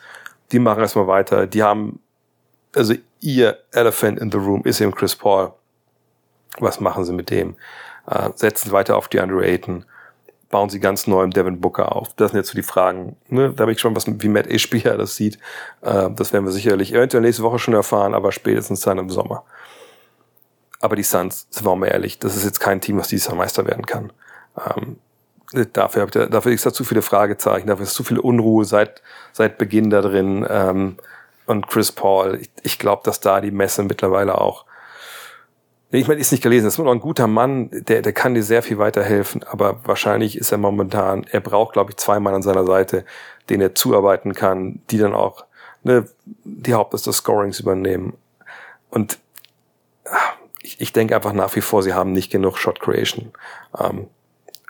die 0.52 0.58
machen 0.58 0.80
erstmal 0.80 1.06
weiter. 1.06 1.46
Die 1.46 1.62
haben, 1.62 2.00
also 2.74 2.94
ihr 3.20 3.58
Elephant 3.72 4.18
in 4.18 4.30
the 4.30 4.38
Room 4.38 4.62
ist 4.64 4.80
eben 4.80 4.94
Chris 4.94 5.16
Paul. 5.16 5.52
Was 6.58 6.80
machen 6.80 7.04
sie 7.04 7.12
mit 7.12 7.30
dem? 7.30 7.56
Äh, 8.06 8.30
setzen 8.34 8.68
sie 8.68 8.72
weiter 8.72 8.96
auf 8.96 9.08
die 9.08 9.18
Under 9.18 9.40
Ayton. 9.42 9.84
Bauen 10.50 10.68
sie 10.68 10.80
ganz 10.80 11.06
neu 11.06 11.22
im 11.22 11.30
Devin 11.30 11.60
Booker 11.60 11.94
auf. 11.94 12.12
Das 12.14 12.32
sind 12.32 12.38
jetzt 12.38 12.50
so 12.50 12.56
die 12.56 12.64
Fragen. 12.64 13.16
Ne? 13.28 13.52
Da 13.54 13.62
habe 13.62 13.72
ich 13.72 13.80
schon 13.80 13.94
was, 13.94 14.04
wie 14.06 14.28
Matt 14.28 14.48
Ishbia 14.48 14.96
das 14.96 15.14
sieht. 15.14 15.38
Äh, 15.80 16.10
das 16.10 16.32
werden 16.32 16.44
wir 16.44 16.52
sicherlich 16.52 16.92
eventuell 16.92 17.22
nächste 17.22 17.44
Woche 17.44 17.60
schon 17.60 17.74
erfahren, 17.74 18.14
aber 18.14 18.32
spätestens 18.32 18.80
dann 18.80 18.98
im 18.98 19.10
Sommer. 19.10 19.44
Aber 20.80 20.96
die 20.96 21.04
Suns, 21.04 21.46
sind 21.50 21.64
wir 21.64 21.76
mal 21.76 21.86
ehrlich, 21.86 22.18
das 22.18 22.36
ist 22.36 22.44
jetzt 22.44 22.58
kein 22.58 22.80
Team, 22.80 22.98
was 22.98 23.08
dieses 23.08 23.28
Jahr 23.28 23.36
Meister 23.36 23.64
werden 23.64 23.86
kann. 23.86 24.12
Ähm, 24.76 24.98
dafür, 25.72 26.06
dafür 26.06 26.52
ist 26.52 26.66
da 26.66 26.72
zu 26.72 26.84
viele 26.84 27.02
Fragezeichen, 27.02 27.68
dafür 27.68 27.84
ist 27.84 27.94
zu 27.94 28.02
viel 28.02 28.18
Unruhe 28.18 28.64
seit, 28.64 29.02
seit 29.32 29.56
Beginn 29.56 29.90
da 29.90 30.00
drin. 30.00 30.44
Ähm, 30.48 30.96
und 31.46 31.68
Chris 31.68 31.92
Paul, 31.92 32.38
ich, 32.40 32.50
ich 32.62 32.78
glaube, 32.78 33.02
dass 33.04 33.20
da 33.20 33.40
die 33.40 33.50
Messe 33.52 33.84
mittlerweile 33.84 34.40
auch 34.40 34.64
Ich 35.92 36.06
meine, 36.06 36.20
ist 36.20 36.30
nicht 36.30 36.42
gelesen, 36.42 36.66
das 36.66 36.74
ist 36.74 36.78
nur 36.78 36.92
ein 36.92 37.00
guter 37.00 37.26
Mann, 37.26 37.68
der, 37.72 38.02
der 38.02 38.12
kann 38.12 38.34
dir 38.34 38.44
sehr 38.44 38.62
viel 38.62 38.78
weiterhelfen, 38.78 39.42
aber 39.42 39.80
wahrscheinlich 39.84 40.38
ist 40.38 40.52
er 40.52 40.58
momentan, 40.58 41.26
er 41.32 41.40
braucht, 41.40 41.72
glaube 41.72 41.90
ich, 41.90 41.96
zwei 41.96 42.20
Mann 42.20 42.34
an 42.34 42.42
seiner 42.42 42.64
Seite, 42.64 43.04
denen 43.48 43.62
er 43.62 43.74
zuarbeiten 43.74 44.32
kann, 44.32 44.80
die 44.90 44.98
dann 44.98 45.14
auch 45.14 45.44
ne, 45.82 46.06
die 46.44 46.74
Hauptlast 46.74 47.08
des 47.08 47.16
Scorings 47.16 47.58
übernehmen. 47.58 48.16
Und 48.90 49.18
ah, 50.04 50.16
ich, 50.62 50.80
ich 50.80 50.92
denke 50.92 51.16
einfach 51.16 51.32
nach 51.32 51.56
wie 51.56 51.60
vor, 51.60 51.82
sie 51.82 51.94
haben 51.94 52.12
nicht 52.12 52.30
genug 52.30 52.58
Shot 52.58 52.78
Creation. 52.78 53.32
Ähm, 53.76 54.06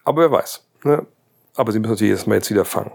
aber 0.05 0.23
wer 0.23 0.33
weiß. 0.33 0.65
Ne? 0.85 1.07
Aber 1.55 1.73
sie 1.73 1.81
müssen 1.81 1.93
natürlich 1.93 2.13
erstmal 2.13 2.39
jetzt 2.39 2.51
wieder 2.51 2.65
fangen. 2.65 2.93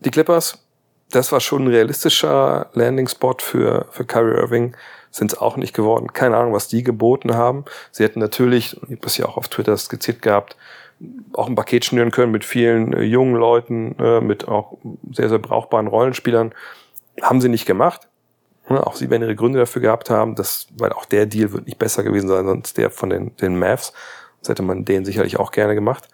Die 0.00 0.10
Clippers, 0.10 0.64
das 1.10 1.30
war 1.32 1.40
schon 1.40 1.64
ein 1.64 1.68
realistischer 1.68 2.70
Landing-Spot 2.72 3.36
für, 3.40 3.86
für 3.90 4.04
Kyrie 4.04 4.36
Irving. 4.36 4.76
Sind 5.16 5.32
es 5.32 5.38
auch 5.38 5.56
nicht 5.56 5.72
geworden. 5.72 6.12
Keine 6.12 6.36
Ahnung, 6.36 6.52
was 6.52 6.68
die 6.68 6.82
geboten 6.82 7.34
haben. 7.34 7.64
Sie 7.90 8.04
hätten 8.04 8.20
natürlich, 8.20 8.74
ich 8.74 8.82
habe 8.82 8.96
das 8.96 9.16
ja 9.16 9.24
auch 9.24 9.38
auf 9.38 9.48
Twitter 9.48 9.74
skizziert 9.78 10.20
gehabt, 10.20 10.58
auch 11.32 11.46
ein 11.46 11.54
Paket 11.54 11.86
schnüren 11.86 12.10
können 12.10 12.32
mit 12.32 12.44
vielen 12.44 12.92
äh, 12.92 13.00
jungen 13.00 13.34
Leuten, 13.34 13.96
äh, 13.98 14.20
mit 14.20 14.46
auch 14.46 14.76
sehr, 15.10 15.30
sehr 15.30 15.38
brauchbaren 15.38 15.86
Rollenspielern. 15.86 16.54
Haben 17.22 17.40
sie 17.40 17.48
nicht 17.48 17.64
gemacht. 17.64 18.08
Ja, 18.68 18.82
auch 18.82 18.94
sie 18.94 19.08
werden 19.08 19.22
ihre 19.22 19.36
Gründe 19.36 19.58
dafür 19.58 19.80
gehabt 19.80 20.10
haben, 20.10 20.34
dass, 20.34 20.66
weil 20.76 20.92
auch 20.92 21.06
der 21.06 21.24
Deal 21.24 21.50
wird 21.52 21.64
nicht 21.64 21.78
besser 21.78 22.02
gewesen 22.02 22.28
sein, 22.28 22.44
sonst 22.44 22.76
der 22.76 22.90
von 22.90 23.08
den, 23.08 23.34
den 23.36 23.58
Mavs. 23.58 23.94
Das 24.40 24.50
hätte 24.50 24.62
man 24.62 24.84
den 24.84 25.06
sicherlich 25.06 25.38
auch 25.38 25.50
gerne 25.50 25.74
gemacht. 25.74 26.08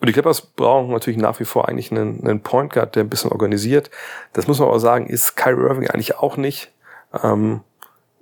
Und 0.00 0.08
die 0.08 0.12
Clippers 0.12 0.40
brauchen 0.40 0.90
natürlich 0.90 1.20
nach 1.20 1.38
wie 1.38 1.44
vor 1.44 1.68
eigentlich 1.68 1.92
einen, 1.92 2.26
einen 2.26 2.42
Point 2.42 2.72
Guard, 2.72 2.96
der 2.96 3.04
ein 3.04 3.08
bisschen 3.08 3.30
organisiert. 3.30 3.92
Das 4.32 4.48
muss 4.48 4.58
man 4.58 4.68
aber 4.68 4.80
sagen, 4.80 5.06
ist 5.06 5.36
Kyrie 5.36 5.68
Irving 5.68 5.88
eigentlich 5.88 6.16
auch 6.16 6.36
nicht. 6.36 6.72
Ähm, 7.22 7.60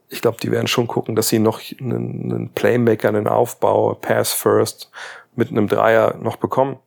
ich 0.08 0.20
glaube, 0.20 0.38
die 0.40 0.50
werden 0.50 0.68
schon 0.68 0.86
gucken, 0.86 1.16
dass 1.16 1.28
sie 1.28 1.38
noch 1.38 1.60
einen, 1.80 2.32
einen 2.32 2.50
Playmaker, 2.50 3.08
einen 3.08 3.26
Aufbau, 3.26 3.94
Pass 3.94 4.32
First 4.32 4.90
mit 5.34 5.50
einem 5.50 5.68
Dreier 5.68 6.16
noch 6.16 6.36
bekommen. 6.36 6.78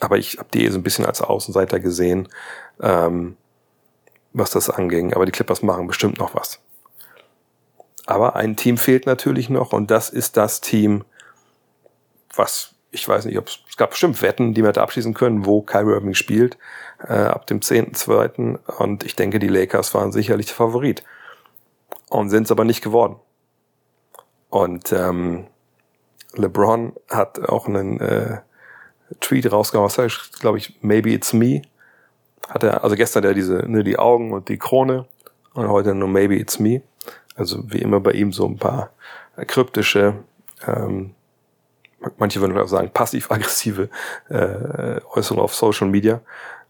Aber 0.00 0.18
ich 0.18 0.38
habe 0.38 0.48
die 0.52 0.68
so 0.68 0.78
ein 0.78 0.82
bisschen 0.82 1.06
als 1.06 1.20
Außenseiter 1.20 1.80
gesehen, 1.80 2.28
ähm, 2.80 3.36
was 4.32 4.50
das 4.50 4.70
anging. 4.70 5.14
Aber 5.14 5.26
die 5.26 5.32
Clippers 5.32 5.62
machen 5.62 5.86
bestimmt 5.86 6.18
noch 6.18 6.34
was. 6.34 6.60
Aber 8.06 8.36
ein 8.36 8.56
Team 8.56 8.78
fehlt 8.78 9.06
natürlich 9.06 9.48
noch 9.48 9.72
und 9.72 9.90
das 9.90 10.10
ist 10.10 10.36
das 10.36 10.60
Team, 10.60 11.04
was 12.34 12.74
ich 12.92 13.08
weiß 13.08 13.24
nicht, 13.24 13.38
ob 13.38 13.48
es, 13.48 13.58
gab 13.76 13.90
bestimmt 13.90 14.20
Wetten, 14.20 14.52
die 14.52 14.62
wir 14.62 14.72
da 14.72 14.82
abschließen 14.82 15.14
können, 15.14 15.46
wo 15.46 15.62
Kyrie 15.62 15.94
Irving 15.94 16.14
spielt, 16.14 16.58
äh, 17.02 17.14
ab 17.14 17.46
dem 17.46 17.60
10.2. 17.60 18.58
Und 18.78 19.04
ich 19.04 19.16
denke, 19.16 19.38
die 19.38 19.48
Lakers 19.48 19.94
waren 19.94 20.12
sicherlich 20.12 20.46
der 20.46 20.56
Favorit. 20.56 21.02
Und 22.12 22.28
sind 22.28 22.44
es 22.44 22.50
aber 22.50 22.64
nicht 22.64 22.82
geworden. 22.82 23.16
Und 24.50 24.92
ähm, 24.92 25.46
LeBron 26.34 26.92
hat 27.08 27.48
auch 27.48 27.66
einen 27.66 28.00
äh, 28.00 28.40
Tweet 29.20 29.50
rausgehauen, 29.50 29.86
was 29.86 29.96
heißt, 29.96 30.40
glaube 30.40 30.58
ich, 30.58 30.76
maybe 30.82 31.10
it's 31.10 31.32
me. 31.32 31.62
Hat 32.50 32.64
er, 32.64 32.84
also 32.84 32.96
gestern 32.96 33.22
der 33.22 33.32
diese, 33.32 33.64
ne, 33.66 33.82
die 33.82 33.98
Augen 33.98 34.34
und 34.34 34.50
die 34.50 34.58
Krone 34.58 35.06
und 35.54 35.68
heute 35.68 35.94
nur 35.94 36.08
maybe 36.08 36.34
it's 36.36 36.58
me. 36.58 36.82
Also 37.34 37.62
wie 37.72 37.78
immer 37.78 37.98
bei 37.98 38.12
ihm 38.12 38.30
so 38.30 38.46
ein 38.46 38.58
paar 38.58 38.90
kryptische, 39.46 40.16
ähm, 40.66 41.14
manche 42.18 42.42
würden 42.42 42.58
auch 42.58 42.68
sagen 42.68 42.90
passiv-aggressive 42.92 43.88
äh, 44.28 45.00
Äußerungen 45.14 45.42
auf 45.42 45.54
Social 45.54 45.88
Media. 45.88 46.20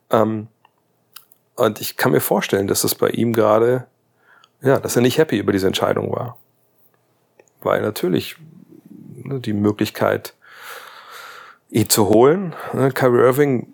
Ähm, 0.09 0.47
und 1.57 1.81
ich 1.81 1.97
kann 1.97 2.13
mir 2.13 2.21
vorstellen, 2.21 2.69
dass 2.69 2.85
es 2.85 2.95
bei 2.95 3.09
ihm 3.09 3.33
gerade, 3.33 3.89
ja, 4.63 4.79
dass 4.79 4.97
er 4.97 5.03
nicht 5.03 5.19
happy 5.19 5.39
über 5.39 5.53
diese 5.53 5.67
Entscheidung 5.67 6.13
war. 6.13 6.39
Weil 7.61 7.83
natürlich 7.83 8.37
Ne, 9.25 9.41
die 9.41 9.53
Möglichkeit, 9.53 10.35
ihn 11.71 11.89
zu 11.89 12.09
holen. 12.09 12.55
Ne, 12.73 12.91
Kyrie 12.93 13.21
Irving, 13.21 13.73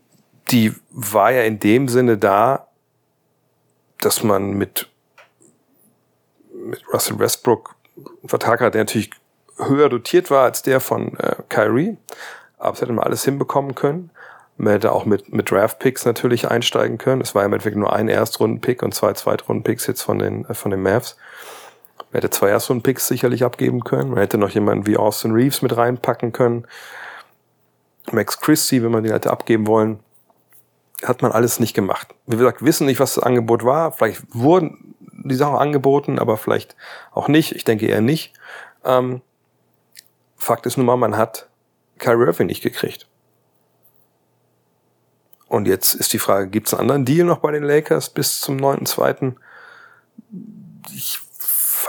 die 0.50 0.74
war 0.90 1.32
ja 1.32 1.42
in 1.42 1.58
dem 1.58 1.88
Sinne 1.88 2.18
da, 2.18 2.68
dass 4.00 4.22
man 4.22 4.52
mit, 4.52 4.88
mit 6.52 6.82
Russell 6.92 7.18
Westbrook 7.18 7.74
einen 7.96 8.28
Vertrag 8.28 8.60
hat, 8.60 8.74
der 8.74 8.82
natürlich 8.82 9.10
höher 9.56 9.88
dotiert 9.88 10.30
war 10.30 10.44
als 10.44 10.62
der 10.62 10.80
von 10.80 11.16
äh, 11.18 11.36
Kyrie. 11.48 11.96
Aber 12.58 12.74
es 12.74 12.80
hätte 12.80 12.92
man 12.92 13.04
alles 13.04 13.24
hinbekommen 13.24 13.74
können. 13.74 14.10
Man 14.58 14.72
hätte 14.72 14.90
auch 14.90 15.04
mit, 15.04 15.32
mit 15.32 15.52
Draft-Picks 15.52 16.04
natürlich 16.04 16.50
einsteigen 16.50 16.98
können. 16.98 17.22
Es 17.22 17.32
war 17.34 17.44
im 17.44 17.52
Endeffekt 17.52 17.76
nur 17.76 17.92
ein 17.92 18.08
Erstrunden-Pick 18.08 18.82
und 18.82 18.92
zwei 18.92 19.12
Zweitrunden-Picks 19.12 19.86
jetzt 19.86 20.02
von 20.02 20.18
den, 20.18 20.44
äh, 20.46 20.54
von 20.54 20.72
den 20.72 20.82
Mavs. 20.82 21.16
Man 22.10 22.20
hätte 22.20 22.30
zwei 22.30 22.48
Erstrunden-Picks 22.48 23.06
sicherlich 23.06 23.44
abgeben 23.44 23.84
können. 23.84 24.10
Man 24.10 24.18
hätte 24.18 24.36
noch 24.36 24.50
jemanden 24.50 24.86
wie 24.86 24.96
Austin 24.96 25.30
Reeves 25.30 25.62
mit 25.62 25.76
reinpacken 25.76 26.32
können. 26.32 26.66
Max 28.10 28.40
Christie, 28.40 28.82
wenn 28.82 28.90
man 28.90 29.04
den 29.04 29.12
hätte 29.12 29.30
abgeben 29.30 29.68
wollen. 29.68 30.00
Hat 31.04 31.22
man 31.22 31.30
alles 31.30 31.60
nicht 31.60 31.74
gemacht. 31.74 32.08
Wie 32.26 32.36
gesagt, 32.36 32.64
wissen 32.64 32.86
nicht, 32.86 32.98
was 32.98 33.14
das 33.14 33.22
Angebot 33.22 33.64
war. 33.64 33.92
Vielleicht 33.92 34.22
wurden 34.34 34.96
die 35.00 35.36
Sachen 35.36 35.56
angeboten, 35.56 36.18
aber 36.18 36.36
vielleicht 36.36 36.74
auch 37.12 37.28
nicht. 37.28 37.52
Ich 37.52 37.62
denke 37.62 37.86
eher 37.86 38.00
nicht. 38.00 38.32
Ähm, 38.84 39.20
Fakt 40.36 40.66
ist 40.66 40.76
nun 40.78 40.86
mal, 40.86 40.96
man 40.96 41.16
hat 41.16 41.48
Kyrie 41.98 42.26
Irving 42.26 42.46
nicht 42.46 42.62
gekriegt. 42.62 43.06
Und 45.48 45.66
jetzt 45.66 45.94
ist 45.94 46.12
die 46.12 46.18
Frage, 46.18 46.48
gibt 46.48 46.66
es 46.66 46.74
einen 46.74 46.82
anderen 46.82 47.04
Deal 47.04 47.26
noch 47.26 47.38
bei 47.38 47.50
den 47.50 47.62
Lakers 47.62 48.10
bis 48.10 48.40
zum 48.40 48.58
9.2.? 48.58 49.34
Ich 50.94 51.18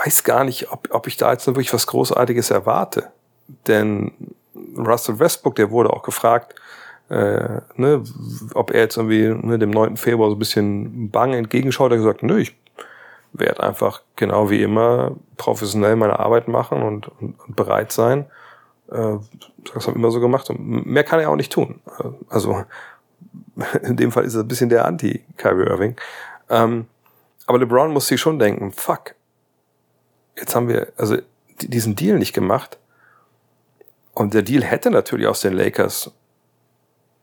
weiß 0.02 0.24
gar 0.24 0.44
nicht, 0.44 0.72
ob, 0.72 0.88
ob 0.90 1.06
ich 1.06 1.16
da 1.16 1.32
jetzt 1.32 1.46
wirklich 1.46 1.72
was 1.72 1.86
Großartiges 1.86 2.50
erwarte. 2.50 3.10
Denn 3.66 4.12
Russell 4.76 5.18
Westbrook, 5.18 5.56
der 5.56 5.70
wurde 5.70 5.90
auch 5.90 6.02
gefragt, 6.02 6.54
äh, 7.10 7.60
ne, 7.76 8.02
ob 8.54 8.70
er 8.70 8.80
jetzt 8.80 8.96
irgendwie 8.96 9.28
ne, 9.28 9.58
dem 9.58 9.70
9. 9.70 9.96
Februar 9.96 10.30
so 10.30 10.36
ein 10.36 10.38
bisschen 10.38 11.10
bang 11.10 11.34
entgegenschaut. 11.34 11.90
Er 11.90 11.98
hat 11.98 12.04
gesagt, 12.04 12.22
nö, 12.22 12.38
ich 12.38 12.56
werde 13.32 13.62
einfach 13.62 14.02
genau 14.16 14.48
wie 14.50 14.62
immer 14.62 15.16
professionell 15.36 15.96
meine 15.96 16.18
Arbeit 16.18 16.48
machen 16.48 16.82
und, 16.82 17.08
und, 17.20 17.38
und 17.40 17.56
bereit 17.56 17.92
sein. 17.92 18.26
Äh, 18.90 19.16
das 19.74 19.86
haben 19.86 19.94
wir 19.94 19.96
immer 19.96 20.10
so 20.10 20.20
gemacht. 20.20 20.48
Und 20.50 20.86
mehr 20.86 21.04
kann 21.04 21.20
er 21.20 21.30
auch 21.30 21.36
nicht 21.36 21.52
tun. 21.52 21.80
Also 22.28 22.64
in 23.82 23.96
dem 23.96 24.12
Fall 24.12 24.24
ist 24.24 24.34
er 24.34 24.42
ein 24.42 24.48
bisschen 24.48 24.68
der 24.68 24.84
Anti-Kyrie 24.84 25.66
Irving. 25.66 25.96
Ähm, 26.48 26.86
aber 27.46 27.58
LeBron 27.58 27.92
muss 27.92 28.06
sich 28.06 28.20
schon 28.20 28.38
denken, 28.38 28.72
fuck, 28.72 29.14
jetzt 30.36 30.54
haben 30.54 30.68
wir 30.68 30.92
also 30.96 31.18
diesen 31.60 31.96
Deal 31.96 32.18
nicht 32.18 32.32
gemacht. 32.32 32.78
Und 34.14 34.34
der 34.34 34.42
Deal 34.42 34.62
hätte 34.62 34.90
natürlich 34.90 35.26
aus 35.26 35.40
den 35.40 35.52
Lakers 35.52 36.12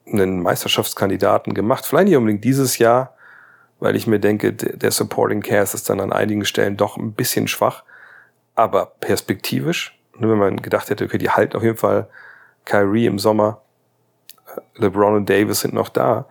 einen 0.05 0.41
Meisterschaftskandidaten 0.41 1.53
gemacht. 1.53 1.85
Vielleicht 1.85 2.07
nicht 2.07 2.17
unbedingt 2.17 2.43
dieses 2.43 2.77
Jahr, 2.77 3.15
weil 3.79 3.95
ich 3.95 4.07
mir 4.07 4.19
denke, 4.19 4.53
der 4.53 4.91
Supporting 4.91 5.41
Cast 5.41 5.75
ist 5.75 5.89
dann 5.89 5.99
an 5.99 6.13
einigen 6.13 6.45
Stellen 6.45 6.77
doch 6.77 6.97
ein 6.97 7.13
bisschen 7.13 7.47
schwach. 7.47 7.83
Aber 8.55 8.87
perspektivisch, 8.99 9.99
wenn 10.17 10.37
man 10.37 10.61
gedacht 10.61 10.89
hätte, 10.89 11.05
okay, 11.05 11.17
die 11.17 11.29
halten 11.29 11.55
auf 11.55 11.63
jeden 11.63 11.77
Fall 11.77 12.09
Kyrie 12.65 13.05
im 13.05 13.19
Sommer, 13.19 13.61
LeBron 14.75 15.15
und 15.15 15.29
Davis 15.29 15.61
sind 15.61 15.73
noch 15.73 15.89
da. 15.89 16.25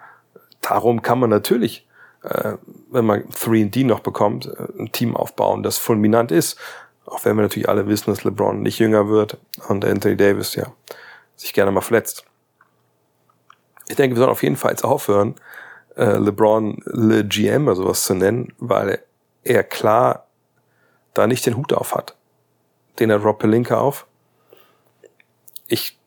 Darum 0.60 1.02
kann 1.02 1.18
man 1.18 1.30
natürlich 1.30 1.86
äh, 2.26 2.56
wenn 2.90 3.04
man 3.04 3.24
3D 3.28 3.86
noch 3.86 4.00
bekommt, 4.00 4.46
äh, 4.46 4.80
ein 4.80 4.90
Team 4.92 5.16
aufbauen, 5.16 5.62
das 5.62 5.78
fulminant 5.78 6.32
ist. 6.32 6.58
Auch 7.04 7.24
wenn 7.24 7.36
wir 7.36 7.42
natürlich 7.42 7.68
alle 7.68 7.86
wissen, 7.86 8.10
dass 8.10 8.24
LeBron 8.24 8.62
nicht 8.62 8.78
jünger 8.80 9.08
wird 9.08 9.38
und 9.68 9.84
Anthony 9.84 10.16
Davis 10.16 10.56
ja 10.56 10.72
sich 11.36 11.52
gerne 11.52 11.70
mal 11.70 11.82
verletzt. 11.82 12.24
Ich 13.88 13.94
denke, 13.94 14.16
wir 14.16 14.20
sollen 14.20 14.30
auf 14.30 14.42
jeden 14.42 14.56
Fall 14.56 14.72
jetzt 14.72 14.84
aufhören, 14.84 15.36
äh, 15.94 16.16
LeBron 16.16 16.82
Le 16.86 17.24
GM 17.24 17.66
oder 17.66 17.76
sowas 17.76 18.04
zu 18.04 18.14
nennen, 18.14 18.52
weil 18.58 18.98
er 19.44 19.62
klar 19.62 20.26
da 21.14 21.28
nicht 21.28 21.46
den 21.46 21.56
Hut 21.56 21.72
auf 21.72 21.94
hat. 21.94 22.16
Den 22.98 23.12
hat 23.12 23.22
Rob 23.22 23.38
Pelinka 23.38 23.78
auf. 23.78 24.06
Ich 25.68 25.98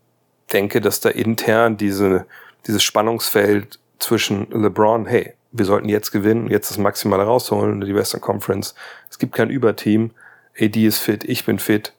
denke, 0.49 0.81
dass 0.81 0.99
da 0.99 1.09
intern 1.09 1.77
diese, 1.77 2.25
dieses 2.67 2.83
Spannungsfeld 2.83 3.79
zwischen 3.99 4.49
LeBron, 4.51 5.05
hey, 5.05 5.33
wir 5.51 5.65
sollten 5.65 5.89
jetzt 5.89 6.11
gewinnen, 6.11 6.49
jetzt 6.49 6.69
das 6.69 6.77
Maximale 6.77 7.23
rausholen, 7.23 7.81
die 7.81 7.95
Western 7.95 8.21
Conference. 8.21 8.75
Es 9.09 9.17
gibt 9.17 9.33
kein 9.33 9.49
Überteam. 9.49 10.11
AD 10.59 10.85
ist 10.85 10.99
fit, 10.99 11.23
ich 11.23 11.45
bin 11.45 11.59
fit. 11.59 11.93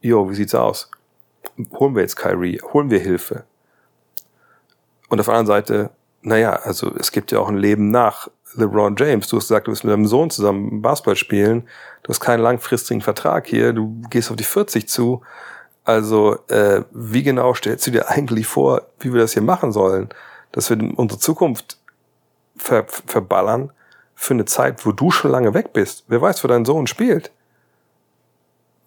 Jo, 0.00 0.30
wie 0.30 0.34
sieht's 0.34 0.54
aus? 0.54 0.90
Holen 1.72 1.94
wir 1.94 2.02
jetzt 2.02 2.16
Kyrie, 2.16 2.60
holen 2.72 2.90
wir 2.90 2.98
Hilfe. 2.98 3.44
Und 5.08 5.20
auf 5.20 5.26
der 5.26 5.34
anderen 5.34 5.46
Seite, 5.46 5.90
naja, 6.22 6.52
also 6.52 6.94
es 6.98 7.12
gibt 7.12 7.32
ja 7.32 7.40
auch 7.40 7.48
ein 7.48 7.56
Leben 7.56 7.90
nach 7.90 8.28
LeBron 8.54 8.96
James. 8.96 9.28
Du 9.28 9.36
hast 9.36 9.48
gesagt, 9.48 9.66
du 9.66 9.70
willst 9.70 9.84
mit 9.84 9.92
deinem 9.92 10.06
Sohn 10.06 10.30
zusammen 10.30 10.82
Basketball 10.82 11.16
spielen. 11.16 11.68
Du 12.02 12.10
hast 12.10 12.20
keinen 12.20 12.40
langfristigen 12.40 13.00
Vertrag 13.00 13.46
hier. 13.46 13.72
Du 13.72 14.02
gehst 14.10 14.30
auf 14.30 14.36
die 14.36 14.44
40 14.44 14.88
zu. 14.88 15.22
Also, 15.84 16.38
äh, 16.48 16.84
wie 16.92 17.22
genau 17.22 17.54
stellst 17.54 17.86
du 17.86 17.90
dir 17.90 18.08
eigentlich 18.08 18.46
vor, 18.46 18.82
wie 19.00 19.12
wir 19.12 19.20
das 19.20 19.32
hier 19.32 19.42
machen 19.42 19.72
sollen? 19.72 20.10
Dass 20.52 20.70
wir 20.70 20.78
unsere 20.98 21.18
Zukunft 21.18 21.78
ver 22.56 22.84
verballern 22.86 23.72
für 24.14 24.34
eine 24.34 24.44
Zeit, 24.44 24.84
wo 24.84 24.92
du 24.92 25.10
schon 25.10 25.30
lange 25.30 25.54
weg 25.54 25.72
bist. 25.72 26.04
Wer 26.08 26.20
weiß, 26.20 26.44
wo 26.44 26.48
dein 26.48 26.66
Sohn 26.66 26.86
spielt. 26.86 27.32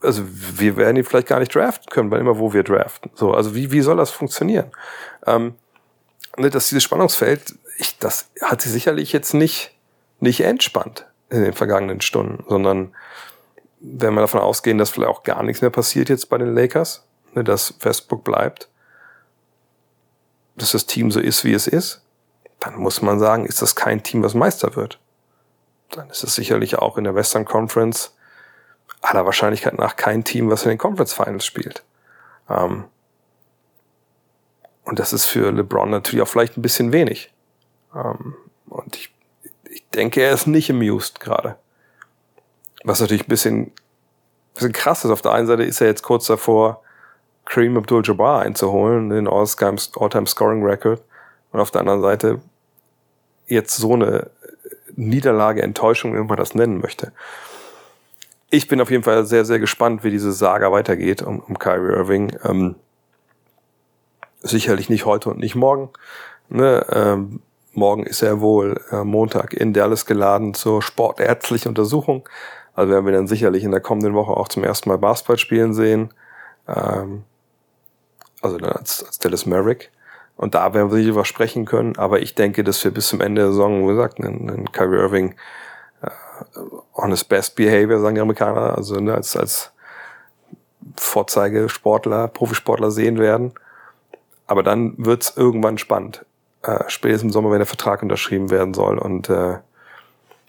also 0.03 0.23
wir 0.27 0.77
werden 0.77 0.97
ihn 0.97 1.03
vielleicht 1.03 1.27
gar 1.27 1.39
nicht 1.39 1.55
draften 1.55 1.89
können, 1.89 2.11
weil 2.11 2.19
immer 2.19 2.37
wo 2.37 2.53
wir 2.53 2.63
draften. 2.63 3.09
So, 3.15 3.33
also 3.33 3.55
wie, 3.55 3.71
wie 3.71 3.81
soll 3.81 3.97
das 3.97 4.11
funktionieren? 4.11 4.71
Ähm, 5.25 5.55
ne, 6.37 6.49
dass 6.49 6.69
dieses 6.69 6.83
Spannungsfeld, 6.83 7.55
ich, 7.77 7.97
das 7.97 8.29
hat 8.41 8.61
sich 8.61 8.71
sicherlich 8.71 9.11
jetzt 9.13 9.33
nicht, 9.33 9.71
nicht 10.19 10.41
entspannt 10.41 11.07
in 11.29 11.43
den 11.43 11.53
vergangenen 11.53 12.01
Stunden, 12.01 12.43
sondern 12.47 12.93
wenn 13.86 14.13
wir 14.13 14.21
davon 14.21 14.39
ausgehen, 14.39 14.77
dass 14.77 14.91
vielleicht 14.91 15.11
auch 15.11 15.23
gar 15.23 15.43
nichts 15.43 15.61
mehr 15.61 15.69
passiert 15.69 16.07
jetzt 16.07 16.29
bei 16.29 16.38
den 16.38 16.55
Lakers, 16.55 17.05
ne, 17.34 17.43
dass 17.43 17.75
Westbrook 17.81 18.23
bleibt, 18.23 18.69
dass 20.55 20.71
das 20.71 20.86
Team 20.86 21.11
so 21.11 21.19
ist, 21.19 21.43
wie 21.43 21.53
es 21.53 21.67
ist, 21.67 22.01
dann 22.59 22.77
muss 22.77 23.01
man 23.01 23.19
sagen, 23.19 23.45
ist 23.45 23.61
das 23.61 23.75
kein 23.75 24.01
Team, 24.01 24.23
was 24.23 24.36
Meister 24.36 24.77
wird. 24.77 24.99
Dann 25.89 26.09
ist 26.09 26.23
es 26.23 26.34
sicherlich 26.34 26.77
auch 26.77 26.97
in 26.97 27.03
der 27.03 27.13
Western 27.13 27.43
Conference 27.43 28.15
aller 29.01 29.25
Wahrscheinlichkeit 29.25 29.77
nach 29.77 29.97
kein 29.97 30.23
Team, 30.23 30.49
was 30.49 30.63
in 30.63 30.69
den 30.69 30.77
Conference 30.77 31.11
Finals 31.11 31.45
spielt. 31.45 31.84
Ähm, 32.49 32.86
und 34.86 34.99
das 34.99 35.11
ist 35.11 35.25
für 35.25 35.51
LeBron 35.51 35.89
natürlich 35.89 36.21
auch 36.21 36.27
vielleicht 36.27 36.57
ein 36.57 36.61
bisschen 36.61 36.93
wenig. 36.93 37.34
Ähm, 37.93 38.36
und 38.69 38.95
ich, 38.95 39.13
ich 39.69 39.86
denke, 39.89 40.21
er 40.21 40.34
ist 40.34 40.47
nicht 40.47 40.69
amused 40.69 41.19
gerade. 41.19 41.57
Was 42.84 42.99
natürlich 42.99 43.23
ein 43.23 43.29
bisschen, 43.29 43.71
bisschen 44.53 44.71
krass 44.71 45.05
ist. 45.05 45.11
Auf 45.11 45.21
der 45.21 45.31
einen 45.31 45.47
Seite 45.47 45.63
ist 45.63 45.81
er 45.81 45.88
jetzt 45.88 46.03
kurz 46.03 46.27
davor, 46.27 46.81
Kareem 47.45 47.77
Abdul-Jabbar 47.77 48.41
einzuholen, 48.41 49.09
den 49.09 49.27
All-Time 49.27 50.27
Scoring 50.27 50.63
Record. 50.63 51.01
Und 51.51 51.59
auf 51.59 51.71
der 51.71 51.81
anderen 51.81 52.01
Seite 52.01 52.41
jetzt 53.47 53.75
so 53.75 53.93
eine 53.93 54.29
Niederlage, 54.95 55.61
Enttäuschung, 55.61 56.13
wie 56.13 56.23
man 56.23 56.38
das 56.38 56.55
nennen 56.55 56.79
möchte. 56.79 57.11
Ich 58.49 58.67
bin 58.67 58.81
auf 58.81 58.91
jeden 58.91 59.03
Fall 59.03 59.25
sehr, 59.25 59.45
sehr 59.45 59.59
gespannt, 59.59 60.03
wie 60.03 60.11
diese 60.11 60.31
Saga 60.31 60.71
weitergeht 60.71 61.21
um, 61.21 61.39
um 61.39 61.57
Kyrie 61.57 61.93
Irving. 61.93 62.38
Ähm, 62.43 62.75
sicherlich 64.41 64.89
nicht 64.89 65.05
heute 65.05 65.29
und 65.29 65.39
nicht 65.39 65.55
morgen. 65.55 65.89
Ne? 66.49 66.86
Ähm, 66.91 67.41
morgen 67.73 68.05
ist 68.05 68.21
er 68.21 68.41
wohl 68.41 68.79
äh, 68.91 69.03
Montag 69.03 69.53
in 69.53 69.73
Dallas 69.73 70.05
geladen 70.05 70.53
zur 70.53 70.81
sportärztlichen 70.81 71.69
Untersuchung. 71.69 72.27
Also 72.76 72.91
werden 72.91 73.05
wir 73.05 73.13
dann 73.13 73.28
sicherlich 73.28 73.63
in 73.63 73.71
der 73.71 73.82
kommenden 73.82 74.13
Woche 74.13 74.32
auch 74.32 74.47
zum 74.47 74.63
ersten 74.63 74.89
Mal 74.89 74.97
Basketball 74.97 75.38
spielen 75.38 75.74
sehen. 75.74 76.13
Ähm, 76.67 77.24
also 78.41 78.57
dann 78.57 78.71
als, 78.71 79.03
als 79.03 79.19
Dallas 79.19 79.45
Merrick. 79.45 79.91
Und 80.36 80.55
da 80.55 80.74
werden 80.74 80.91
wir 80.91 80.97
sicher 80.97 81.15
was 81.15 81.28
sprechen 81.28 81.65
können. 81.65 81.97
Aber 81.97 82.21
ich 82.21 82.36
denke, 82.36 82.63
dass 82.63 82.84
wir 82.84 82.91
bis 82.91 83.07
zum 83.07 83.21
Ende 83.21 83.41
der 83.41 83.51
Saison, 83.51 83.84
wie 83.84 83.91
gesagt, 83.91 84.19
einen, 84.19 84.49
einen 84.49 84.71
Kyrie 84.71 84.97
Irving 84.97 85.36
äh, 86.01 86.09
on 86.93 87.11
his 87.11 87.24
best 87.24 87.55
behavior, 87.55 87.99
sagen 87.99 88.15
die 88.15 88.21
Amerikaner, 88.21 88.76
also 88.76 88.99
ne, 88.99 89.13
als, 89.13 89.38
als 89.38 89.71
Vorzeigesportler, 90.95 92.28
Profisportler 92.28 92.91
sehen 92.91 93.19
werden. 93.19 93.53
Aber 94.47 94.63
dann 94.63 94.95
wird's 94.97 95.34
irgendwann 95.38 95.78
spannend. 95.78 96.26
Äh, 96.63 96.86
spätestens 96.88 97.30
im 97.30 97.32
Sommer, 97.32 97.51
wenn 97.51 97.59
der 97.59 97.65
Vertrag 97.67 98.01
unterschrieben 98.01 98.49
werden 98.49 98.74
soll. 98.74 98.97
Und 98.97 99.30
äh, 99.30 99.59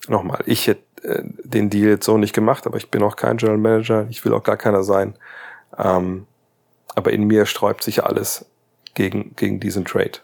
nochmal, 0.09 0.43
ich 0.47 0.67
hätte 0.67 0.84
den 1.05 1.71
Deal 1.71 1.91
jetzt 1.91 2.07
so 2.07 2.17
nicht 2.17 2.35
gemacht, 2.35 2.67
aber 2.67 2.77
ich 2.77 2.91
bin 2.91 3.03
auch 3.03 3.17
kein 3.17 3.37
General 3.37 3.59
Manager, 3.59 4.07
ich 4.09 4.25
will 4.25 4.33
auch 4.33 4.43
gar 4.43 4.57
keiner 4.57 4.83
sein. 4.83 5.15
Ähm, 5.79 6.27
aber 6.95 7.13
in 7.13 7.25
mir 7.25 7.47
sträubt 7.47 7.83
sich 7.83 8.05
alles 8.05 8.47
gegen, 8.95 9.35
gegen 9.37 9.61
diesen 9.61 9.85
Trade. 9.85 10.21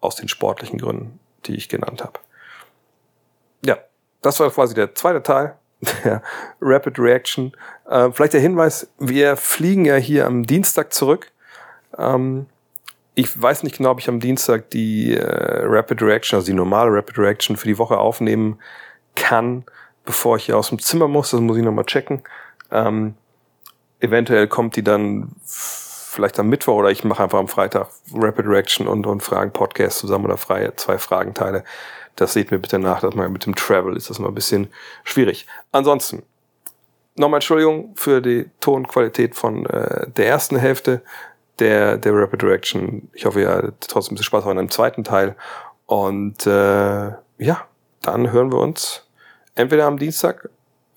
Aus 0.00 0.16
den 0.16 0.28
sportlichen 0.28 0.78
Gründen, 0.78 1.18
die 1.46 1.54
ich 1.54 1.68
genannt 1.68 2.02
habe. 2.02 2.18
Ja, 3.64 3.78
das 4.22 4.40
war 4.40 4.50
quasi 4.50 4.74
der 4.74 4.94
zweite 4.94 5.22
Teil 5.22 5.56
der 6.04 6.22
Rapid 6.60 6.98
Reaction. 6.98 7.52
Äh, 7.88 8.10
vielleicht 8.10 8.32
der 8.32 8.40
Hinweis, 8.40 8.88
wir 8.98 9.36
fliegen 9.36 9.84
ja 9.84 9.96
hier 9.96 10.26
am 10.26 10.46
Dienstag 10.46 10.92
zurück. 10.92 11.30
Ähm, 11.96 12.46
ich 13.14 13.40
weiß 13.40 13.62
nicht 13.62 13.76
genau, 13.76 13.90
ob 13.92 14.00
ich 14.00 14.08
am 14.08 14.20
Dienstag 14.20 14.70
die 14.70 15.14
äh, 15.14 15.64
Rapid 15.64 16.02
Reaction, 16.02 16.38
also 16.38 16.46
die 16.46 16.56
normale 16.56 16.90
Rapid 16.92 17.18
Reaction 17.18 17.56
für 17.56 17.68
die 17.68 17.78
Woche 17.78 17.98
aufnehmen 17.98 18.58
kann, 19.16 19.64
bevor 20.04 20.36
ich 20.36 20.46
hier 20.46 20.56
aus 20.56 20.68
dem 20.68 20.78
Zimmer 20.78 21.08
muss. 21.08 21.32
Das 21.32 21.40
muss 21.40 21.56
ich 21.56 21.64
nochmal 21.64 21.86
checken. 21.86 22.22
Ähm, 22.70 23.14
eventuell 23.98 24.46
kommt 24.46 24.76
die 24.76 24.84
dann 24.84 25.32
vielleicht 25.44 26.38
am 26.38 26.48
Mittwoch 26.48 26.76
oder 26.76 26.90
ich 26.90 27.04
mache 27.04 27.24
einfach 27.24 27.38
am 27.38 27.48
Freitag 27.48 27.88
Rapid 28.14 28.46
Reaction 28.46 28.86
und, 28.86 29.06
und 29.06 29.22
Fragen-Podcast 29.22 29.98
zusammen 29.98 30.24
oder 30.26 30.36
freie 30.36 30.74
zwei 30.76 30.98
Fragenteile. 30.98 31.64
Das 32.14 32.32
seht 32.32 32.50
mir 32.50 32.58
bitte 32.58 32.78
nach, 32.78 33.00
dass 33.00 33.14
man 33.14 33.30
mit 33.32 33.44
dem 33.44 33.54
Travel 33.54 33.96
ist 33.96 34.08
das 34.08 34.18
mal 34.18 34.28
ein 34.28 34.34
bisschen 34.34 34.68
schwierig. 35.04 35.46
Ansonsten, 35.72 36.22
nochmal 37.16 37.38
Entschuldigung 37.38 37.92
für 37.96 38.22
die 38.22 38.50
Tonqualität 38.60 39.34
von 39.34 39.66
äh, 39.66 40.08
der 40.10 40.26
ersten 40.26 40.56
Hälfte 40.56 41.02
der, 41.58 41.98
der 41.98 42.14
Rapid 42.14 42.44
Reaction. 42.44 43.10
Ich 43.12 43.26
hoffe, 43.26 43.42
ihr 43.42 43.50
hattet 43.50 43.88
trotzdem 43.88 44.12
ein 44.12 44.16
bisschen 44.16 44.24
Spaß 44.24 44.44
in 44.44 44.50
einem 44.58 44.70
zweiten 44.70 45.04
Teil. 45.04 45.36
Und 45.84 46.46
äh, 46.46 47.10
ja, 47.38 47.66
dann 48.02 48.30
hören 48.32 48.50
wir 48.50 48.58
uns 48.58 49.05
entweder 49.56 49.86
am 49.86 49.98
Dienstag 49.98 50.48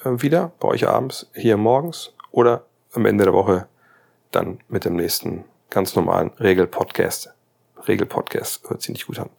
äh, 0.03 0.12
wieder, 0.22 0.51
bei 0.60 0.68
euch 0.68 0.88
abends, 0.88 1.28
hier 1.34 1.57
morgens, 1.57 2.14
oder 2.32 2.66
am 2.93 3.05
Ende 3.05 3.24
der 3.24 3.34
Woche 3.34 3.68
dann 4.32 4.60
mit 4.68 4.86
dem 4.86 4.95
nächsten 4.95 5.45
ganz 5.72 5.95
normalen 5.95 6.30
Regel-Podcast. 6.39 7.34
Regel-Podcast 7.88 8.70
hört 8.70 8.82
sich 8.82 8.91
nicht 8.91 9.07
gut 9.07 9.18
an. 9.20 9.30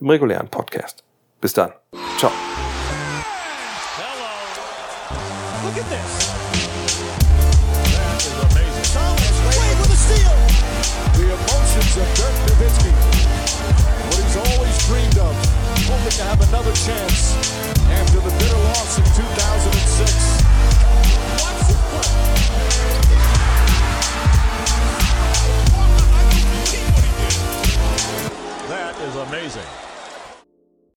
Im 0.00 0.08
regulären 0.08 0.48
Podcast. 0.48 1.04
Bis 1.40 1.52
dann. 1.52 1.72
Ciao. 2.16 2.30
Look 5.62 5.76
at 5.76 5.90
this. 5.90 6.30
That 7.92 8.16
is 8.16 8.32
amazing. 8.48 8.88
Thomas 8.94 9.36
Wade 9.44 9.78
with 9.80 9.92
a 9.92 10.00
steal. 10.00 10.36
The 11.16 11.26
emotions 11.36 11.96
of 12.00 12.08
Dirk 12.16 12.36
Nowitzki. 12.48 12.92
What 14.08 14.20
he's 14.24 14.36
always 14.36 14.76
dreamed 14.86 15.18
of. 15.18 15.34
Hoping 15.90 16.16
to 16.16 16.24
have 16.24 16.40
another 16.48 16.72
chance 16.72 17.34
after 17.90 18.20
the 18.20 18.30
bitter 18.38 18.59
loss 18.80 18.98
in 18.98 19.04
2006. 19.04 20.40
That 28.68 28.94
is 29.00 29.16
amazing. 29.16 29.89